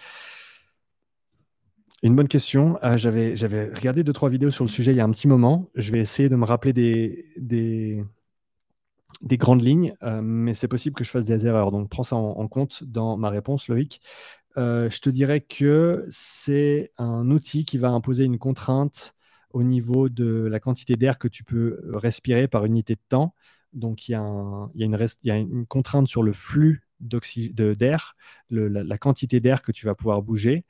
Une 2.04 2.16
bonne 2.16 2.28
question. 2.28 2.78
Euh, 2.84 2.98
j'avais, 2.98 3.36
j'avais 3.36 3.72
regardé 3.74 4.04
deux, 4.04 4.14
trois 4.14 4.30
vidéos 4.30 4.52
sur 4.52 4.64
le 4.64 4.70
sujet 4.70 4.92
il 4.92 4.98
y 4.98 5.00
a 5.00 5.04
un 5.04 5.12
petit 5.12 5.28
moment. 5.28 5.70
Je 5.76 5.92
vais 5.92 6.00
essayer 6.00 6.30
de 6.30 6.36
me 6.36 6.46
rappeler 6.46 6.72
des, 6.72 7.26
des, 7.38 8.04
des 9.22 9.38
grandes 9.38 9.64
lignes, 9.64 9.96
euh, 10.04 10.22
mais 10.22 10.54
c'est 10.54 10.68
possible 10.68 10.96
que 10.96 11.04
je 11.04 11.10
fasse 11.10 11.26
des 11.26 11.46
erreurs. 11.46 11.72
Donc, 11.72 11.90
prends 11.90 12.04
ça 12.04 12.16
en, 12.16 12.48
compte 12.48 12.84
dans 12.84 13.18
ma 13.18 13.30
réponse, 13.30 13.68
Loïc. 13.68 14.02
Euh, 14.58 14.90
je 14.90 15.00
te 15.00 15.10
dirais 15.10 15.42
que 15.42 16.06
c'est 16.10 16.92
un 16.98 17.30
outil 17.32 17.66
qui 17.66 17.78
va 17.78 17.90
imposer 17.90 18.24
une 18.24 18.38
contrainte 18.38 19.16
au 19.52 19.64
niveau 19.64 20.10
de 20.10 20.48
la 20.50 20.60
quantité 20.60 20.96
d'air 20.96 21.18
que 21.18 21.28
tu 21.28 21.44
peux 21.44 21.82
respirer 21.94 22.48
par 22.48 22.66
unité 22.66 22.96
de 22.96 23.02
temps. 23.10 23.34
Donc, 23.74 24.08
il 24.08 24.14
y 24.14 24.16
a, 24.16 24.22
une, 24.22 24.98
il 25.24 25.28
y 25.28 25.32
a 25.32 25.38
une 25.38 25.66
contrainte 25.66 26.08
sur 26.08 26.24
le 26.24 26.34
flux 26.34 26.85
d'air, 27.08 28.16
la, 28.50 28.98
quantité 28.98 29.40
d'air 29.40 29.62
que 29.62 29.72
tu 29.72 29.86
vas 29.86 29.96
pouvoir 29.96 30.22
bouger, 30.22 30.66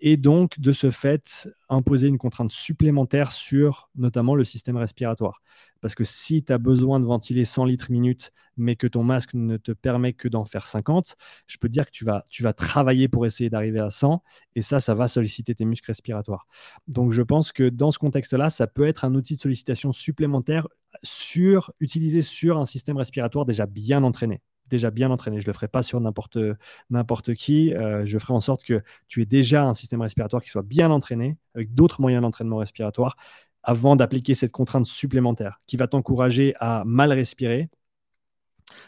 et 0.00 0.16
donc 0.16 0.58
de 0.58 0.72
ce 0.72 0.90
fait 0.90 1.48
imposer 1.68 2.08
une 2.08 2.18
contrainte 2.18 2.50
supplémentaire 2.50 3.32
sur 3.32 3.90
notamment 3.94 4.34
le 4.34 4.44
système 4.44 4.76
respiratoire. 4.76 5.42
Parce 5.80 5.94
que 5.94 6.04
si 6.04 6.42
tu 6.42 6.52
as 6.52 6.58
besoin 6.58 7.00
de 7.00 7.06
ventiler 7.06 7.44
100 7.44 7.64
litres 7.64 7.90
minute, 7.90 8.32
mais 8.56 8.76
que 8.76 8.86
ton 8.86 9.02
masque 9.02 9.34
ne 9.34 9.56
te 9.56 9.72
permet 9.72 10.12
que 10.12 10.28
d'en 10.28 10.44
faire 10.44 10.66
50, 10.66 11.16
je 11.46 11.56
peux 11.58 11.68
te 11.68 11.72
dire 11.72 11.86
que 11.86 11.90
tu 11.90 12.04
vas, 12.04 12.26
tu 12.28 12.42
vas 12.42 12.52
travailler 12.52 13.08
pour 13.08 13.26
essayer 13.26 13.48
d'arriver 13.50 13.80
à 13.80 13.90
100, 13.90 14.22
et 14.54 14.62
ça, 14.62 14.80
ça 14.80 14.94
va 14.94 15.08
solliciter 15.08 15.54
tes 15.54 15.64
muscles 15.64 15.90
respiratoires. 15.90 16.46
Donc 16.86 17.12
je 17.12 17.22
pense 17.22 17.52
que 17.52 17.68
dans 17.68 17.90
ce 17.90 17.98
contexte-là, 17.98 18.50
ça 18.50 18.66
peut 18.66 18.86
être 18.86 19.04
un 19.04 19.14
outil 19.14 19.36
de 19.36 19.40
sollicitation 19.40 19.92
supplémentaire 19.92 20.68
sur, 21.02 21.72
utilisé 21.80 22.20
sur 22.22 22.58
un 22.58 22.66
système 22.66 22.96
respiratoire 22.96 23.44
déjà 23.46 23.66
bien 23.66 24.02
entraîné 24.02 24.42
déjà 24.70 24.90
bien 24.90 25.10
entraîné. 25.10 25.40
Je 25.40 25.46
ne 25.46 25.50
le 25.50 25.54
ferai 25.54 25.68
pas 25.68 25.82
sur 25.82 26.00
n'importe 26.00 27.34
qui. 27.34 27.74
Euh, 27.74 28.04
je 28.06 28.18
ferai 28.18 28.32
en 28.32 28.40
sorte 28.40 28.64
que 28.64 28.82
tu 29.08 29.22
aies 29.22 29.26
déjà 29.26 29.64
un 29.64 29.74
système 29.74 30.00
respiratoire 30.00 30.42
qui 30.42 30.50
soit 30.50 30.62
bien 30.62 30.90
entraîné, 30.90 31.36
avec 31.54 31.74
d'autres 31.74 32.00
moyens 32.00 32.22
d'entraînement 32.22 32.56
respiratoire, 32.56 33.16
avant 33.62 33.96
d'appliquer 33.96 34.34
cette 34.34 34.52
contrainte 34.52 34.86
supplémentaire 34.86 35.60
qui 35.66 35.76
va 35.76 35.86
t'encourager 35.86 36.54
à 36.60 36.82
mal 36.86 37.12
respirer 37.12 37.68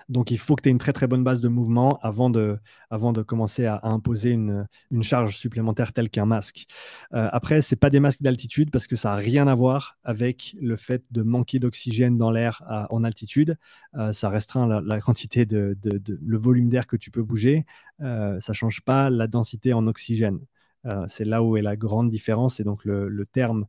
donc, 0.08 0.30
il 0.30 0.38
faut 0.38 0.54
que 0.56 0.62
tu 0.62 0.68
aies 0.68 0.72
une 0.72 0.78
très 0.78 0.92
très 0.92 1.06
bonne 1.06 1.24
base 1.24 1.40
de 1.40 1.48
mouvement 1.48 1.98
avant 2.02 2.30
de, 2.30 2.58
avant 2.90 3.12
de 3.12 3.22
commencer 3.22 3.66
à, 3.66 3.80
imposer 3.82 4.30
une, 4.30 4.66
charge 5.02 5.36
supplémentaire 5.36 5.92
telle 5.92 6.10
qu'un 6.10 6.26
masque. 6.26 6.66
Euh, 7.14 7.28
après, 7.32 7.62
ce 7.62 7.74
pas 7.74 7.90
des 7.90 8.00
masques 8.00 8.22
d'altitude 8.22 8.70
parce 8.70 8.86
que 8.86 8.96
ça 8.96 9.10
n'a 9.10 9.16
rien 9.16 9.48
à 9.48 9.54
voir 9.54 9.98
avec 10.04 10.56
le 10.60 10.76
fait 10.76 11.04
de 11.10 11.22
manquer 11.22 11.58
d'oxygène 11.58 12.16
dans 12.16 12.30
l'air 12.30 12.62
en 12.90 13.02
altitude. 13.04 13.58
Euh, 13.96 14.12
ça 14.12 14.28
restreint 14.28 14.80
la, 14.80 15.00
quantité 15.00 15.44
de, 15.46 15.76
le 15.84 16.38
volume 16.38 16.68
d'air 16.68 16.86
que 16.86 16.96
tu 16.96 17.10
peux 17.10 17.22
bouger. 17.22 17.66
Euh, 18.00 18.38
ça 18.40 18.52
change 18.52 18.80
pas 18.82 19.10
la 19.10 19.26
densité 19.26 19.72
en 19.72 19.86
oxygène. 19.86 20.38
Euh, 20.86 21.04
c'est 21.06 21.24
là 21.24 21.42
où 21.42 21.56
est 21.56 21.62
la 21.62 21.76
grande 21.76 22.10
différence. 22.10 22.60
Et 22.60 22.64
donc, 22.64 22.84
le, 22.84 23.26
terme, 23.26 23.66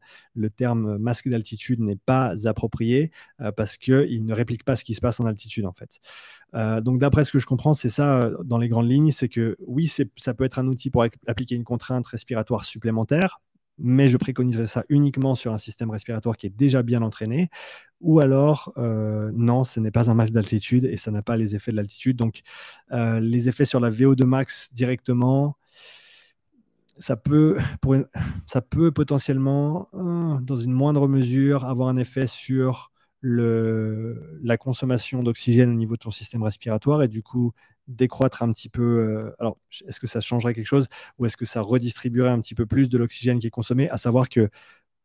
masque 0.98 1.30
d'altitude 1.30 1.80
n'est 1.80 1.96
pas 1.96 2.34
approprié 2.48 3.12
euh, 3.42 3.52
parce 3.52 3.78
qu'il 3.78 4.26
ne 4.26 4.34
réplique 4.34 4.64
pas 4.64 4.76
ce 4.76 4.84
qui 4.84 4.94
se 4.94 5.02
passe 5.02 5.20
en 5.20 5.26
altitude, 5.26 5.66
en 5.66 5.74
fait. 5.74 6.00
Euh, 6.56 6.82
donc, 6.82 7.00
d'après 7.00 7.26
ce 7.26 7.32
que 7.32 7.40
je 7.40 7.46
comprends, 7.46 7.74
c'est 7.74 7.90
ça 7.90 8.32
dans 8.44 8.58
les 8.58 8.68
grandes 8.68 8.90
lignes 8.90 9.12
c'est 9.12 9.30
que 9.30 9.58
oui, 9.68 9.92
ça 10.18 10.34
peut 10.34 10.44
être 10.44 10.60
un 10.60 10.68
outil 10.68 10.90
pour 10.90 11.06
appliquer 11.28 11.56
une 11.56 11.64
contrainte 11.64 12.06
respiratoire 12.08 12.64
supplémentaire, 12.64 13.42
mais 13.78 14.08
je 14.08 14.18
préconiserais 14.18 14.68
ça 14.68 14.84
uniquement 14.90 15.36
sur 15.36 15.54
un 15.54 15.58
système 15.58 15.90
respiratoire 15.90 16.38
qui 16.38 16.48
est 16.48 16.56
déjà 16.56 16.84
bien 16.84 17.02
entraîné, 17.02 17.50
ou 18.02 18.20
alors 18.20 18.74
non, 18.78 19.64
ce 19.64 19.80
n'est 19.80 19.92
pas 19.92 20.10
un 20.10 20.14
masque 20.14 20.34
d'altitude 20.34 20.86
et 20.86 20.98
ça 20.98 21.12
n'a 21.12 21.22
pas 21.22 21.38
les 21.38 21.56
effets 21.56 21.72
de 21.72 21.78
l'altitude. 21.78 22.18
Donc 22.18 22.42
les 22.92 23.50
effets 23.50 23.66
sur 23.66 23.80
la 23.80 23.90
VO2 23.90 24.24
max 24.26 24.74
directement, 24.74 25.58
ça 26.98 27.16
peut, 27.16 27.58
pour 27.82 27.96
ça 28.48 28.62
peut 28.62 28.92
potentiellement, 28.92 29.90
euh, 29.94 30.40
dans 30.42 30.56
une 30.56 30.72
moindre 30.72 31.08
mesure, 31.08 31.66
avoir 31.66 31.90
un 31.90 31.98
effet 31.98 32.28
sur 32.28 32.92
le, 33.22 34.40
la 34.44 34.58
consommation 34.58 35.24
d'oxygène 35.24 35.72
au 35.72 35.76
niveau 35.76 35.96
de 35.96 36.02
ton 36.02 36.12
système 36.12 36.44
respiratoire 36.44 37.04
et 37.04 37.08
du 37.08 37.24
coup 37.24 37.54
décroître 37.88 38.44
un 38.44 38.52
petit 38.52 38.70
peu. 38.70 38.84
Euh, 38.84 39.36
alors, 39.40 39.58
est-ce 39.88 40.00
que 40.00 40.08
ça 40.08 40.20
changerait 40.20 40.54
quelque 40.54 40.68
chose 40.68 40.88
ou 41.18 41.26
est-ce 41.26 41.38
que 41.38 41.46
ça 41.46 41.62
redistribuerait 41.62 42.30
un 42.30 42.40
petit 42.40 42.56
peu 42.56 42.66
plus 42.66 42.90
de 42.90 42.98
l'oxygène 42.98 43.40
qui 43.40 43.48
est 43.48 43.52
consommé? 43.52 43.90
À 43.90 43.98
savoir 43.98 44.30
que 44.30 44.50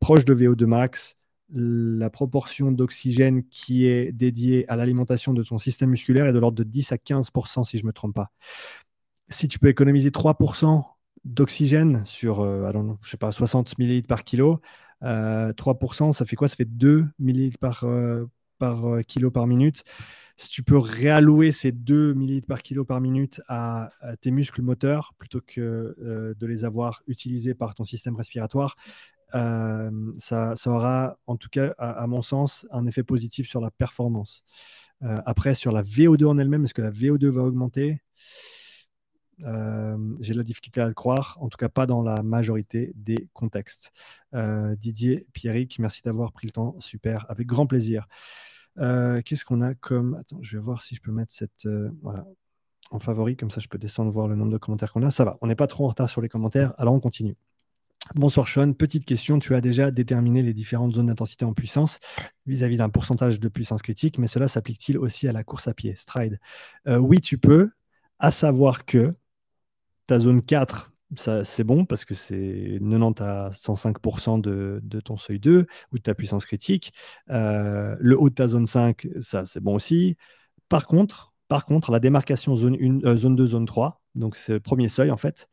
proche 0.01 0.25
de 0.25 0.35
VO2 0.35 0.67
max, 0.67 1.17
la 1.51 2.11
proportion 2.11 2.73
d'oxygène 2.73 3.45
qui 3.45 3.87
est 3.87 4.13
dédiée 4.13 4.69
à 4.69 4.77
l'alimentation 4.77 5.33
de 5.33 5.43
ton 5.43 5.59
système 5.59 5.91
musculaire 5.91 6.27
est 6.27 6.33
de 6.33 6.39
l'ordre 6.39 6.59
de 6.59 6.65
10 6.65 6.93
à 6.93 6.97
15% 6.97 7.65
si 7.65 7.79
je 7.79 7.85
ne 7.85 7.89
me 7.89 7.93
trompe 7.93 8.15
pas. 8.15 8.31
Si 9.29 9.49
tu 9.49 9.59
peux 9.59 9.69
économiser 9.69 10.11
3 10.11 10.37
d'oxygène 11.29 12.03
sur, 12.05 12.41
euh, 12.41 12.71
je 13.03 13.11
sais 13.11 13.17
pas, 13.17 13.31
60 13.31 13.79
ml 13.79 14.07
par 14.07 14.25
kilo, 14.25 14.61
3%, 15.03 16.09
euh, 16.09 16.13
ça 16.13 16.25
fait 16.25 16.37
quoi? 16.37 16.49
Ça 16.49 16.57
fait 16.57 16.65
2 16.65 17.07
ml 17.21 17.59
par, 17.59 17.85
euh, 17.85 18.27
par 18.59 18.85
kilo 19.07 19.31
par 19.31 19.47
minute. 19.47 19.85
si 20.37 20.51
tu 20.51 20.63
peux 20.63 20.79
réallouer 20.79 21.53
ces 21.53 21.73
2 21.73 22.15
millilitres 22.15 22.47
par 22.47 22.63
kilo 22.63 22.85
par 22.85 23.01
minute 23.01 23.41
à, 23.49 23.91
tes 24.21 24.31
muscles 24.31 24.63
moteurs 24.63 25.13
plutôt 25.19 25.41
que 25.45 25.97
de 26.39 26.47
les 26.47 26.65
avoir 26.65 27.03
utilisés 27.09 27.55
par 27.55 27.75
ton 27.75 27.85
système 27.85 28.15
respiratoire, 28.17 28.77
ça, 29.33 30.55
aura, 30.67 31.19
en 31.27 31.37
tout 31.37 31.49
cas, 31.51 31.75
à, 31.79 32.07
mon 32.07 32.23
sens, 32.23 32.67
un 32.71 32.87
effet 32.87 33.03
positif 33.03 33.49
sur 33.49 33.61
la 33.61 33.71
performance. 33.73 34.45
Après, 35.01 35.55
sur 35.55 35.73
la 35.73 35.83
VO2 35.83 36.25
en 36.25 36.39
elle-même, 36.39 36.65
est-ce 36.65 36.75
que 36.75 36.83
la 36.83 36.93
VO2 36.93 37.29
va 37.29 37.43
augmenter? 37.43 38.01
J'ai 39.41 40.33
de 40.33 40.39
la 40.39 40.45
difficulté 40.45 40.81
à 40.81 40.87
le 40.89 40.95
croire, 40.95 41.39
en 41.41 41.49
tout 41.49 41.57
cas 41.57 41.69
pas 41.69 41.87
dans 41.87 42.03
la 42.03 42.23
majorité 42.23 42.93
des 42.97 43.29
contextes. 43.33 43.93
Didier, 44.33 45.27
Pierrick, 45.33 45.79
merci 45.79 46.03
d'avoir 46.03 46.33
pris 46.33 46.47
le 46.47 46.53
temps, 46.53 46.77
super, 46.81 47.27
avec 47.29 47.47
grand 47.47 47.67
plaisir. 47.67 48.07
Euh, 48.81 49.21
qu'est-ce 49.23 49.45
qu'on 49.45 49.61
a 49.61 49.75
comme. 49.75 50.15
Attends, 50.15 50.39
je 50.43 50.57
vais 50.57 50.63
voir 50.63 50.83
si 50.83 50.95
je 50.95 51.01
peux 51.01 51.13
mettre 51.13 51.33
cette. 51.33 51.67
Euh, 51.67 51.91
voilà, 52.03 52.25
en 52.91 52.99
favori, 52.99 53.37
comme 53.37 53.51
ça 53.51 53.61
je 53.61 53.69
peux 53.69 53.79
descendre 53.79 54.11
voir 54.11 54.29
le 54.29 54.37
nombre 54.37 54.53
de 54.53 54.59
commentaires 54.59 54.93
qu'on 54.93 55.03
a. 55.03 55.11
Ça 55.11 55.25
va, 55.25 55.39
on 55.41 55.47
n'est 55.47 55.57
pas 55.57 55.67
trop 55.67 55.85
en 55.85 55.89
retard 55.89 56.09
sur 56.09 56.21
les 56.21 56.29
commentaires, 56.29 56.75
alors 56.79 56.95
on 56.95 57.01
continue. 57.01 57.37
Bonsoir 58.15 58.49
Sean, 58.49 58.73
petite 58.73 59.05
question, 59.05 59.39
tu 59.39 59.55
as 59.55 59.61
déjà 59.61 59.91
déterminé 59.91 60.43
les 60.43 60.55
différentes 60.55 60.95
zones 60.95 61.09
d'intensité 61.09 61.45
en 61.45 61.53
puissance 61.53 61.99
vis-à-vis 62.47 62.79
d'un 62.79 62.89
pourcentage 62.89 63.39
de 63.39 63.49
puissance 63.49 63.83
critique, 63.83 64.19
mais 64.19 64.29
cela 64.29 64.49
s'applique-t-il 64.49 64.97
aussi 64.97 65.29
à 65.29 65.33
la 65.33 65.45
course 65.45 65.69
à 65.69 65.75
pied, 65.75 65.95
stride 65.95 66.41
euh, 66.87 66.97
Oui, 66.97 67.21
tu 67.21 67.37
peux, 67.37 67.71
à 68.19 68.31
savoir 68.31 68.87
que 68.87 69.15
ta 70.09 70.19
zone 70.19 70.43
4 70.43 70.91
c'est 71.17 71.65
bon 71.65 71.85
parce 71.87 72.05
que 72.05 72.15
c'est 72.15 72.79
90 72.81 73.23
à 73.23 73.51
105% 73.51 74.41
de, 74.41 75.01
ton 75.01 75.17
seuil 75.17 75.39
2 75.39 75.67
ou 75.93 75.97
de 75.97 76.03
ta 76.03 76.15
puissance 76.15 76.45
critique. 76.45 76.93
Euh, 77.31 77.97
le 77.99 78.21
haut 78.21 78.29
de 78.29 78.35
ta 78.35 78.49
zone 78.49 78.67
5, 78.67 79.09
ça 79.21 79.45
c'est 79.47 79.61
bon 79.61 79.75
aussi. 79.75 80.17
Par 80.69 80.87
contre, 80.87 81.33
par 81.49 81.65
contre, 81.65 81.93
la 81.93 81.99
démarcation 81.99 82.57
zone, 82.57 82.77
1, 82.79 83.07
euh, 83.07 83.17
zone 83.17 83.37
2, 83.37 83.47
zone 83.47 83.65
3, 83.65 84.03
donc 84.15 84.37
ce 84.37 84.59
premier 84.59 84.89
seuil 84.89 85.11
en 85.11 85.17
fait, 85.17 85.49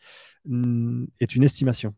mm, 0.46 1.06
est 1.22 1.36
une 1.36 1.44
estimation. 1.44 1.96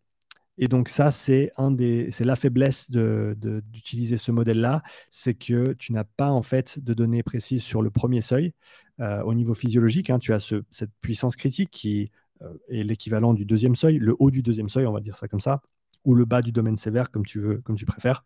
Et 0.60 0.68
donc 0.68 0.90
ça, 0.90 1.12
c'est 1.12 1.52
un 1.58 1.72
des, 1.72 2.10
c'est 2.12 2.26
la 2.26 2.36
faiblesse 2.36 2.92
d'utiliser 2.92 4.18
ce 4.18 4.32
modèle-là, 4.32 4.82
c'est 5.10 5.36
que 5.36 5.74
tu 5.74 5.94
n'as 5.94 6.04
pas 6.04 6.30
en 6.30 6.42
fait 6.42 6.80
de 6.80 6.94
données 6.94 7.24
précises 7.24 7.64
sur 7.64 7.82
le 7.82 7.90
premier 7.92 8.22
seuil 8.22 8.54
euh, 9.00 9.22
au 9.24 9.34
niveau 9.34 9.54
physiologique. 9.54 10.10
Hein. 10.10 10.20
tu 10.20 10.34
as 10.34 10.54
cette 10.72 10.92
puissance 11.02 11.36
critique 11.36 11.70
qui 11.72 12.12
euh, 12.42 12.54
et 12.70 12.84
l'équivalent 12.84 13.34
du 13.34 13.46
deuxième 13.46 13.76
seuil, 13.76 13.98
le 13.98 14.16
haut 14.20 14.32
du 14.32 14.44
deuxième 14.44 14.70
seuil, 14.70 14.86
on 14.86 14.94
va 14.94 15.02
dire 15.02 15.16
ça 15.16 15.28
comme 15.28 15.40
ça, 15.40 15.62
ou 16.04 16.16
le 16.16 16.26
bas 16.26 16.42
du 16.42 16.52
domaine 16.52 16.78
sévère, 16.78 17.12
comme 17.12 17.26
tu 17.26 17.40
veux, 17.40 17.58
comme 17.58 17.76
tu 17.76 17.86
préfères. 17.86 18.24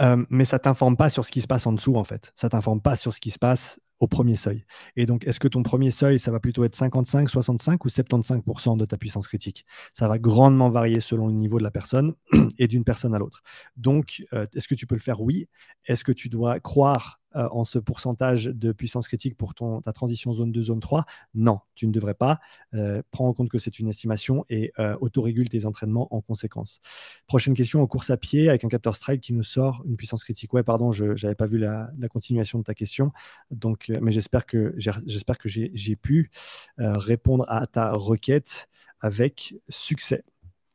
Euh, 0.00 0.24
mais 0.28 0.44
ça 0.44 0.58
t'informe 0.58 0.96
pas 0.96 1.08
sur 1.08 1.24
ce 1.24 1.30
qui 1.30 1.40
se 1.40 1.46
passe 1.46 1.66
en 1.66 1.72
dessous, 1.72 1.96
en 1.96 2.04
fait. 2.04 2.32
Ça 2.34 2.48
t'informe 2.48 2.80
pas 2.80 2.96
sur 2.96 3.12
ce 3.12 3.20
qui 3.20 3.30
se 3.30 3.38
passe 3.38 3.80
au 3.98 4.08
premier 4.08 4.36
seuil. 4.36 4.66
Et 4.96 5.06
donc, 5.06 5.26
est-ce 5.26 5.40
que 5.40 5.48
ton 5.48 5.62
premier 5.62 5.90
seuil, 5.90 6.18
ça 6.18 6.30
va 6.30 6.38
plutôt 6.38 6.64
être 6.64 6.74
55, 6.74 7.30
65 7.30 7.84
ou 7.84 7.88
75% 7.88 8.76
de 8.76 8.84
ta 8.84 8.98
puissance 8.98 9.26
critique? 9.26 9.64
Ça 9.92 10.06
va 10.08 10.18
grandement 10.18 10.68
varier 10.68 11.00
selon 11.00 11.28
le 11.28 11.32
niveau 11.32 11.58
de 11.58 11.64
la 11.64 11.70
personne 11.70 12.14
et 12.58 12.68
d'une 12.68 12.84
personne 12.84 13.14
à 13.14 13.18
l'autre. 13.18 13.42
Donc, 13.76 14.24
euh, 14.32 14.46
est-ce 14.54 14.68
que 14.68 14.74
tu 14.74 14.86
peux 14.86 14.94
le 14.94 15.00
faire? 15.00 15.20
Oui. 15.22 15.48
Est-ce 15.86 16.04
que 16.04 16.12
tu 16.12 16.28
dois 16.28 16.60
croire 16.60 17.20
euh, 17.36 17.48
en 17.50 17.64
ce 17.64 17.78
pourcentage 17.78 18.46
de 18.46 18.72
puissance 18.72 19.08
critique 19.08 19.36
pour 19.36 19.54
ton, 19.54 19.80
ta 19.80 19.92
transition 19.92 20.32
zone 20.32 20.52
2, 20.52 20.62
zone 20.62 20.80
3 20.80 21.04
Non, 21.34 21.60
tu 21.74 21.86
ne 21.86 21.92
devrais 21.92 22.14
pas. 22.14 22.40
Euh, 22.74 23.02
prends 23.10 23.28
en 23.28 23.34
compte 23.34 23.48
que 23.48 23.58
c'est 23.58 23.78
une 23.78 23.88
estimation 23.88 24.44
et 24.48 24.72
euh, 24.78 24.96
autorégule 25.00 25.48
tes 25.48 25.66
entraînements 25.66 26.08
en 26.14 26.20
conséquence. 26.20 26.80
Prochaine 27.26 27.54
question 27.54 27.82
en 27.82 27.86
course 27.86 28.10
à 28.10 28.16
pied 28.16 28.48
avec 28.48 28.64
un 28.64 28.68
capteur 28.68 28.96
strike 28.96 29.20
qui 29.20 29.32
nous 29.32 29.42
sort 29.42 29.82
une 29.86 29.96
puissance 29.96 30.24
critique. 30.24 30.52
Ouais, 30.54 30.62
pardon, 30.62 30.92
je 30.92 31.04
n'avais 31.04 31.34
pas 31.34 31.46
vu 31.46 31.58
la, 31.58 31.90
continuation 32.10 32.58
de 32.58 32.64
ta 32.64 32.74
question. 32.74 33.12
Donc, 33.50 33.92
mais 34.00 34.10
j'espère 34.12 34.46
que 34.46 34.74
j'ai 34.76 35.96
pu 35.96 36.30
répondre 36.78 37.44
à 37.48 37.66
ta 37.66 37.92
requête 37.92 38.68
avec 39.00 39.54
succès. 39.68 40.24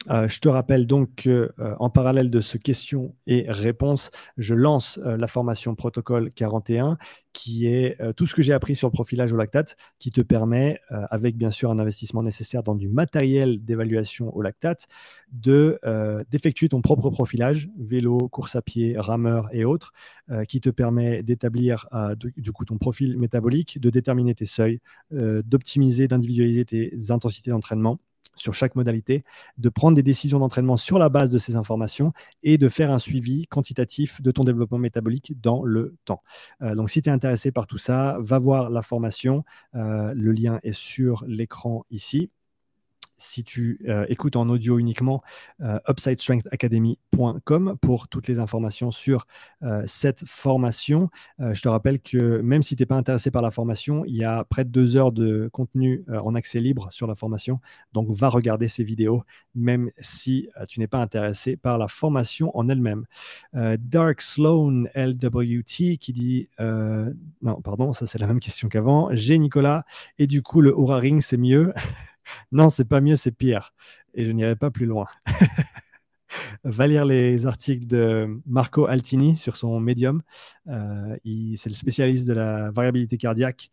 Euh, 0.10 0.28
je 0.28 0.40
te 0.40 0.50
rappelle 0.50 0.88
donc 0.88 1.24
qu'en 1.24 1.30
euh, 1.86 1.90
parallèle 1.90 2.32
de 2.32 2.42
ce 2.42 2.58
question 2.58 3.14
et 3.28 3.46
réponse, 3.48 4.10
je 4.38 4.56
lance 4.56 5.00
euh, 5.06 5.16
la 5.16 5.28
formation 5.28 5.76
protocole 5.76 6.32
41 6.34 6.98
qui 7.34 7.68
est 7.68 7.98
tout 8.18 8.28
ce 8.28 8.36
que 8.36 8.42
j'ai 8.42 8.52
appris 8.52 8.76
sur 8.76 8.90
le 8.90 8.92
profilage 8.92 9.32
au 9.32 9.38
lactate 9.38 9.78
qui 10.00 10.12
te 10.12 10.20
permet, 10.20 10.82
avec 10.90 11.38
bien 11.38 11.50
sûr 11.50 11.72
un 11.72 11.80
investissement 11.80 12.24
nécessaire 12.24 12.62
dans 12.62 12.76
du 12.76 12.90
matériel 12.90 13.64
d'évaluation 13.64 14.36
au 14.36 14.42
lactate, 14.42 14.88
de, 15.32 15.80
d'effectuer 16.30 16.68
ton 16.68 16.82
propre 16.82 17.10
profilage, 17.10 17.70
vélo, 17.80 18.18
course 18.28 18.58
à 18.58 18.62
pied, 18.62 18.96
rameur 18.98 19.48
et 19.54 19.64
autres, 19.64 19.94
qui 20.50 20.60
te 20.60 20.70
permet 20.70 21.24
d'établir 21.24 21.88
du 22.18 22.52
coup 22.52 22.66
ton 22.66 22.78
profil 22.78 23.18
métabolique, 23.18 23.80
de 23.80 23.90
déterminer 23.90 24.36
tes 24.36 24.44
seuils, 24.44 24.82
d'optimiser, 25.12 26.10
d'individualiser 26.10 26.66
tes 26.66 27.12
intensités 27.12 27.52
d'entraînement 27.52 27.98
sur 28.36 28.54
chaque 28.54 28.76
modalité, 28.76 29.24
de 29.58 29.70
prendre 29.70 29.96
des 29.96 30.04
décisions 30.04 30.40
d'entraînement 30.40 30.78
sur 30.78 31.00
la 31.00 31.10
base 31.10 31.30
de 31.30 31.38
ces 31.38 31.56
informations 31.56 32.14
et 32.44 32.58
de 32.58 32.70
faire 32.70 32.92
un 32.92 33.00
suivi 33.00 33.48
quantitatif 33.48 34.22
de 34.22 34.32
ton 34.32 34.44
développement 34.44 34.78
métabolique 34.78 35.40
dans 35.42 35.64
le 35.64 35.96
temps. 36.06 36.24
Euh, 36.62 36.76
donc 36.76 36.90
si 36.90 37.02
tu 37.02 37.10
es 37.10 37.12
intéressé 37.12 37.52
par 37.52 37.68
tout 37.68 37.78
ça, 37.78 38.18
va 38.20 38.40
voir 38.40 38.70
la 38.70 38.82
formation. 38.82 39.44
Euh, 39.76 40.14
le 40.16 40.32
lien 40.32 40.60
est 40.64 40.72
sur 40.72 41.24
l'écran 41.28 41.86
ici 41.92 42.32
si 43.22 43.44
tu 43.44 43.80
euh, 43.88 44.06
écoutes 44.10 44.36
en 44.36 44.50
audio 44.50 44.80
uniquement, 44.80 45.22
euh, 45.62 45.80
upsidestrengthacademy.com 45.88 47.78
pour 47.82 48.08
toutes 48.08 48.28
les 48.28 48.40
informations 48.40 48.92
sur 48.92 49.28
euh, 49.64 49.84
cette 49.86 50.28
formation. 50.28 51.10
je 51.40 51.62
te 51.62 51.70
rappelle 51.70 52.00
que 52.00 52.42
même 52.42 52.64
si 52.64 52.76
tu 52.76 52.82
n'es 52.82 52.88
pas 52.88 52.96
intéressé 52.96 53.32
par 53.32 53.42
la 53.42 53.52
formation, 53.52 54.04
il 54.06 54.16
y 54.16 54.24
a 54.24 54.44
près 54.44 54.66
de 54.66 54.70
deux 54.70 54.98
heures 54.98 55.12
de 55.12 55.50
contenu 55.52 56.04
en 56.10 56.36
accès 56.36 56.60
libre 56.60 56.88
sur 56.92 57.08
la 57.08 57.16
formation. 57.16 57.60
Donc, 57.94 58.10
va 58.10 58.30
regarder 58.30 58.68
ces 58.68 58.84
vidéos, 58.84 59.24
même 59.56 59.92
si 60.00 60.50
tu 60.68 60.80
n'es 60.80 60.88
pas 60.88 61.00
intéressé 61.00 61.56
par 61.56 61.78
la 61.78 61.88
formation 61.88 62.56
en 62.58 62.70
elle-même. 62.70 63.06
Dark 63.54 64.22
Sloan 64.22 64.86
LWT 64.96 65.98
qui 66.00 66.14
dit 66.14 66.50
non, 66.60 67.62
pardon, 67.62 67.94
ça 67.94 68.06
c'est 68.06 68.20
la 68.20 68.28
même 68.28 68.40
question 68.40 68.70
qu'avant. 68.70 69.10
J'ai 69.14 69.38
Nicolas 69.38 69.86
et 70.20 70.28
du 70.28 70.42
coup 70.42 70.62
le 70.62 70.76
Aura 70.76 70.98
Ring 70.98 71.22
c'est 71.22 71.38
mieux. 71.38 71.74
non, 72.52 72.70
c'est 72.70 72.86
pas 72.86 73.02
mieux, 73.02 73.16
c'est 73.16 73.32
pire. 73.32 73.74
Et 74.14 74.26
je 74.26 74.32
n'irai 74.32 74.56
pas 74.56 74.72
plus 74.72 74.86
loin. 74.86 75.08
Va 76.64 76.88
lire 76.88 77.06
les 77.06 77.46
articles 77.46 77.86
de 77.86 78.40
Marco 78.46 78.86
Altini 78.86 79.36
sur 79.36 79.58
son 79.58 79.80
Medium. 79.80 80.22
Euh, 80.68 81.18
c'est 81.56 81.70
le 81.70 81.76
spécialiste 81.76 82.28
de 82.28 82.34
la 82.34 82.72
variabilité 82.72 83.18
cardiaque 83.18 83.70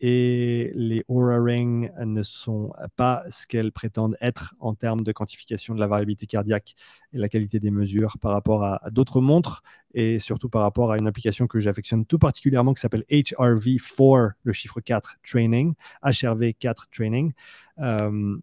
et 0.00 0.72
les 0.74 1.04
Aura 1.08 1.38
Ring 1.42 1.92
ne 1.98 2.22
sont 2.22 2.72
pas 2.96 3.22
ce 3.28 3.46
qu'elles 3.46 3.70
prétendent 3.70 4.16
être 4.20 4.54
en 4.58 4.74
termes 4.74 5.02
de 5.02 5.12
quantification 5.12 5.74
de 5.74 5.80
la 5.80 5.86
variabilité 5.86 6.26
cardiaque 6.26 6.74
et 7.12 7.18
la 7.18 7.28
qualité 7.28 7.60
des 7.60 7.70
mesures 7.70 8.16
par 8.18 8.32
rapport 8.32 8.64
à, 8.64 8.80
d'autres 8.90 9.20
montres 9.20 9.62
et 9.92 10.18
surtout 10.18 10.48
par 10.48 10.62
rapport 10.62 10.92
à 10.92 10.96
une 10.98 11.06
application 11.06 11.46
que 11.46 11.60
j'affectionne 11.60 12.06
tout 12.06 12.18
particulièrement 12.18 12.72
qui 12.72 12.80
s'appelle 12.80 13.04
HRV4, 13.10 14.32
le 14.42 14.52
chiffre 14.52 14.80
4 14.80 15.16
Training, 15.22 15.74
HRV4 16.02 16.74
Training. 16.90 17.32
Euh, 17.80 18.38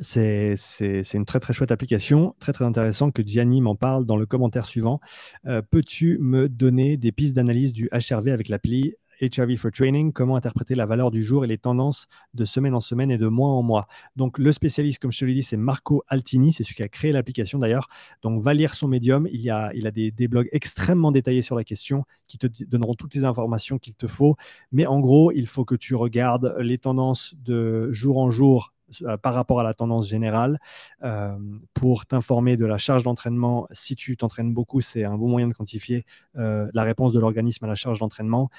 c'est 0.00 0.56
une 1.14 1.24
très 1.24 1.40
très 1.40 1.52
chouette 1.52 1.70
application, 1.70 2.34
très 2.40 2.52
très 2.52 2.64
intéressant 2.64 3.10
que 3.10 3.22
Gianni 3.24 3.60
m'en 3.60 3.76
parle 3.76 4.04
dans 4.06 4.16
le 4.16 4.26
commentaire 4.26 4.64
suivant. 4.64 5.00
Euh, 5.46 5.62
peux-tu 5.62 6.18
me 6.18 6.48
donner 6.48 6.96
des 6.96 7.12
pistes 7.12 7.34
d'analyse 7.34 7.72
du 7.72 7.88
HRV 7.92 8.28
avec 8.28 8.48
l'appli 8.48 8.94
HRV 9.20 9.56
for 9.56 9.70
Training, 9.70 10.12
comment 10.12 10.36
interpréter 10.36 10.74
la 10.74 10.86
valeur 10.86 11.10
du 11.10 11.22
jour 11.22 11.44
et 11.44 11.48
les 11.48 11.58
tendances 11.58 12.08
de 12.34 12.44
semaine 12.44 12.74
en 12.74 12.80
semaine 12.80 13.10
et 13.10 13.18
de 13.18 13.26
mois 13.26 13.48
en 13.48 13.62
mois. 13.62 13.86
Donc, 14.16 14.38
le 14.38 14.52
spécialiste, 14.52 15.00
comme 15.00 15.12
je 15.12 15.20
te 15.20 15.24
l'ai 15.24 15.34
dit, 15.34 15.42
c'est 15.42 15.56
Marco 15.56 16.02
Altini, 16.08 16.52
c'est 16.52 16.62
celui 16.62 16.74
qui 16.74 16.82
a 16.82 16.88
créé 16.88 17.12
l'application 17.12 17.58
d'ailleurs. 17.58 17.88
Donc, 18.22 18.42
va 18.42 18.54
lire 18.54 18.74
son 18.74 18.88
médium. 18.88 19.28
Il, 19.32 19.48
a, 19.50 19.72
des, 19.72 20.28
blogs 20.28 20.48
extrêmement 20.52 21.12
détaillés 21.12 21.42
sur 21.42 21.56
la 21.56 21.64
question 21.64 22.04
qui 22.26 22.38
te 22.38 22.46
donneront 22.64 22.94
toutes 22.94 23.14
les 23.14 23.24
informations 23.24 23.78
qu'il 23.78 23.94
te 23.94 24.06
faut. 24.06 24.36
Mais 24.72 24.86
en 24.86 25.00
gros, 25.00 25.32
il 25.32 25.46
faut 25.46 25.64
que 25.64 25.74
tu 25.74 25.94
regardes 25.94 26.54
les 26.58 26.78
tendances 26.78 27.34
de 27.44 27.90
jour 27.92 28.18
en 28.18 28.30
jour 28.30 28.73
par 29.22 29.34
rapport 29.34 29.60
à 29.60 29.64
la 29.64 29.74
tendance 29.74 30.08
générale 30.08 30.58
euh, 31.02 31.36
pour 31.74 32.06
t'informer 32.06 32.56
de 32.56 32.66
la 32.66 32.78
charge 32.78 33.02
d'entraînement. 33.02 33.66
Si 33.72 33.94
tu 33.94 34.16
t'entraînes 34.16 34.52
beaucoup, 34.52 34.80
c'est 34.80 35.04
un 35.04 35.16
bon 35.16 35.28
moyen 35.28 35.48
de 35.48 35.54
quantifier 35.54 36.04
euh, 36.36 36.68
la 36.72 36.82
réponse 36.82 37.12
de 37.12 37.20
l'organisme 37.20 37.64
à 37.64 37.68
la 37.68 37.74
charge 37.74 37.98
d'entraînement 37.98 38.50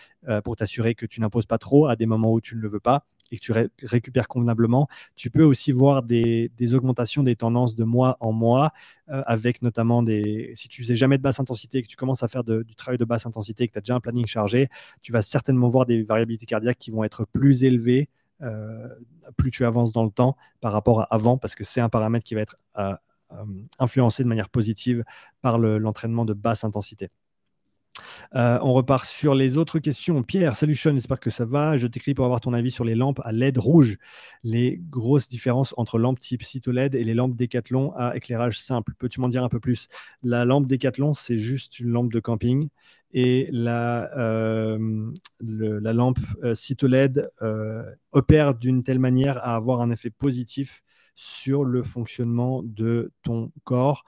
pour 0.43 0.55
t'assurer 0.55 0.95
que 0.95 1.05
tu 1.05 1.21
n'imposes 1.21 1.45
pas 1.45 1.57
trop 1.57 1.87
à 1.87 1.95
des 1.95 2.05
moments 2.05 2.33
où 2.33 2.41
tu 2.41 2.55
ne 2.55 2.61
le 2.61 2.67
veux 2.67 2.79
pas 2.79 3.05
et 3.31 3.37
que 3.37 3.41
tu 3.41 3.51
récupères 3.83 4.27
convenablement. 4.27 4.87
Tu 5.15 5.29
peux 5.29 5.43
aussi 5.43 5.71
voir 5.71 6.03
des, 6.03 6.49
augmentations 6.73 7.23
des 7.23 7.35
tendances 7.35 7.75
de 7.75 7.83
mois 7.83 8.17
en 8.19 8.31
mois, 8.31 8.71
avec 9.07 9.61
notamment 9.61 10.03
des. 10.03 10.51
Si 10.55 10.67
tu 10.67 10.81
faisais 10.81 10.95
jamais 10.95 11.17
de 11.17 11.23
basse 11.23 11.39
intensité 11.39 11.79
et 11.79 11.81
que 11.81 11.87
tu 11.87 11.95
commences 11.95 12.23
à 12.23 12.27
faire 12.27 12.43
du 12.43 12.75
travail 12.75 12.97
de 12.97 13.05
basse 13.05 13.25
intensité 13.25 13.63
et 13.63 13.67
que 13.67 13.73
tu 13.73 13.77
as 13.77 13.81
déjà 13.81 13.95
un 13.95 13.99
planning 13.99 14.25
chargé, 14.25 14.69
tu 15.01 15.11
vas 15.11 15.21
certainement 15.21 15.67
voir 15.67 15.85
des 15.85 16.03
variabilités 16.03 16.45
cardiaques 16.45 16.77
qui 16.77 16.91
vont 16.91 17.03
être 17.03 17.25
plus 17.25 17.63
élevées 17.63 18.09
euh, 18.09 18.24
plus 19.37 19.51
tu 19.51 19.65
avances 19.65 19.93
dans 19.93 20.03
le 20.03 20.11
temps 20.11 20.35
par 20.61 20.73
rapport 20.73 21.01
à 21.01 21.03
avant, 21.05 21.37
parce 21.37 21.55
que 21.55 21.63
c'est 21.63 21.81
un 21.81 21.89
paramètre 21.89 22.25
qui 22.25 22.35
va 22.35 22.41
être 22.41 22.57
euh, 22.77 22.95
euh, 23.31 23.45
influencé 23.79 24.23
de 24.23 24.29
manière 24.29 24.49
positive 24.49 25.03
par 25.41 25.57
l'entraînement 25.57 26.25
de 26.25 26.33
basse 26.33 26.63
intensité. 26.63 27.09
Euh, 28.35 28.59
on 28.61 28.71
repart 28.71 29.05
sur 29.05 29.35
les 29.35 29.57
autres 29.57 29.79
questions. 29.79 30.21
Pierre, 30.23 30.55
salut 30.55 30.75
Sean, 30.75 30.93
j'espère 30.93 31.19
que 31.19 31.29
ça 31.29 31.45
va. 31.45 31.77
Je 31.77 31.87
t'écris 31.87 32.13
pour 32.13 32.25
avoir 32.25 32.41
ton 32.41 32.53
avis 32.53 32.71
sur 32.71 32.83
les 32.83 32.95
lampes 32.95 33.21
à 33.23 33.31
LED 33.31 33.57
rouge. 33.57 33.97
Les 34.43 34.81
grosses 34.89 35.27
différences 35.27 35.73
entre 35.77 35.97
lampes 35.97 36.19
type 36.19 36.43
Cito 36.43 36.71
LED 36.71 36.95
et 36.95 37.03
les 37.03 37.13
lampes 37.13 37.35
Decathlon 37.35 37.93
à 37.95 38.15
éclairage 38.15 38.59
simple. 38.59 38.93
Peux-tu 38.97 39.19
m'en 39.19 39.29
dire 39.29 39.43
un 39.43 39.49
peu 39.49 39.59
plus? 39.59 39.87
La 40.23 40.45
lampe 40.45 40.67
Decathlon, 40.67 41.13
c'est 41.13 41.37
juste 41.37 41.79
une 41.79 41.89
lampe 41.89 42.11
de 42.11 42.19
camping. 42.19 42.69
Et 43.13 43.47
la, 43.51 44.11
euh, 44.17 45.11
la 45.39 45.93
lampe 45.93 46.19
euh, 46.43 46.53
Cito 46.53 46.87
LED 46.87 47.29
opère 48.11 48.55
d'une 48.55 48.83
telle 48.83 48.99
manière 48.99 49.37
à 49.37 49.55
avoir 49.55 49.81
un 49.81 49.89
effet 49.91 50.09
positif 50.09 50.81
sur 51.17 51.63
le 51.63 51.81
fonctionnement 51.81 52.61
de 52.61 53.13
ton 53.23 53.51
corps 53.63 54.03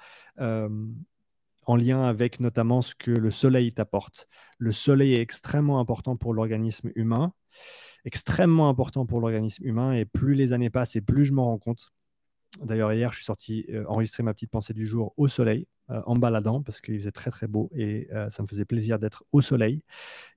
en 1.68 1.76
lien 1.76 2.02
avec 2.04 2.40
notamment 2.40 2.82
ce 2.82 2.96
que 2.96 3.12
le 3.12 3.30
soleil 3.30 3.74
t'apporte. 3.74 4.28
Le 4.58 4.72
soleil 4.72 5.14
est 5.14 5.22
extrêmement 5.22 5.80
important 5.80 6.16
pour 6.16 6.34
l'organisme 6.34 6.92
humain, 6.96 7.34
extrêmement 8.06 8.70
important 8.70 9.06
pour 9.06 9.20
l'organisme 9.20 9.66
humain, 9.66 9.92
et 9.94 10.06
plus 10.06 10.34
les 10.34 10.54
années 10.54 10.70
passent 10.70 10.96
et 10.96 11.02
plus 11.02 11.26
je 11.26 11.34
m'en 11.34 11.46
rends 11.46 11.60
compte. 11.60 11.92
D'ailleurs, 12.64 12.94
hier, 12.94 13.12
je 13.12 13.18
suis 13.18 13.26
sorti 13.26 13.66
euh, 13.70 13.84
enregistrer 13.88 14.24
ma 14.24 14.34
petite 14.34 14.50
pensée 14.50 14.74
du 14.74 14.86
jour 14.86 15.14
au 15.18 15.28
soleil, 15.28 15.68
euh, 15.90 16.02
en 16.06 16.16
baladant, 16.16 16.64
parce 16.64 16.80
qu'il 16.80 16.98
faisait 16.98 17.12
très 17.12 17.32
très 17.32 17.48
beau 17.48 17.70
et 17.76 18.08
euh, 18.14 18.30
ça 18.30 18.42
me 18.42 18.48
faisait 18.48 18.66
plaisir 18.66 18.98
d'être 18.98 19.26
au 19.34 19.42
soleil. 19.42 19.84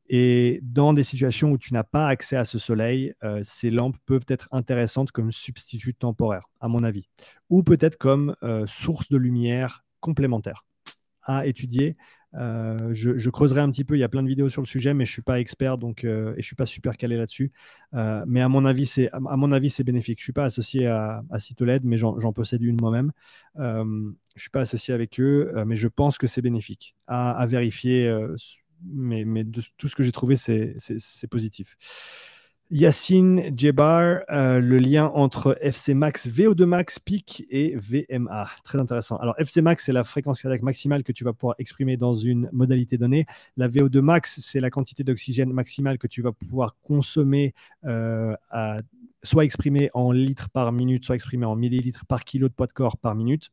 Et 0.09 0.59
dans 0.65 0.93
des 0.93 1.05
situations 1.05 1.53
où 1.53 1.59
tu 1.59 1.73
n'as 1.73 1.85
pas 1.85 2.09
accès 2.09 2.37
à 2.37 2.45
ce 2.45 2.59
soleil, 2.59 3.15
ces 3.45 3.71
lampes 3.71 3.97
peuvent 4.07 4.27
être 4.27 4.49
intéressantes 4.51 5.13
comme 5.13 5.31
substitut 5.31 5.95
temporaire, 5.95 6.51
à 6.59 6.67
mon 6.67 6.83
avis, 6.83 7.09
ou 7.49 7.63
peut-être 7.63 7.97
comme 7.97 8.35
source 8.67 9.09
de 9.09 9.17
lumière 9.17 9.85
complémentaire 10.01 10.65
à 11.23 11.47
étudier. 11.47 11.97
Euh, 12.37 12.93
je, 12.93 13.31
creuserai 13.31 13.61
un 13.61 13.71
petit 13.71 13.85
peu. 13.85 13.97
Il 13.97 14.01
y 14.01 14.05
a 14.05 14.09
plein 14.09 14.23
de 14.23 14.29
vidéos 14.29 14.49
sur 14.49 14.63
le 14.63 14.67
sujet, 14.67 14.95
mais 14.95 15.05
je 15.05 15.13
suis 15.13 15.23
pas 15.23 15.41
expert, 15.41 15.79
donc 15.79 16.05
euh, 16.05 16.35
et 16.37 16.43
je 16.43 16.47
suis 16.47 16.57
pas 16.57 16.67
super 16.67 16.97
calé 16.97 17.17
là-dessus. 17.17 17.53
Euh, 17.95 18.25
mais 18.27 18.41
à 18.41 18.49
mon 18.49 18.65
avis, 18.65 18.87
c'est 18.87 19.85
bénéfique. 19.85 20.19
Je 20.19 20.25
suis 20.25 20.33
pas 20.33 20.45
associé 20.45 20.87
à, 20.87 21.23
à 21.31 21.39
Citoled, 21.39 21.85
mais 21.85 21.97
j'en 21.97 22.33
possède 22.33 22.63
une 22.63 22.77
moi-même. 22.81 23.13
je 23.57 24.13
suis 24.37 24.51
pas 24.51 24.61
associé 24.61 24.95
avec 24.95 25.19
eux, 25.21 25.53
mais 25.67 25.77
je 25.77 25.89
pense 25.89 26.19
que 26.19 26.27
c'est 26.27 26.43
bénéfique. 26.43 26.95
À, 27.07 27.47
vérifier, 27.47 28.13
mais, 28.85 29.25
mais 29.25 29.45
de 29.45 29.61
tout 29.77 29.89
ce 29.89 29.97
que 29.97 30.03
j'ai 30.03 30.13
trouvé, 30.13 30.37
c'est 30.37 30.77
positif. 31.31 31.77
Yacine 32.71 33.53
Djebar, 33.57 34.21
euh, 34.31 34.61
le 34.61 34.77
lien 34.77 35.07
entre 35.07 35.59
FC 35.61 35.93
Max, 35.93 36.29
VO2 36.29 36.65
Max, 36.67 37.01
PIC 37.01 37.45
et 37.51 37.75
VMA. 37.77 38.47
Très 38.63 38.79
intéressant. 38.79 39.17
Alors, 39.17 39.35
FC 39.39 39.61
Max, 39.61 39.87
c'est 39.87 39.93
la 39.93 40.05
fréquence 40.05 40.41
cardiaque 40.41 40.63
maximale 40.63 41.03
que 41.03 41.11
tu 41.11 41.25
vas 41.25 41.33
pouvoir 41.33 41.57
exprimer 41.59 41.97
dans 41.97 42.15
une 42.15 42.49
modalité 42.53 42.97
donnée. 42.97 43.27
La 43.57 43.67
VO2 43.67 44.01
Max, 44.01 44.39
c'est 44.41 44.61
la 44.61 44.71
quantité 44.71 45.03
d'oxygène 45.03 45.53
maximale 45.53 45.99
que 45.99 46.07
tu 46.07 46.23
vas 46.23 46.31
pouvoir 46.31 46.77
consommer, 46.81 47.55
euh, 47.87 48.37
soit 49.25 49.45
exprimée 49.45 49.91
en 49.93 50.13
litres 50.13 50.49
par 50.49 50.71
minute, 50.71 51.05
soit 51.05 51.17
exprimée 51.17 51.47
en 51.47 51.57
millilitres 51.57 52.07
par 52.07 52.25
kilo 52.25 52.49
de 52.49 52.55
poids 52.55 52.69
de 52.69 52.73
corps 52.73 52.99
par 52.99 53.17
minute 53.17 53.51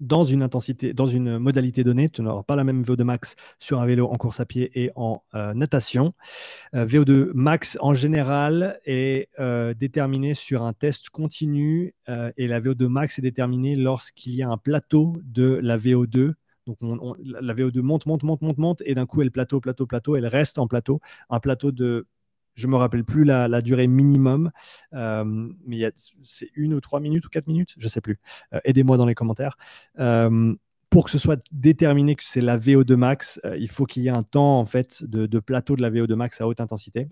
dans 0.00 0.24
une 0.24 0.42
intensité, 0.42 0.92
dans 0.92 1.06
une 1.06 1.38
modalité 1.38 1.84
donnée. 1.84 2.08
Tu 2.08 2.22
n'auras 2.22 2.42
pas 2.42 2.56
la 2.56 2.64
même 2.64 2.82
VO2 2.82 3.04
max 3.04 3.36
sur 3.58 3.80
un 3.80 3.86
vélo 3.86 4.08
en 4.08 4.16
course 4.16 4.40
à 4.40 4.46
pied 4.46 4.70
et 4.74 4.90
en 4.96 5.22
euh, 5.34 5.54
natation. 5.54 6.14
Euh, 6.74 6.86
VO2 6.86 7.30
max 7.34 7.76
en 7.80 7.92
général 7.92 8.80
est 8.84 9.28
euh, 9.38 9.74
déterminé 9.74 10.34
sur 10.34 10.62
un 10.62 10.72
test 10.72 11.10
continu 11.10 11.94
et 12.36 12.46
la 12.46 12.60
VO2 12.60 12.86
max 12.86 13.18
est 13.18 13.22
déterminée 13.22 13.74
lorsqu'il 13.74 14.34
y 14.34 14.42
a 14.42 14.48
un 14.48 14.58
plateau 14.58 15.16
de 15.24 15.58
la 15.62 15.76
VO2 15.76 16.34
donc 16.66 16.78
la 17.24 17.54
VO2 17.54 17.80
monte, 17.80 18.06
monte, 18.06 18.24
monte, 18.24 18.42
monte, 18.42 18.58
monte, 18.58 18.82
et 18.84 18.94
d'un 18.94 19.06
coup 19.06 19.22
elle 19.22 19.30
plateau, 19.30 19.60
plateau, 19.60 19.86
plateau, 19.86 20.16
elle 20.16 20.26
reste 20.26 20.58
en 20.58 20.66
plateau, 20.66 21.00
un 21.30 21.38
plateau 21.38 21.70
de 21.70 22.08
je 22.56 22.66
me 22.66 22.76
rappelle 22.76 23.04
plus 23.04 23.24
la, 23.24 23.62
durée 23.62 23.86
minimum, 23.86 24.50
euh, 24.94 25.48
mais 25.66 25.90
c'est 26.22 26.50
une 26.54 26.74
ou 26.74 26.80
trois 26.80 27.00
minutes 27.00 27.26
ou 27.26 27.28
quatre 27.28 27.46
minutes, 27.46 27.74
je 27.78 27.88
sais 27.88 28.00
plus. 28.00 28.18
Euh, 28.54 28.60
aidez-moi 28.64 28.96
dans 28.96 29.06
les 29.06 29.14
commentaires. 29.14 29.56
Euh, 30.00 30.54
pour 30.90 31.04
que 31.04 31.10
ce 31.10 31.18
soit 31.18 31.40
déterminé 31.52 32.14
que 32.14 32.24
c'est 32.24 32.40
la 32.40 32.56
VO2 32.56 32.94
max, 32.94 33.40
il 33.58 33.68
faut 33.68 33.84
qu'il 33.84 34.02
y 34.02 34.06
ait 34.06 34.16
un 34.16 34.22
temps 34.22 34.58
en 34.58 34.64
fait 34.64 35.04
de 35.04 35.38
plateau 35.40 35.76
de 35.76 35.82
la 35.82 35.90
VO2 35.90 36.14
max 36.14 36.40
à 36.40 36.46
haute 36.46 36.60
intensité. 36.60 37.08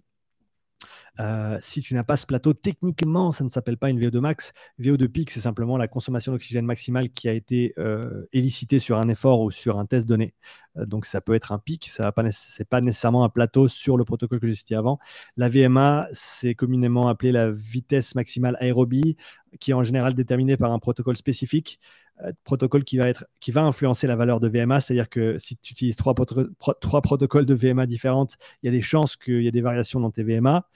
Euh, 1.20 1.58
si 1.60 1.80
tu 1.80 1.94
n'as 1.94 2.04
pas 2.04 2.16
ce 2.16 2.26
plateau, 2.26 2.54
techniquement, 2.54 3.30
ça 3.32 3.44
ne 3.44 3.48
s'appelle 3.48 3.76
pas 3.76 3.90
une 3.90 4.00
VO2 4.00 4.20
max. 4.20 4.52
VO2 4.80 5.08
pic, 5.08 5.30
c'est 5.30 5.40
simplement 5.40 5.76
la 5.76 5.88
consommation 5.88 6.32
d'oxygène 6.32 6.64
maximale 6.64 7.10
qui 7.10 7.28
a 7.28 7.32
été 7.32 7.74
euh, 7.78 8.26
élicitée 8.32 8.78
sur 8.78 8.98
un 8.98 9.08
effort 9.08 9.40
ou 9.40 9.50
sur 9.50 9.78
un 9.78 9.86
test 9.86 10.08
donné. 10.08 10.34
Euh, 10.76 10.86
donc, 10.86 11.06
ça 11.06 11.20
peut 11.20 11.34
être 11.34 11.52
un 11.52 11.58
pic, 11.58 11.88
ce 11.88 12.02
n'est 12.02 12.64
pas 12.64 12.80
nécessairement 12.80 13.24
un 13.24 13.28
plateau 13.28 13.68
sur 13.68 13.96
le 13.96 14.04
protocole 14.04 14.40
que 14.40 14.46
j'ai 14.46 14.54
cité 14.54 14.74
avant. 14.74 14.98
La 15.36 15.48
VMA, 15.48 16.08
c'est 16.12 16.54
communément 16.54 17.08
appelé 17.08 17.32
la 17.32 17.50
vitesse 17.50 18.14
maximale 18.14 18.56
aérobie, 18.60 19.16
qui 19.60 19.70
est 19.70 19.74
en 19.74 19.82
général 19.84 20.14
déterminée 20.14 20.56
par 20.56 20.72
un 20.72 20.78
protocole 20.78 21.16
spécifique. 21.16 21.78
Euh, 22.22 22.32
protocole 22.44 22.84
qui 22.84 22.96
va, 22.96 23.08
être, 23.08 23.26
qui 23.40 23.50
va 23.50 23.62
influencer 23.64 24.06
la 24.06 24.14
valeur 24.14 24.38
de 24.38 24.48
VMA, 24.48 24.80
c'est-à-dire 24.80 25.08
que 25.08 25.36
si 25.38 25.56
tu 25.56 25.72
utilises 25.72 25.96
trois, 25.96 26.14
trois, 26.14 27.02
protocoles 27.02 27.44
de 27.44 27.54
VMA 27.54 27.86
différentes, 27.86 28.36
il 28.62 28.66
y 28.66 28.68
a 28.68 28.72
des 28.72 28.80
chances 28.80 29.16
qu'il 29.16 29.42
y 29.42 29.48
ait 29.48 29.52
des 29.52 29.60
variations 29.60 29.98
dans 29.98 30.12
tes 30.12 30.22
VMA. 30.22 30.68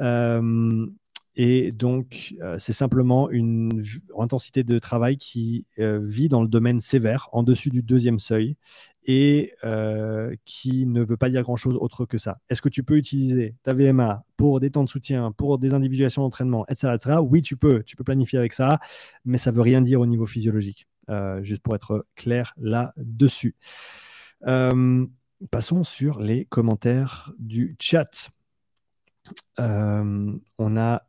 Euh, 0.00 0.86
et 1.36 1.70
donc, 1.70 2.34
euh, 2.42 2.58
c'est 2.58 2.72
simplement 2.72 3.30
une 3.30 3.84
intensité 4.18 4.64
de 4.64 4.80
travail 4.80 5.18
qui 5.18 5.66
vit 5.78 6.28
dans 6.28 6.42
le 6.42 6.48
domaine 6.48 6.80
sévère, 6.80 7.28
en 7.30 7.44
dessus 7.44 7.70
du 7.70 7.82
deuxième 7.82 8.18
seuil, 8.18 8.56
et 9.04 9.52
euh, 9.64 10.34
qui 10.44 10.86
ne 10.86 11.02
veut 11.02 11.16
pas 11.16 11.28
dire 11.28 11.42
grand-chose 11.42 11.76
autre 11.76 12.06
que 12.06 12.18
ça. 12.18 12.38
Est-ce 12.48 12.62
que 12.62 12.68
tu 12.68 12.84
peux 12.84 12.96
utiliser 12.96 13.56
ta 13.62 13.74
VMA 13.74 14.24
pour 14.36 14.60
des 14.60 14.70
temps 14.70 14.84
de 14.84 14.88
soutien, 14.88 15.32
pour 15.32 15.58
des 15.58 15.74
individuations 15.74 16.22
d'entraînement, 16.22 16.64
etc., 16.68 16.94
etc. 16.94 17.16
Oui, 17.22 17.42
tu 17.42 17.56
peux. 17.56 17.82
Tu 17.82 17.96
peux 17.96 18.04
planifier 18.04 18.38
avec 18.38 18.52
ça, 18.52 18.78
mais 19.24 19.38
ça 19.38 19.50
ne 19.50 19.56
veut 19.56 19.62
rien 19.62 19.80
dire 19.80 20.00
au 20.00 20.06
niveau 20.06 20.26
physiologique. 20.26 20.86
Euh, 21.10 21.42
juste 21.42 21.62
pour 21.62 21.74
être 21.74 22.06
clair 22.14 22.54
là-dessus. 22.58 23.56
Euh, 24.46 25.06
passons 25.50 25.82
sur 25.82 26.20
les 26.20 26.44
commentaires 26.44 27.32
du 27.38 27.76
chat. 27.80 28.30
on 29.58 30.76
a 30.76 31.02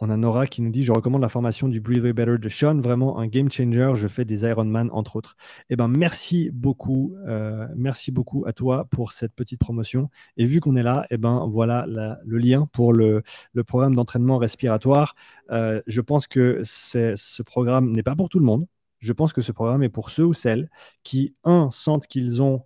on 0.00 0.10
a 0.10 0.16
Nora 0.16 0.46
qui 0.46 0.62
nous 0.62 0.70
dit 0.70 0.82
Je 0.82 0.92
recommande 0.92 1.22
la 1.22 1.28
formation 1.28 1.68
du 1.68 1.80
Breathe 1.80 2.02
Way 2.02 2.12
Better 2.12 2.38
de 2.38 2.48
Sean, 2.48 2.80
vraiment 2.80 3.18
un 3.18 3.26
game 3.26 3.50
changer. 3.50 3.92
Je 3.94 4.08
fais 4.08 4.24
des 4.24 4.44
Ironman, 4.44 4.90
entre 4.92 5.16
autres. 5.16 5.36
Eh 5.70 5.76
ben, 5.76 5.88
merci 5.88 6.50
beaucoup. 6.52 7.14
Euh, 7.26 7.66
merci 7.76 8.12
beaucoup 8.12 8.44
à 8.46 8.52
toi 8.52 8.86
pour 8.90 9.12
cette 9.12 9.34
petite 9.34 9.58
promotion. 9.58 10.10
Et 10.36 10.46
vu 10.46 10.60
qu'on 10.60 10.76
est 10.76 10.82
là, 10.82 11.06
eh 11.10 11.16
ben, 11.16 11.46
voilà 11.50 11.86
le 11.86 12.38
lien 12.38 12.68
pour 12.72 12.92
le, 12.92 13.22
programme 13.66 13.94
d'entraînement 13.94 14.38
respiratoire. 14.38 15.14
Euh, 15.50 15.80
je 15.86 16.00
pense 16.00 16.26
que 16.26 16.60
ce 16.64 17.42
programme 17.42 17.92
n'est 17.92 18.02
pas 18.02 18.14
pour 18.16 18.28
tout 18.28 18.38
le 18.38 18.44
monde. 18.44 18.66
Je 18.98 19.12
pense 19.12 19.32
que 19.32 19.40
ce 19.40 19.52
programme 19.52 19.82
est 19.82 19.88
pour 19.88 20.10
ceux 20.10 20.24
ou 20.24 20.32
celles 20.32 20.70
qui, 21.02 21.34
un, 21.44 21.68
sentent 21.70 22.06
qu'ils 22.06 22.42
ont 22.42 22.64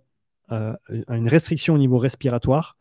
euh, 0.51 0.75
une 1.09 1.29
restriction 1.29 1.75
au 1.75 1.77
niveau 1.77 1.97
respiratoire, 1.97 2.75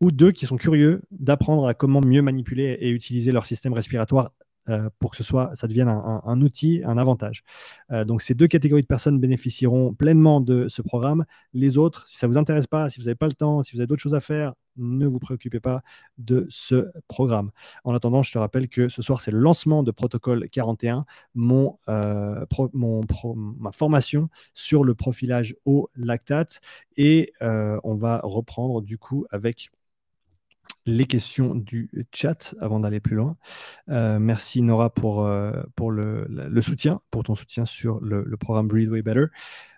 ou 0.00 0.10
deux 0.10 0.32
qui 0.32 0.46
sont 0.46 0.56
curieux 0.56 1.02
d'apprendre 1.10 1.66
à 1.66 1.74
comment 1.74 2.00
mieux 2.00 2.22
manipuler 2.22 2.76
et 2.80 2.90
utiliser 2.90 3.32
leur 3.32 3.46
système 3.46 3.72
respiratoire 3.72 4.32
euh, 4.70 4.88
pour 4.98 5.10
que 5.10 5.16
ce 5.18 5.22
soit, 5.22 5.50
ça 5.54 5.66
devienne 5.66 5.88
un, 5.88 6.40
outil, 6.40 6.80
un 6.86 6.96
avantage. 6.96 7.44
Euh, 7.92 8.04
donc 8.06 8.22
ces 8.22 8.34
deux 8.34 8.46
catégories 8.46 8.80
de 8.80 8.86
personnes 8.86 9.20
bénéficieront 9.20 9.92
pleinement 9.92 10.40
de 10.40 10.68
ce 10.68 10.80
programme. 10.80 11.26
Les 11.52 11.76
autres, 11.76 12.06
si 12.08 12.16
ça 12.16 12.26
ne 12.26 12.32
vous 12.32 12.38
intéresse 12.38 12.66
pas, 12.66 12.88
si 12.88 12.98
vous 12.98 13.04
n'avez 13.04 13.14
pas 13.14 13.26
le 13.26 13.34
temps, 13.34 13.62
si 13.62 13.72
vous 13.74 13.80
avez 13.80 13.86
d'autres 13.86 14.00
choses 14.02 14.14
à 14.14 14.20
faire, 14.20 14.54
ne 14.76 15.06
vous 15.06 15.18
préoccupez 15.18 15.60
pas 15.60 15.82
de 16.16 16.46
ce 16.48 16.90
programme. 17.08 17.50
En 17.84 17.94
attendant, 17.94 18.22
je 18.22 18.32
te 18.32 18.38
rappelle 18.38 18.68
que 18.68 18.88
ce 18.88 19.02
soir, 19.02 19.20
c'est 19.20 19.30
le 19.30 19.38
lancement 19.38 19.82
de 19.82 19.90
Protocole 19.90 20.48
41, 20.48 21.04
mon, 21.34 21.78
euh, 21.88 22.44
ma 23.58 23.70
formation 23.70 24.30
sur 24.54 24.82
le 24.82 24.94
profilage 24.94 25.54
au 25.66 25.90
lactate. 25.94 26.60
Et 26.96 27.34
on 27.40 27.94
va 27.94 28.20
reprendre 28.24 28.80
du 28.80 28.96
coup 28.98 29.26
avec 29.30 29.70
les 30.86 31.06
questions 31.06 31.54
du 31.54 31.90
chat 32.12 32.54
avant 32.60 32.80
d'aller 32.80 33.00
plus 33.00 33.16
loin. 33.16 33.36
Euh, 33.88 34.18
merci 34.18 34.62
Nora 34.62 34.90
pour, 34.90 35.24
euh, 35.24 35.52
pour 35.76 35.90
le, 35.90 36.26
soutien, 36.60 37.00
pour 37.10 37.22
ton 37.22 37.34
soutien 37.34 37.64
sur 37.64 38.00
le, 38.00 38.36
programme 38.36 38.68
Breathe 38.68 38.90
Way 38.90 39.02
Better. 39.02 39.26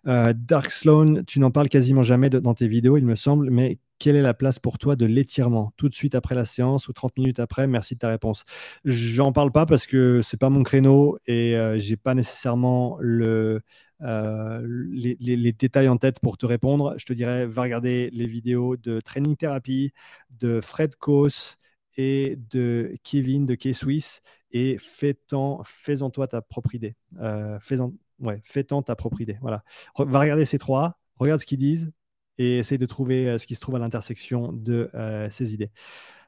Euh, 0.07 0.33
Dark 0.37 0.71
Sloan, 0.71 1.23
tu 1.27 1.41
n'en 1.41 1.51
parles 1.51 1.69
quasiment 1.69 2.03
jamais 2.03 2.31
dans 2.31 2.55
tes 2.55 2.69
vidéos, 2.69 2.97
il 2.97 3.05
me 3.05 3.15
semble, 3.15 3.51
mais 3.51 3.79
quelle 3.99 4.17
est 4.17 4.23
la 4.23 4.35
place 4.35 4.59
pour 4.59 4.79
toi 4.79 4.95
de 4.95 5.07
l'étirement? 5.07 5.73
Tout 5.77 5.89
de 5.89 5.95
suite 5.95 6.15
après 6.15 6.35
la 6.35 6.45
séance 6.45 6.89
ou 6.89 6.93
30 6.93 7.17
minutes 7.17 7.41
après? 7.41 7.67
Merci 7.67 7.95
de 7.95 8.01
ta 8.01 8.09
réponse. 8.09 8.45
J'en 8.85 9.33
parle 9.33 9.53
pas 9.53 9.65
parce 9.65 9.87
que 9.87 10.21
c'est 10.23 10.37
pas 10.37 10.51
mon 10.51 10.63
créneau 10.65 11.19
et 11.27 11.57
j'ai 11.77 11.97
pas 11.97 12.15
nécessairement 12.15 12.99
le, 13.01 13.63
euh, 14.03 14.67
les, 14.91 15.53
détails 15.53 15.89
en 15.89 15.97
tête 15.97 16.21
pour 16.21 16.37
te 16.37 16.47
répondre, 16.47 16.95
je 16.99 17.07
te 17.07 17.13
dirais, 17.13 17.47
va 17.47 17.63
regarder 17.63 18.11
les 18.11 18.27
vidéos 18.27 18.77
de 18.77 19.01
Training 19.01 19.37
Therapy, 19.37 19.93
de 20.31 20.61
Fred 20.61 20.97
Kos 20.97 21.57
et 21.97 22.37
de 22.51 22.97
Kevin 23.05 23.47
de 23.47 23.55
K-Swiss 23.55 24.21
et 24.51 24.77
fais-en 24.79 25.63
fais 25.65 25.97
toi 26.13 26.29
ta 26.29 26.43
propre 26.43 26.75
idée. 26.75 26.95
Euh, 27.21 27.59
fais-en 27.61 27.93
ouais, 28.21 28.41
fais 28.45 28.65
ta 28.65 28.97
propre 28.97 29.21
idée. 29.21 29.39
Voilà. 29.41 29.65
va 29.99 30.21
regarder 30.21 30.45
ces 30.45 30.59
trois, 30.59 30.99
regarde 31.17 31.41
ce 31.41 31.47
qu'ils 31.47 31.59
disent 31.59 31.91
et 32.39 32.59
essaye 32.59 32.79
de 32.79 32.87
trouver 32.87 33.39
ce 33.39 33.47
qui 33.47 33.55
se 33.55 33.61
trouve 33.61 33.77
à 33.77 33.79
l'intersection 33.79 34.53
de 34.53 34.91
ces 35.31 35.55
idées. 35.55 35.71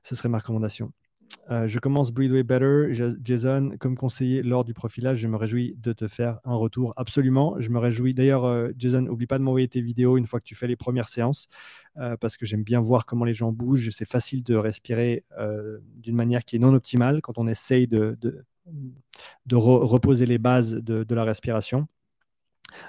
Ce 0.03 0.15
serait 0.15 0.31
ma 0.31 0.39
recommandation. 0.39 0.93
Euh, 1.51 1.67
je 1.67 1.79
commence 1.79 2.13
Breedway 2.13 2.43
Better. 2.43 2.93
Jason, 3.23 3.73
comme 3.79 3.97
conseiller 3.97 4.43
lors 4.43 4.65
du 4.65 4.75
profilage, 4.75 5.19
je 5.19 5.29
me 5.29 5.37
réjouis 5.37 5.77
de 5.79 5.93
te 5.93 6.09
faire 6.09 6.41
un 6.45 6.55
retour. 6.55 6.93
Absolument. 6.97 7.57
Je 7.59 7.71
me 7.71 7.79
réjouis. 7.79 8.15
D'ailleurs, 8.15 8.45
euh, 8.45 8.71
Jason, 8.77 9.03
n'oublie 9.03 9.27
pas 9.27 9.39
de 9.39 9.45
m'envoyer 9.45 9.69
tes 9.69 9.81
vidéos 9.81 10.17
une 10.17 10.27
fois 10.27 10.41
que 10.41 10.45
tu 10.45 10.55
fais 10.55 10.67
les 10.67 10.77
premières 10.77 11.09
séances, 11.09 11.49
euh, 11.97 12.17
parce 12.17 12.37
que 12.37 12.47
j'aime 12.47 12.63
bien 12.63 12.81
voir 12.81 13.07
comment 13.07 13.25
les 13.25 13.35
gens 13.35 13.53
bougent. 13.53 13.91
C'est 13.91 14.09
facile 14.09 14.43
de 14.43 14.55
respirer 14.55 15.25
d'une 15.97 16.17
manière 16.17 16.45
qui 16.45 16.57
est 16.57 16.59
non 16.59 16.75
optimale 16.75 17.21
quand 17.23 17.39
on 17.39 17.47
essaye 17.47 17.87
de, 17.87 18.19
de, 18.21 18.45
reposer 19.57 20.27
les 20.27 20.39
bases 20.39 20.75
de 20.75 21.15
la 21.15 21.25
respiration. 21.25 21.89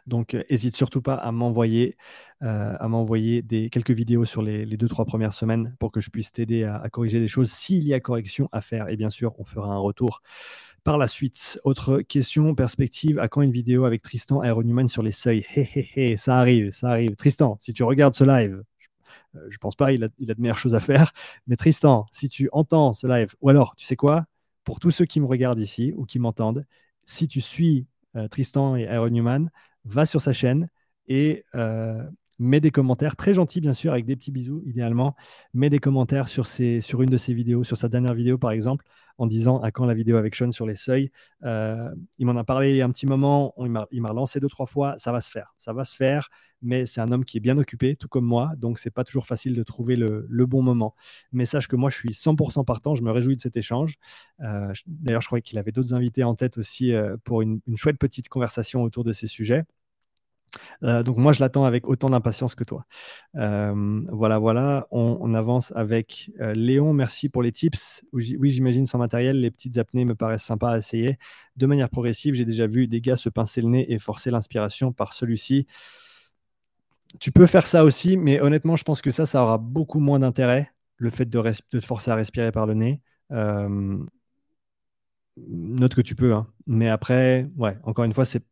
Donc, 0.07 0.36
n'hésite 0.49 0.75
surtout 0.75 1.01
pas 1.01 1.15
à 1.15 1.32
m'envoyer 1.32 1.97
à 2.41 2.88
m'envoyer 2.88 3.43
quelques 3.69 3.91
vidéos 3.91 4.23
sur 4.23 4.41
les, 4.41 4.65
deux 4.65 4.88
trois 4.88 5.03
premières 5.03 5.34
semaines 5.34 5.75
pour 5.77 5.91
que 5.91 5.99
je 5.99 6.09
puisse 6.09 6.32
t'aider 6.32 6.63
à, 6.63 6.88
corriger 6.89 7.19
des 7.19 7.27
choses 7.27 7.51
s'il 7.51 7.84
y 7.84 7.93
a 7.93 7.99
correction 7.99 8.47
à 8.51 8.61
faire. 8.61 8.88
Et 8.89 8.95
bien 8.95 9.09
sûr, 9.09 9.34
on 9.39 9.43
fera 9.43 9.67
un 9.67 9.77
retour 9.77 10.21
par 10.84 10.97
la 10.97 11.07
suite. 11.07 11.59
Autre 11.63 11.99
question, 12.01 12.55
perspective. 12.55 13.19
À 13.19 13.27
quand 13.27 13.41
une 13.41 13.51
vidéo 13.51 13.86
avec 13.86 14.01
Tristan 14.01 14.41
Aeronuman 14.41 14.88
sur 14.88 15.03
les 15.03 15.11
seuils? 15.11 15.45
Hé 15.55 16.15
ça 16.17 16.38
arrive, 16.38 16.71
ça 16.71 16.89
arrive. 16.89 17.15
Tristan, 17.15 17.57
si 17.59 17.73
tu 17.73 17.84
regardes 17.84 18.15
ce 18.15 18.23
live, 18.23 18.63
je, 19.34 19.39
ne 19.39 19.57
pense 19.59 19.75
pas, 19.75 19.91
il 19.91 20.05
a, 20.05 20.07
il 20.17 20.32
a 20.32 20.34
de 20.34 20.41
meilleures 20.41 20.57
choses 20.57 20.75
à 20.75 20.80
faire. 20.80 21.11
Mais 21.47 21.57
Tristan, 21.57 22.05
si 22.11 22.30
tu 22.30 22.49
entends 22.53 22.93
ce 22.93 23.05
live, 23.05 23.36
ou 23.41 23.49
alors, 23.49 23.75
tu 23.75 23.86
sais 23.86 23.95
quoi? 23.95 24.25
Pour 24.63 24.80
tous 24.80 24.91
ceux 24.91 25.05
qui 25.05 25.19
me 25.19 25.25
regardent 25.25 25.59
ici 25.59 25.93
ou 25.95 26.05
qui 26.05 26.19
m'entendent, 26.19 26.65
si 27.03 27.27
tu 27.27 27.41
suis 27.41 27.88
Tristan 28.32 28.75
et 28.75 28.88
Aaron 28.88 29.09
Newman, 29.09 29.49
va 29.86 30.05
sur 30.05 30.21
sa 30.21 30.34
chaîne 30.34 30.69
et 31.07 31.43
euh, 31.55 32.03
met 32.40 32.60
des 32.60 32.72
commentaires, 32.72 33.16
très 33.16 33.34
gentils 33.34 33.62
bien 33.62 33.74
sûr, 33.74 33.92
avec 33.92 34.06
des 34.06 34.16
petits 34.16 34.32
bisous 34.32 34.62
idéalement, 34.66 35.16
met 35.54 35.70
des 35.70 35.80
commentaires 35.80 36.28
sur, 36.28 36.48
sur 36.48 37.02
une 37.02 37.10
de 37.10 37.18
ses 37.18 37.34
vidéos, 37.34 37.64
sur 37.64 37.78
sa 37.78 37.90
dernière 37.90 38.14
vidéo 38.14 38.38
par 38.38 38.52
exemple, 38.52 38.86
en 39.18 39.28
disant 39.28 39.60
à 39.60 39.72
quand 39.72 39.86
la 39.86 39.94
vidéo 39.94 40.16
avec 40.16 40.34
Sean 40.34 40.52
sur 40.52 40.66
les 40.66 40.76
seuils. 40.76 41.12
Euh, 41.44 41.90
il 42.18 42.26
m'en 42.26 42.38
a 42.38 42.46
parlé 42.46 42.72
il 42.72 42.78
y 42.78 42.82
a 42.82 42.86
un 42.86 42.92
petit 42.92 43.06
moment, 43.06 43.54
il 43.92 44.02
m'a 44.02 44.10
relancé 44.10 44.40
deux, 44.40 44.48
trois 44.48 44.66
fois, 44.66 44.96
ça 44.98 45.12
va 45.12 45.20
se 45.20 45.30
faire, 45.30 45.54
ça 45.58 45.74
va 45.74 45.84
se 45.84 45.94
faire, 45.94 46.30
mais 46.62 46.86
c'est 46.86 47.02
un 47.02 47.12
homme 47.12 47.26
qui 47.26 47.38
est 47.38 47.42
bien 47.42 47.58
occupé, 47.58 47.96
tout 47.98 48.08
comme 48.08 48.26
moi, 48.26 48.52
donc 48.58 48.80
c'est 48.80 48.92
pas 48.92 49.04
toujours 49.04 49.28
facile 49.28 49.56
de 49.56 49.64
trouver 49.64 49.98
le, 49.98 50.46
bon 50.46 50.62
moment. 50.62 50.96
Mais 51.34 51.46
sache 51.46 51.68
que 51.68 51.76
moi 51.76 51.90
je 51.90 51.98
suis 51.98 52.14
100% 52.14 52.64
partant, 52.64 52.96
je 52.96 53.04
me 53.04 53.12
réjouis 53.12 53.36
de 53.36 53.42
cet 53.42 53.58
échange. 53.58 53.96
Euh, 54.42 54.72
d'ailleurs, 54.88 55.22
je 55.22 55.28
croyais 55.28 55.42
qu'il 55.42 55.60
avait 55.60 55.72
d'autres 55.72 55.94
invités 55.94 56.24
en 56.24 56.36
tête 56.36 56.58
aussi 56.58 56.94
euh, 56.94 57.18
pour 57.24 57.42
une 57.42 57.62
chouette 57.76 57.98
petite 57.98 58.30
conversation 58.30 58.84
autour 58.84 59.04
de 59.04 59.12
ces 59.12 59.28
sujets. 59.28 59.66
Euh, 60.84 61.04
donc 61.04 61.18
moi, 61.18 61.34
je 61.34 61.39
l'attends 61.39 61.66
avec 61.66 61.88
autant 61.88 62.10
d'impatience 62.10 62.56
que 62.56 62.64
toi. 62.64 62.86
Euh, 63.36 64.02
voilà, 64.12 64.39
voilà, 64.39 64.88
on, 64.91 65.34
avance 65.34 65.72
avec 65.76 66.32
euh, 66.39 66.54
Léon. 66.54 66.93
Merci 66.93 67.30
pour 67.30 67.43
les 67.43 67.52
tips. 67.52 68.04
Oui, 68.14 68.52
j'imagine 68.52 68.86
sans 68.86 68.97
matériel, 68.97 69.39
les 69.39 69.52
petites 69.52 69.78
apnées 69.78 70.06
me 70.06 70.16
paraissent 70.16 70.43
sympas 70.43 70.72
à 70.72 70.78
essayer. 70.78 71.18
De 71.56 71.66
manière 71.66 71.89
progressive, 71.89 72.34
j'ai 72.34 72.45
déjà 72.45 72.68
vu 72.68 72.88
des 72.88 73.02
gars 73.02 73.16
se 73.16 73.30
pincer 73.30 73.62
le 73.62 73.68
nez 73.70 73.91
et 73.91 74.00
forcer 74.00 74.32
l'inspiration 74.32 74.91
par 74.91 75.14
celui-ci. 75.14 75.68
Tu 77.20 77.32
peux 77.32 77.47
faire 77.47 77.66
ça 77.66 77.84
aussi, 77.84 78.18
mais 78.18 78.39
honnêtement, 78.39 78.76
je 78.76 78.84
pense 78.84 79.02
que 79.02 79.12
ça, 79.12 79.26
ça 79.26 79.41
aura 79.43 79.58
beaucoup 79.58 80.00
moins 80.00 80.20
d'intérêt, 80.20 80.72
le 80.97 81.10
fait 81.10 81.26
de, 81.26 81.41
te 81.70 81.80
forcer 81.80 82.12
à 82.12 82.16
respirer 82.16 82.52
par 82.52 82.68
le 82.68 82.76
nez. 82.76 83.02
note 85.38 85.95
que 85.95 86.02
tu 86.02 86.16
peux, 86.16 86.34
hein. 86.34 86.47
mais 86.68 86.89
après, 86.89 87.47
ouais, 87.58 87.78
encore 87.84 88.06
une 88.06 88.14
fois, 88.14 88.26
c'est 88.26 88.43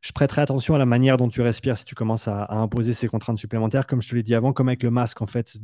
je 0.00 0.12
prêterai 0.12 0.42
attention 0.42 0.74
à 0.74 0.78
la 0.78 0.86
manière 0.86 1.16
dont 1.16 1.28
tu 1.28 1.40
respires 1.40 1.76
si 1.76 1.84
tu 1.84 1.94
commences 1.94 2.28
à, 2.28 2.52
imposer 2.52 2.92
ces 2.92 3.08
contraintes 3.08 3.38
supplémentaires. 3.38 3.86
Comme 3.86 4.00
je 4.00 4.08
te 4.08 4.14
l'ai 4.14 4.22
dit 4.22 4.34
avant, 4.34 4.52
comme 4.52 4.68
avec 4.68 4.82
le 4.82 4.90
masque 4.90 5.22
en 5.22 5.26
fait 5.26 5.58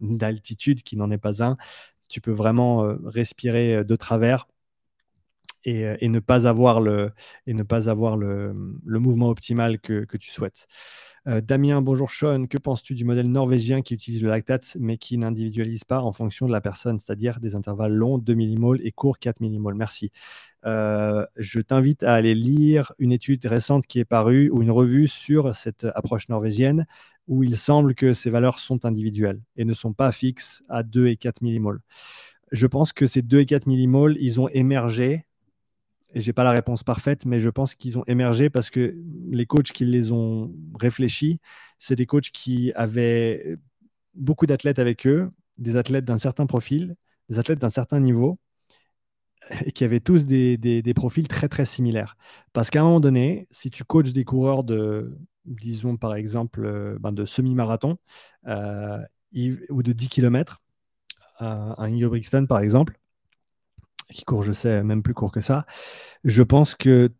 d'altitude 0.00 0.82
qui 0.82 0.96
n'en 0.96 1.10
est 1.10 1.18
pas 1.18 1.44
un, 1.44 1.56
tu 2.08 2.20
peux 2.20 2.32
vraiment 2.32 2.84
euh, 2.84 2.96
respirer 3.04 3.76
euh, 3.76 3.84
de 3.84 3.96
travers 3.96 4.48
euh, 5.66 5.96
et, 6.00 6.08
ne 6.08 6.18
pas 6.18 6.46
avoir 6.46 6.80
le, 6.80 7.12
et 7.46 7.54
ne 7.54 7.62
pas 7.62 7.88
avoir 7.88 8.16
le, 8.16 8.52
mouvement 8.86 9.28
optimal 9.28 9.78
que, 9.80 10.04
tu 10.16 10.30
souhaites. 10.30 10.66
Damien, 11.26 11.82
bonjour 11.82 12.10
Sean, 12.10 12.46
que 12.46 12.56
penses-tu 12.56 12.94
du 12.94 13.04
modèle 13.04 13.30
norvégien 13.30 13.82
qui 13.82 13.92
utilise 13.92 14.22
le 14.22 14.30
lactate 14.30 14.78
mais 14.80 14.96
qui 14.96 15.18
n'individualise 15.18 15.84
pas 15.84 16.00
en 16.00 16.10
fonction 16.10 16.46
de 16.46 16.52
la 16.52 16.62
personne, 16.62 16.98
c'est-à-dire 16.98 17.38
des 17.38 17.54
intervalles 17.54 17.92
longs 17.92 18.16
2 18.16 18.34
mmol 18.34 18.80
et 18.82 18.92
courts 18.92 19.18
4 19.18 19.42
mmol 19.42 19.74
Merci. 19.74 20.10
Euh, 20.68 21.24
je 21.36 21.60
t'invite 21.60 22.02
à 22.02 22.14
aller 22.14 22.34
lire 22.34 22.92
une 22.98 23.12
étude 23.12 23.44
récente 23.46 23.86
qui 23.86 24.00
est 24.00 24.04
parue 24.04 24.50
ou 24.50 24.62
une 24.62 24.70
revue 24.70 25.08
sur 25.08 25.56
cette 25.56 25.86
approche 25.94 26.28
norvégienne 26.28 26.86
où 27.26 27.42
il 27.42 27.56
semble 27.56 27.94
que 27.94 28.12
ces 28.12 28.28
valeurs 28.28 28.58
sont 28.58 28.84
individuelles 28.84 29.40
et 29.56 29.64
ne 29.64 29.72
sont 29.72 29.94
pas 29.94 30.12
fixes 30.12 30.62
à 30.68 30.82
2 30.82 31.06
et 31.08 31.16
4 31.16 31.40
millimoles. 31.40 31.80
Je 32.52 32.66
pense 32.66 32.92
que 32.92 33.06
ces 33.06 33.22
2 33.22 33.40
et 33.40 33.46
4 33.46 33.66
millimoles, 33.66 34.16
ils 34.20 34.40
ont 34.40 34.48
émergé, 34.48 35.26
et 36.14 36.20
j'ai 36.20 36.32
pas 36.32 36.44
la 36.44 36.50
réponse 36.50 36.82
parfaite, 36.82 37.24
mais 37.26 37.40
je 37.40 37.50
pense 37.50 37.74
qu'ils 37.74 37.98
ont 37.98 38.04
émergé 38.06 38.50
parce 38.50 38.70
que 38.70 38.96
les 39.30 39.46
coachs 39.46 39.72
qui 39.72 39.84
les 39.84 40.12
ont 40.12 40.52
réfléchis, 40.78 41.40
c'est 41.78 41.96
des 41.96 42.06
coachs 42.06 42.30
qui 42.30 42.72
avaient 42.74 43.56
beaucoup 44.14 44.46
d'athlètes 44.46 44.78
avec 44.78 45.06
eux, 45.06 45.30
des 45.58 45.76
athlètes 45.76 46.04
d'un 46.06 46.18
certain 46.18 46.46
profil, 46.46 46.96
des 47.28 47.38
athlètes 47.38 47.58
d'un 47.58 47.68
certain 47.68 48.00
niveau, 48.00 48.38
et 49.64 49.72
qui 49.72 49.84
avaient 49.84 50.00
tous 50.00 50.26
des, 50.26 50.92
profils 50.94 51.28
très 51.28 51.48
très 51.48 51.64
similaires. 51.64 52.16
Parce 52.52 52.70
qu'à 52.70 52.80
un 52.80 52.84
moment 52.84 53.00
donné, 53.00 53.48
si 53.50 53.70
tu 53.70 53.84
coaches 53.84 54.12
des 54.12 54.24
coureurs 54.24 54.64
de, 54.64 55.16
disons 55.44 55.96
par 55.96 56.14
exemple, 56.14 56.64
euh, 56.64 56.98
ben, 57.00 57.12
de 57.12 57.24
semi-marathon 57.24 57.98
euh, 58.46 58.98
ou 59.70 59.82
de 59.82 59.92
10 59.92 60.08
km, 60.08 60.62
euh, 61.40 61.74
un 61.76 62.08
Brixton 62.08 62.46
par 62.46 62.60
exemple, 62.60 62.98
qui 64.10 64.24
court, 64.24 64.42
je 64.42 64.52
sais, 64.52 64.82
même 64.82 65.02
plus 65.02 65.14
court 65.14 65.32
que 65.32 65.40
ça, 65.40 65.66
je 66.24 66.42
pense 66.42 66.74
que 66.74 67.10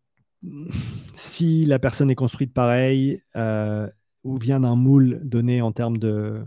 si 1.14 1.64
la 1.64 1.78
personne 1.78 2.10
est 2.10 2.14
construite 2.14 2.54
pareil 2.54 3.22
ou 4.24 4.36
vient 4.36 4.60
d'un 4.60 4.76
moule 4.76 5.20
donné 5.22 5.60
en 5.62 5.72
termes 5.72 5.98
de 5.98 6.46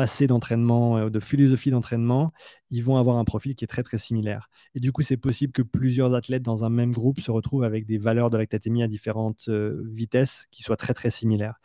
passé 0.00 0.26
d'entraînement, 0.26 0.96
euh, 0.96 1.10
de 1.10 1.20
philosophie 1.20 1.70
d'entraînement, 1.70 2.32
ils 2.70 2.82
vont 2.82 2.96
avoir 2.96 3.18
un 3.18 3.24
profil 3.26 3.54
qui 3.54 3.64
est 3.64 3.68
très 3.68 3.82
très 3.82 3.98
similaire. 3.98 4.48
Et 4.74 4.80
du 4.80 4.92
coup, 4.92 5.02
c'est 5.02 5.18
possible 5.18 5.52
que 5.52 5.60
plusieurs 5.60 6.14
athlètes 6.14 6.42
dans 6.42 6.64
un 6.64 6.70
même 6.70 6.90
groupe 6.90 7.20
se 7.20 7.30
retrouvent 7.30 7.64
avec 7.64 7.84
des 7.84 7.98
valeurs 7.98 8.30
de 8.30 8.38
lactatémie 8.38 8.82
à 8.82 8.88
différentes 8.88 9.48
euh, 9.50 9.82
vitesses 9.92 10.46
qui 10.50 10.62
soient 10.62 10.78
très 10.78 10.94
très 10.94 11.10
similaires. 11.10 11.60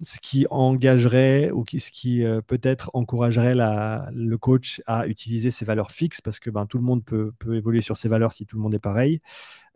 Ce 0.00 0.20
qui 0.20 0.46
engagerait 0.48 1.50
ou 1.50 1.64
ce 1.66 1.90
qui 1.90 2.22
euh, 2.22 2.40
peut-être 2.40 2.92
encouragerait 2.94 3.56
le 3.56 4.36
coach 4.36 4.80
à 4.86 5.08
utiliser 5.08 5.50
ces 5.50 5.64
valeurs 5.64 5.90
fixes 5.90 6.20
parce 6.20 6.38
que 6.38 6.50
ben, 6.50 6.66
tout 6.66 6.78
le 6.78 6.84
monde 6.84 7.04
peut, 7.04 7.32
peut 7.40 7.56
évoluer 7.56 7.82
sur 7.82 7.96
ces 7.96 8.08
valeurs 8.08 8.32
si 8.32 8.46
tout 8.46 8.58
le 8.58 8.62
monde 8.62 8.74
est 8.76 8.78
pareil. 8.78 9.20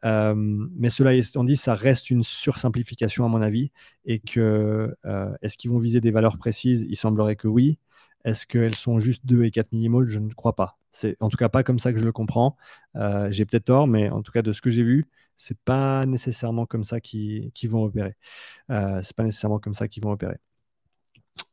Euh, 0.05 0.34
mais 0.36 0.90
cela 0.90 1.14
étant 1.14 1.44
dit, 1.44 1.57
ça 1.57 1.74
reste 1.74 2.11
une 2.11 2.22
sursimplification 2.22 3.24
à 3.24 3.28
mon 3.28 3.42
avis. 3.42 3.70
Et 4.05 4.20
que 4.20 4.94
euh, 5.07 5.36
est-ce 5.42 5.57
qu'ils 5.57 5.70
vont 5.70 5.78
viser 5.78 6.00
des 6.00 6.11
valeurs 6.11 6.38
précises? 6.38 6.86
Il 6.88 6.96
semblerait 6.96 7.36
que 7.36 7.48
oui. 7.48 7.78
Est-ce 8.24 8.46
qu'elles 8.46 8.74
sont 8.74 8.98
juste 9.00 9.26
2 9.26 9.44
et 9.44 9.50
4 9.50 9.72
millimoles 9.72 10.07
Je 10.07 10.18
ne 10.18 10.32
crois 10.32 10.55
pas. 10.57 10.78
C'est 10.92 11.16
en 11.20 11.28
tout 11.28 11.36
cas 11.36 11.48
pas 11.48 11.62
comme 11.62 11.78
ça 11.78 11.92
que 11.92 11.98
je 11.98 12.05
le 12.05 12.12
comprends. 12.12 12.57
Euh, 12.96 13.30
j'ai 13.30 13.44
peut-être 13.46 13.66
tort, 13.66 13.86
mais 13.86 14.11
en 14.11 14.22
tout 14.22 14.32
cas 14.32 14.42
de 14.42 14.52
ce 14.52 14.62
que 14.62 14.70
j'ai 14.70 14.82
vu, 14.82 15.07
c'est 15.36 15.59
pas 15.59 16.07
nécessairement 16.07 16.66
comme 16.66 16.84
ça 16.84 17.00
qu'ils 17.00 17.52
vont 17.68 17.84
opérer. 17.84 18.16
c'est 18.68 19.16
pas 19.16 19.24
nécessairement 19.24 19.59
comme 19.59 19.74
ça 19.74 19.88
qu'ils 19.88 20.02
vont 20.05 20.12
opérer. 20.12 20.36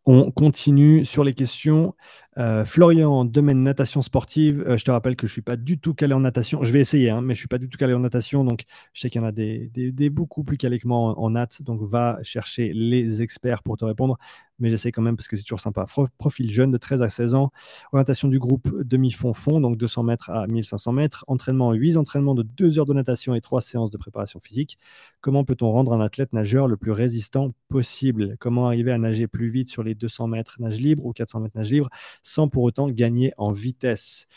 On 0.05 0.31
continue 0.31 1.05
sur 1.05 1.23
les 1.23 1.33
questions. 1.33 1.93
Euh, 2.37 2.65
Florian, 2.65 3.23
domaine 3.23 3.61
natation 3.61 4.01
sportive. 4.01 4.63
Euh, 4.67 4.77
je 4.77 4.85
te 4.85 4.89
rappelle 4.89 5.15
que 5.15 5.27
je 5.27 5.31
ne 5.31 5.33
suis 5.33 5.41
pas 5.41 5.57
du 5.57 5.79
tout 5.79 5.93
calé 5.93 6.13
en 6.13 6.21
natation. 6.21 6.63
Je 6.63 6.71
vais 6.71 6.79
essayer, 6.79 7.11
hein, 7.11 7.21
mais 7.21 7.35
je 7.35 7.39
ne 7.39 7.41
suis 7.41 7.47
pas 7.47 7.59
du 7.59 7.69
tout 7.69 7.77
calé 7.77 7.93
en 7.93 7.99
natation. 7.99 8.43
Donc, 8.43 8.63
je 8.93 9.01
sais 9.01 9.09
qu'il 9.09 9.21
y 9.21 9.23
en 9.23 9.27
a 9.27 9.31
des, 9.31 10.09
beaucoup 10.09 10.43
plus 10.43 10.57
calés 10.57 10.79
que 10.79 10.87
moi 10.87 10.97
en, 10.97 11.11
en 11.11 11.29
nat. 11.31 11.49
Donc, 11.61 11.81
va 11.83 12.17
chercher 12.23 12.71
les 12.73 13.21
experts 13.21 13.61
pour 13.61 13.77
te 13.77 13.85
répondre 13.85 14.17
mais 14.61 14.69
j'essaie 14.69 14.91
quand 14.91 15.01
même 15.01 15.17
parce 15.17 15.27
que 15.27 15.35
c'est 15.35 15.43
toujours 15.43 15.59
sympa. 15.59 15.85
Profil 16.17 16.49
jeune 16.51 16.71
de 16.71 16.77
13 16.77 17.01
à 17.01 17.09
16 17.09 17.35
ans, 17.35 17.51
orientation 17.91 18.27
du 18.27 18.39
groupe 18.39 18.69
demi-fond-fond, 18.83 19.59
donc 19.59 19.75
200 19.75 20.03
mètres 20.03 20.29
à 20.29 20.47
1500 20.47 20.91
mètres, 20.93 21.25
entraînement, 21.27 21.73
8 21.73 21.97
entraînements 21.97 22.35
de 22.35 22.43
2 22.43 22.79
heures 22.79 22.85
de 22.85 22.93
natation 22.93 23.33
et 23.35 23.41
3 23.41 23.61
séances 23.61 23.91
de 23.91 23.97
préparation 23.97 24.39
physique. 24.39 24.77
Comment 25.19 25.43
peut-on 25.43 25.69
rendre 25.69 25.93
un 25.93 25.99
athlète 25.99 26.31
nageur 26.31 26.67
le 26.67 26.77
plus 26.77 26.91
résistant 26.91 27.51
possible? 27.67 28.37
Comment 28.39 28.67
arriver 28.67 28.91
à 28.91 28.97
nager 28.99 29.27
plus 29.27 29.49
vite 29.49 29.67
sur 29.67 29.83
les 29.83 29.90
200 29.95 30.27
mètres 30.27 30.55
nage 30.59 30.79
libre 30.79 31.05
ou 31.05 31.13
400 31.13 31.39
mètres 31.41 31.57
nage 31.57 31.71
libre 31.71 31.89
sans 32.23 32.47
pour 32.47 32.63
autant 32.63 32.87
gagner 32.89 33.33
en 33.37 33.51
vitesse 33.51 34.27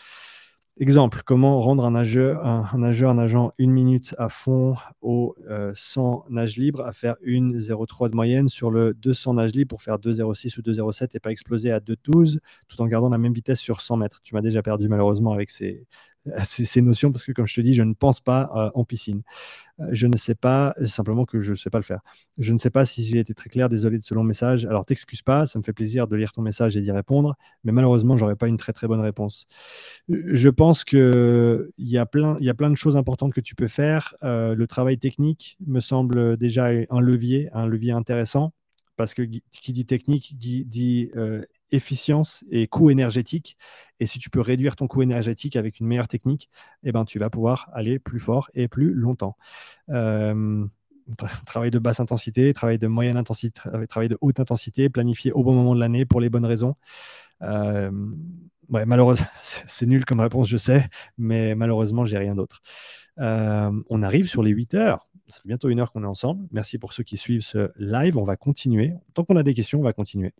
Exemple, 0.80 1.22
comment 1.24 1.60
rendre 1.60 1.84
un 1.84 1.92
nageur, 1.92 2.44
un, 2.44 2.76
nageur 2.76 3.14
nageant 3.14 3.52
une 3.58 3.70
minute 3.70 4.12
à 4.18 4.28
fond 4.28 4.74
au 5.02 5.36
100 5.72 6.24
euh, 6.26 6.30
nage 6.30 6.56
libre 6.56 6.84
à 6.84 6.92
faire 6.92 7.14
une 7.22 7.56
0,3 7.58 8.10
de 8.10 8.16
moyenne 8.16 8.48
sur 8.48 8.72
le 8.72 8.92
200 8.92 9.34
nage 9.34 9.52
libre 9.52 9.68
pour 9.68 9.82
faire 9.82 9.98
2,06 9.98 10.58
ou 10.58 10.62
2,07 10.62 11.10
et 11.14 11.20
pas 11.20 11.30
exploser 11.30 11.70
à 11.70 11.78
2,12 11.78 12.40
tout 12.66 12.82
en 12.82 12.86
gardant 12.88 13.08
la 13.08 13.18
même 13.18 13.32
vitesse 13.32 13.60
sur 13.60 13.80
100 13.80 13.98
mètres. 13.98 14.20
Tu 14.24 14.34
m'as 14.34 14.40
déjà 14.40 14.62
perdu 14.62 14.88
malheureusement 14.88 15.32
avec 15.32 15.50
ces, 15.50 15.86
ces, 16.44 16.82
notions 16.82 17.12
parce 17.12 17.24
que, 17.24 17.32
comme 17.32 17.46
je 17.46 17.54
te 17.54 17.60
dis, 17.60 17.74
je 17.74 17.82
ne 17.82 17.94
pense 17.94 18.20
pas 18.20 18.70
en 18.74 18.84
piscine. 18.84 19.22
je 19.90 20.06
ne 20.06 20.16
sais 20.16 20.34
pas, 20.34 20.74
simplement 20.84 21.24
que 21.24 21.40
je 21.40 21.50
ne 21.50 21.56
sais 21.56 21.70
pas 21.70 21.78
le 21.78 21.84
faire. 21.84 22.00
Je 22.38 22.52
ne 22.52 22.58
sais 22.58 22.70
pas 22.70 22.84
si 22.84 23.04
j'ai 23.04 23.18
été 23.18 23.34
très 23.34 23.50
clair, 23.50 23.68
désolé 23.68 23.98
de 23.98 24.02
ce 24.02 24.14
long 24.14 24.24
message. 24.24 24.66
Alors, 24.66 24.84
t'excuse 24.84 25.22
pas, 25.22 25.46
ça 25.46 25.58
me 25.58 25.64
fait 25.64 25.72
plaisir 25.72 26.06
de 26.06 26.16
lire 26.16 26.32
ton 26.32 26.42
message 26.42 26.76
et 26.76 26.80
d'y 26.80 26.92
répondre, 26.92 27.36
mais 27.64 27.72
malheureusement, 27.72 28.16
j'aurais 28.16 28.36
pas 28.36 28.48
une 28.48 28.56
très 28.56 28.72
très 28.72 28.86
bonne 28.86 29.00
réponse. 29.00 29.46
Je 30.08 30.48
pense 30.48 30.84
qu'il 30.84 31.70
y, 31.78 31.98
a 31.98 32.06
plein, 32.06 32.36
y 32.40 32.48
a 32.48 32.54
plein 32.54 32.70
de 32.70 32.76
choses 32.76 32.96
importantes 32.96 33.32
que 33.32 33.40
tu 33.40 33.54
peux 33.54 33.68
faire. 33.68 34.14
le 34.22 34.64
travail 34.66 34.98
technique 34.98 35.56
me 35.66 35.80
semble 35.80 36.36
déjà 36.36 36.66
un 36.90 37.00
levier, 37.00 37.50
un 37.52 37.66
levier 37.66 37.92
intéressant 37.92 38.52
parce 38.96 39.14
que 39.14 39.22
qui 39.22 39.72
dit 39.72 39.86
technique 39.86 40.36
dit, 40.38 41.10
euh, 41.16 41.44
efficience 41.74 42.44
et 42.50 42.66
coût 42.66 42.90
énergétique. 42.90 43.56
Et 44.00 44.06
si 44.06 44.18
tu 44.18 44.30
peux 44.30 44.40
réduire 44.40 44.76
ton 44.76 44.86
coût 44.86 45.02
énergétique 45.02 45.56
avec 45.56 45.80
une 45.80 45.86
meilleure 45.86 46.08
technique, 46.08 46.48
eh 46.82 46.92
ben, 46.92 47.04
tu 47.04 47.18
vas 47.18 47.30
pouvoir 47.30 47.70
aller 47.72 47.98
plus 47.98 48.18
fort 48.18 48.50
et 48.54 48.68
plus 48.68 48.92
longtemps. 48.92 49.36
Euh, 49.90 50.66
travail 51.46 51.70
de 51.70 51.78
basse 51.78 52.00
intensité, 52.00 52.52
travail 52.54 52.78
de 52.78 52.86
moyenne 52.86 53.16
intensité, 53.16 53.60
travail 53.88 54.08
de 54.08 54.18
haute 54.20 54.40
intensité, 54.40 54.88
planifié 54.88 55.32
au 55.32 55.44
bon 55.44 55.54
moment 55.54 55.74
de 55.74 55.80
l'année 55.80 56.04
pour 56.04 56.20
les 56.20 56.30
bonnes 56.30 56.46
raisons. 56.46 56.76
Euh, 57.42 57.90
malheureusement, 58.68 59.26
c'est 59.36 59.86
nul 59.86 60.04
comme 60.04 60.20
réponse, 60.20 60.48
je 60.48 60.56
sais, 60.56 60.88
mais 61.18 61.54
malheureusement, 61.54 62.04
j'ai 62.04 62.18
rien 62.18 62.34
d'autre. 62.34 62.62
on 63.18 64.02
arrive 64.02 64.28
sur 64.28 64.42
les 64.42 64.50
8 64.50 64.74
heures 64.74 65.08
ça 65.28 65.40
fait 65.40 65.48
bientôt 65.48 65.68
une 65.68 65.80
heure 65.80 65.92
qu'on 65.92 66.02
est 66.02 66.06
ensemble. 66.06 66.46
Merci 66.50 66.78
pour 66.78 66.92
ceux 66.92 67.02
qui 67.02 67.16
suivent 67.16 67.42
ce 67.42 67.70
live. 67.76 68.18
On 68.18 68.24
va 68.24 68.36
continuer. 68.36 68.94
Tant 69.14 69.24
qu'on 69.24 69.36
a 69.36 69.42
des 69.42 69.54
questions, 69.54 69.80
on 69.80 69.84
va 69.84 69.92
continuer. 69.92 70.34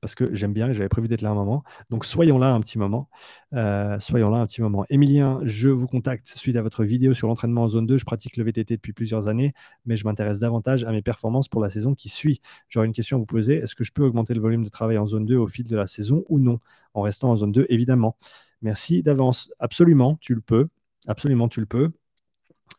Parce 0.00 0.14
que 0.14 0.34
j'aime 0.34 0.52
bien, 0.52 0.72
j'avais 0.72 0.88
prévu 0.88 1.08
d'être 1.08 1.22
là 1.22 1.30
un 1.30 1.34
moment. 1.34 1.64
Donc 1.90 2.04
soyons 2.04 2.38
là 2.38 2.52
un 2.52 2.60
petit 2.60 2.78
moment. 2.78 3.08
Euh, 3.54 3.98
soyons 3.98 4.30
là 4.30 4.38
un 4.38 4.46
petit 4.46 4.62
moment. 4.62 4.84
Emilien, 4.90 5.40
je 5.42 5.68
vous 5.68 5.86
contacte 5.86 6.28
suite 6.28 6.56
à 6.56 6.62
votre 6.62 6.84
vidéo 6.84 7.14
sur 7.14 7.28
l'entraînement 7.28 7.64
en 7.64 7.68
zone 7.68 7.86
2. 7.86 7.96
Je 7.96 8.04
pratique 8.04 8.36
le 8.36 8.44
VTT 8.44 8.76
depuis 8.76 8.92
plusieurs 8.92 9.28
années, 9.28 9.54
mais 9.86 9.96
je 9.96 10.04
m'intéresse 10.04 10.38
davantage 10.38 10.84
à 10.84 10.92
mes 10.92 11.02
performances 11.02 11.48
pour 11.48 11.60
la 11.60 11.70
saison 11.70 11.94
qui 11.94 12.08
suit. 12.08 12.40
J'aurais 12.68 12.86
une 12.86 12.92
question 12.92 13.16
à 13.16 13.20
vous 13.20 13.26
poser. 13.26 13.56
Est-ce 13.56 13.74
que 13.74 13.84
je 13.84 13.92
peux 13.92 14.04
augmenter 14.04 14.34
le 14.34 14.40
volume 14.40 14.64
de 14.64 14.68
travail 14.68 14.98
en 14.98 15.06
zone 15.06 15.26
2 15.26 15.36
au 15.36 15.46
fil 15.46 15.66
de 15.66 15.76
la 15.76 15.86
saison 15.86 16.24
ou 16.28 16.38
non 16.38 16.60
En 16.94 17.02
restant 17.02 17.30
en 17.30 17.36
zone 17.36 17.52
2, 17.52 17.66
évidemment? 17.68 18.16
Merci 18.62 19.02
d'avance. 19.02 19.50
Absolument, 19.58 20.16
tu 20.20 20.34
le 20.34 20.40
peux. 20.40 20.68
Absolument, 21.06 21.48
tu 21.48 21.60
le 21.60 21.66
peux. 21.66 21.90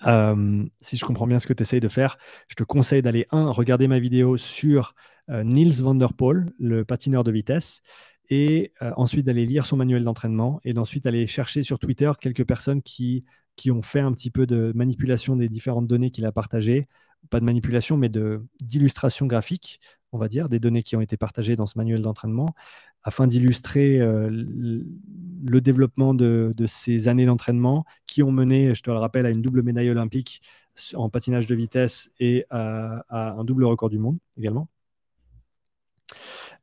Euh, 0.07 0.65
si 0.79 0.97
je 0.97 1.05
comprends 1.05 1.27
bien 1.27 1.39
ce 1.39 1.47
que 1.47 1.53
tu 1.53 1.63
essayes 1.63 1.79
de 1.79 1.87
faire, 1.87 2.17
je 2.47 2.55
te 2.55 2.63
conseille 2.63 3.01
d'aller, 3.01 3.25
un, 3.31 3.51
regarder 3.51 3.87
ma 3.87 3.99
vidéo 3.99 4.37
sur 4.37 4.95
Niels 5.29 5.81
van 5.81 5.95
der 5.95 6.13
Poel, 6.13 6.51
le 6.59 6.85
patineur 6.85 7.23
de 7.23 7.31
vitesse, 7.31 7.81
et 8.29 8.73
euh, 8.81 8.91
ensuite 8.95 9.25
d'aller 9.25 9.45
lire 9.45 9.65
son 9.65 9.77
manuel 9.77 10.03
d'entraînement, 10.03 10.59
et 10.63 10.73
d'ensuite 10.73 11.05
aller 11.05 11.27
chercher 11.27 11.63
sur 11.63 11.79
Twitter 11.79 12.11
quelques 12.19 12.45
personnes 12.45 12.81
qui, 12.81 13.25
qui 13.55 13.71
ont 13.71 13.81
fait 13.81 13.99
un 13.99 14.13
petit 14.13 14.31
peu 14.31 14.45
de 14.45 14.71
manipulation 14.75 15.35
des 15.35 15.49
différentes 15.49 15.87
données 15.87 16.11
qu'il 16.11 16.25
a 16.25 16.31
partagées, 16.31 16.87
pas 17.29 17.39
de 17.39 17.45
manipulation, 17.45 17.97
mais 17.97 18.09
d'illustration 18.61 19.25
graphique, 19.25 19.79
on 20.11 20.17
va 20.17 20.27
dire, 20.27 20.49
des 20.49 20.59
données 20.59 20.83
qui 20.83 20.95
ont 20.95 21.01
été 21.01 21.17
partagées 21.17 21.55
dans 21.55 21.65
ce 21.65 21.77
manuel 21.77 22.01
d'entraînement, 22.01 22.55
afin 23.03 23.27
d'illustrer 23.27 23.99
euh, 23.99 24.29
le 24.31 25.61
développement 25.61 26.13
de, 26.13 26.53
ces 26.67 27.07
années 27.07 27.25
d'entraînement 27.25 27.85
qui 28.07 28.23
ont 28.23 28.31
mené, 28.31 28.73
je 28.73 28.81
te 28.81 28.91
le 28.91 28.97
rappelle, 28.97 29.25
à 29.25 29.29
une 29.29 29.41
double 29.41 29.63
médaille 29.63 29.89
olympique 29.89 30.41
en 30.93 31.09
patinage 31.09 31.47
de 31.47 31.55
vitesse 31.55 32.11
et 32.19 32.45
à, 32.49 33.03
un 33.09 33.43
double 33.43 33.65
record 33.65 33.89
du 33.89 33.99
monde 33.99 34.17
également. 34.37 34.69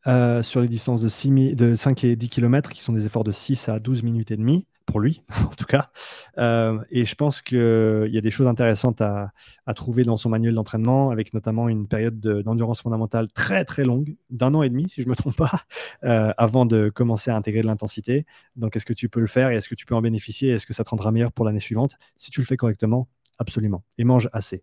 Euh, 0.06 0.42
sur 0.44 0.60
les 0.60 0.68
distances 0.68 1.00
de, 1.00 1.54
de 1.54 1.74
5 1.74 2.04
et 2.04 2.14
10 2.14 2.28
km, 2.28 2.70
qui 2.70 2.80
sont 2.80 2.92
des 2.92 3.06
efforts 3.06 3.24
de 3.24 3.32
6 3.32 3.68
à 3.68 3.80
12 3.80 4.04
minutes 4.04 4.30
et 4.30 4.36
demie 4.36 4.66
pour 4.84 5.00
lui, 5.00 5.22
en 5.44 5.54
tout 5.56 5.64
cas. 5.64 5.90
Euh, 6.38 6.78
et 6.90 7.04
je 7.04 7.14
pense 7.16 7.42
qu'il 7.42 8.08
y 8.08 8.18
a 8.18 8.20
des 8.20 8.30
choses 8.30 8.46
intéressantes 8.46 9.00
à, 9.00 9.32
trouver 9.74 10.04
dans 10.04 10.16
son 10.16 10.30
manuel 10.30 10.54
d'entraînement, 10.54 11.10
avec 11.10 11.34
notamment 11.34 11.68
une 11.68 11.88
période 11.88 12.20
d'endurance 12.20 12.80
fondamentale 12.80 13.26
très 13.32 13.64
très 13.64 13.82
longue, 13.82 14.16
d'un 14.30 14.54
an 14.54 14.62
et 14.62 14.70
demi, 14.70 14.88
si 14.88 15.02
je 15.02 15.06
ne 15.06 15.10
me 15.10 15.16
trompe 15.16 15.36
pas, 15.36 15.62
euh, 16.04 16.32
avant 16.38 16.66
de 16.66 16.88
commencer 16.88 17.32
à 17.32 17.36
intégrer 17.36 17.62
de 17.62 17.66
l'intensité. 17.66 18.26
Donc, 18.54 18.76
est-ce 18.76 18.86
que 18.86 18.92
tu 18.92 19.08
peux 19.08 19.20
le 19.20 19.26
faire 19.26 19.50
et 19.50 19.56
est-ce 19.56 19.68
que 19.68 19.74
tu 19.74 19.86
peux 19.86 19.96
en 19.96 20.02
bénéficier? 20.02 20.50
Est-ce 20.50 20.66
que 20.66 20.72
ça 20.72 20.84
te 20.84 20.90
rendra 20.90 21.10
meilleur 21.10 21.32
pour 21.32 21.44
l'année 21.44 21.60
suivante? 21.60 21.98
Si 22.16 22.30
tu 22.30 22.40
le 22.40 22.46
fais 22.46 22.56
correctement, 22.56 23.08
absolument. 23.38 23.84
Et 23.98 24.04
mange 24.04 24.28
assez. 24.32 24.62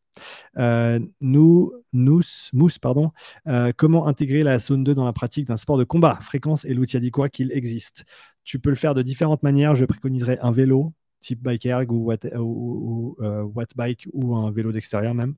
Euh, 0.58 1.00
nous, 1.22 1.72
nous, 1.94 2.22
mousse, 2.54 2.80
pardon. 2.80 3.12
Euh, 3.48 3.72
comment 3.76 4.08
intégrer 4.08 4.44
la 4.44 4.60
zone 4.60 4.84
2 4.84 4.96
dans 4.96 5.06
la 5.06 5.14
pratique 5.14 5.48
d'un 5.48 5.58
sport 5.58 5.78
de 5.78 5.84
combat? 5.84 6.20
Fréquence 6.22 6.66
et 6.66 6.74
l'outil 6.74 6.98
a 6.98 7.00
dit 7.00 7.12
quoi 7.12 7.30
qu'il 7.30 7.52
existe. 7.52 8.06
Tu 8.44 8.60
peux 8.60 8.70
le 8.70 8.76
faire 8.76 8.94
de 8.94 9.02
différentes 9.02 9.44
manières. 9.44 9.76
Je 9.76 9.86
préconiserais 9.86 10.40
un 10.42 10.52
vélo 10.52 10.94
type 11.22 11.42
bike 11.42 11.66
erg 11.66 11.92
ou, 11.92 12.06
watt, 12.06 12.26
euh, 12.26 13.46
bike 13.76 14.08
ou 14.12 14.36
un 14.36 14.52
vélo 14.52 14.74
d'extérieur 14.74 15.14
même 15.14 15.36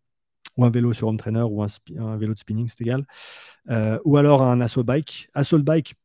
ou 0.58 0.66
un 0.66 0.70
vélo 0.70 0.94
sur 0.94 1.10
home 1.10 1.18
trainer 1.18 1.42
ou 1.42 1.62
un, 1.62 1.68
un 2.00 2.16
vélo 2.16 2.34
de 2.34 2.40
spinning, 2.40 2.68
c'est 2.70 2.82
égal. 2.82 3.06
ou 4.06 4.18
alors 4.18 4.42
un 4.42 4.62
assault 4.62 4.86
bike. 4.86 5.30
Assault 5.34 5.60
bike, 5.60 5.96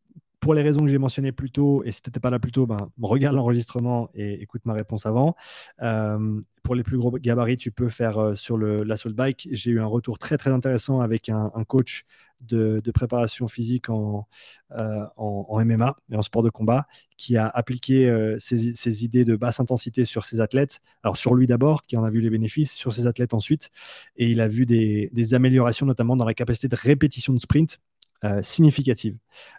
pour 0.40 0.54
les 0.54 0.62
raisons 0.62 0.80
que 0.80 0.88
j'ai 0.88 0.98
mentionnées 0.98 1.32
plus 1.32 1.50
tôt, 1.50 1.82
et 1.84 1.92
si 1.92 2.00
tu 2.00 2.08
n'étais 2.08 2.20
pas 2.20 2.30
là 2.30 2.38
plus 2.38 2.50
tôt, 2.50 2.66
ben, 2.66 2.78
regarde 3.00 3.36
l'enregistrement 3.36 4.08
et 4.14 4.42
écoute 4.42 4.62
ma 4.64 4.72
réponse 4.72 5.04
avant. 5.04 5.36
Euh, 5.82 6.40
pour 6.62 6.74
les 6.74 6.82
plus 6.82 6.98
gros 6.98 7.10
gabarits, 7.12 7.58
tu 7.58 7.70
peux 7.70 7.90
faire 7.90 8.18
euh, 8.18 8.34
sur 8.34 8.56
le, 8.56 8.82
l'assault 8.82 9.12
bike. 9.12 9.48
J'ai 9.52 9.70
eu 9.70 9.80
un 9.80 9.86
retour 9.86 10.18
très 10.18 10.38
très 10.38 10.50
intéressant 10.50 11.00
avec 11.00 11.28
un, 11.28 11.50
coach 11.68 12.04
de, 12.40 12.80
préparation 12.92 13.48
physique 13.48 13.90
en, 13.90 14.26
euh, 14.78 15.04
MMA 15.18 15.96
et 16.10 16.16
en 16.16 16.22
sport 16.22 16.42
de 16.42 16.50
combat 16.50 16.86
qui 17.18 17.36
a 17.36 17.46
appliqué 17.46 18.34
ses, 18.38 19.04
idées 19.04 19.26
de 19.26 19.36
basse 19.36 19.60
intensité 19.60 20.06
sur 20.06 20.24
ses 20.24 20.40
athlètes. 20.40 20.80
Alors 21.02 21.18
sur 21.18 21.34
lui 21.34 21.46
d'abord, 21.46 21.82
qui 21.82 21.98
en 21.98 22.04
a 22.04 22.10
vu 22.10 22.22
les 22.22 22.30
bénéfices, 22.30 22.72
sur 22.72 22.94
ses 22.94 23.06
athlètes 23.06 23.34
ensuite, 23.34 23.68
et 24.16 24.30
il 24.30 24.40
a 24.40 24.48
vu 24.48 24.64
des 24.64 25.34
améliorations 25.34 25.84
notamment 25.84 26.16
dans 26.16 26.24
la 26.24 26.34
capacité 26.34 26.68
de 26.68 26.76
répétition 26.76 27.34
de 27.34 27.38
sprint 27.38 27.78
euh, 28.24 28.42
significative. 28.42 29.16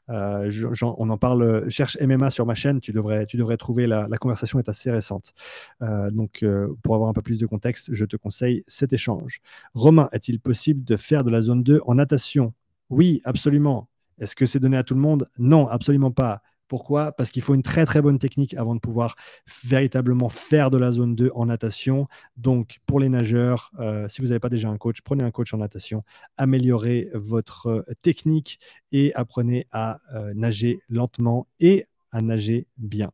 Euh, 0.10 0.50
on 0.82 1.10
en 1.10 1.18
parle, 1.18 1.68
cherche 1.70 1.98
MMA 2.00 2.30
sur 2.30 2.46
ma 2.46 2.54
chaîne, 2.54 2.80
tu 2.80 2.92
devrais, 2.92 3.26
tu 3.26 3.36
devrais 3.38 3.58
trouver 3.58 3.88
la, 3.88 4.08
conversation 4.20 4.60
est 4.60 4.70
assez 4.70 4.92
récente. 4.92 5.34
Euh, 5.82 6.12
donc, 6.12 6.46
pour 6.84 6.94
avoir 6.94 7.10
un 7.10 7.14
peu 7.14 7.24
plus 7.24 7.40
de 7.40 7.48
contexte, 7.48 7.90
je 7.92 8.06
te 8.06 8.18
conseille 8.18 8.64
cet 8.68 8.94
échange. 8.94 9.42
Romain, 9.74 10.10
est-il 10.12 10.40
possible 10.40 10.84
de 10.84 10.96
faire 10.96 11.24
de 11.24 11.32
la 11.32 11.42
zone 11.42 11.64
2 11.64 11.82
en 11.86 11.96
natation? 11.96 12.54
Oui, 12.90 13.22
absolument. 13.24 13.88
Est-ce 14.20 14.36
que 14.36 14.46
c'est 14.46 14.60
donné 14.60 14.78
à 14.78 14.84
tout 14.84 14.94
le 14.94 15.02
monde? 15.02 15.28
Non, 15.40 15.68
absolument 15.68 16.12
pas. 16.12 16.44
Pourquoi? 16.72 17.12
Parce 17.12 17.32
qu'il 17.32 17.42
faut 17.42 17.54
une 17.54 17.64
très 17.64 17.86
très 17.86 18.02
bonne 18.02 18.18
technique 18.18 18.54
avant 18.54 18.76
de 18.76 18.80
pouvoir 18.80 19.18
véritablement 19.62 20.30
faire 20.30 20.72
de 20.72 20.78
la 20.78 20.92
zone 20.92 21.16
2 21.16 21.30
en 21.36 21.48
natation. 21.48 22.08
Donc 22.38 22.80
pour 22.86 23.02
les 23.02 23.10
nageurs, 23.10 23.72
euh, 23.82 24.08
si 24.08 24.22
vous 24.22 24.28
n'avez 24.28 24.40
pas 24.40 24.48
déjà 24.48 24.70
un 24.70 24.78
coach, 24.78 25.02
prenez 25.02 25.22
un 25.22 25.32
coach 25.32 25.54
en 25.54 25.58
natation, 25.58 26.06
améliorez 26.38 27.10
votre 27.14 27.68
euh, 27.68 27.84
technique 28.02 28.58
et 28.94 29.14
apprenez 29.16 29.68
à 29.74 30.00
euh, 30.16 30.34
nager 30.34 30.80
lentement 30.88 31.46
et 31.60 31.88
à 32.14 32.22
nager 32.22 32.68
bien. 32.78 33.12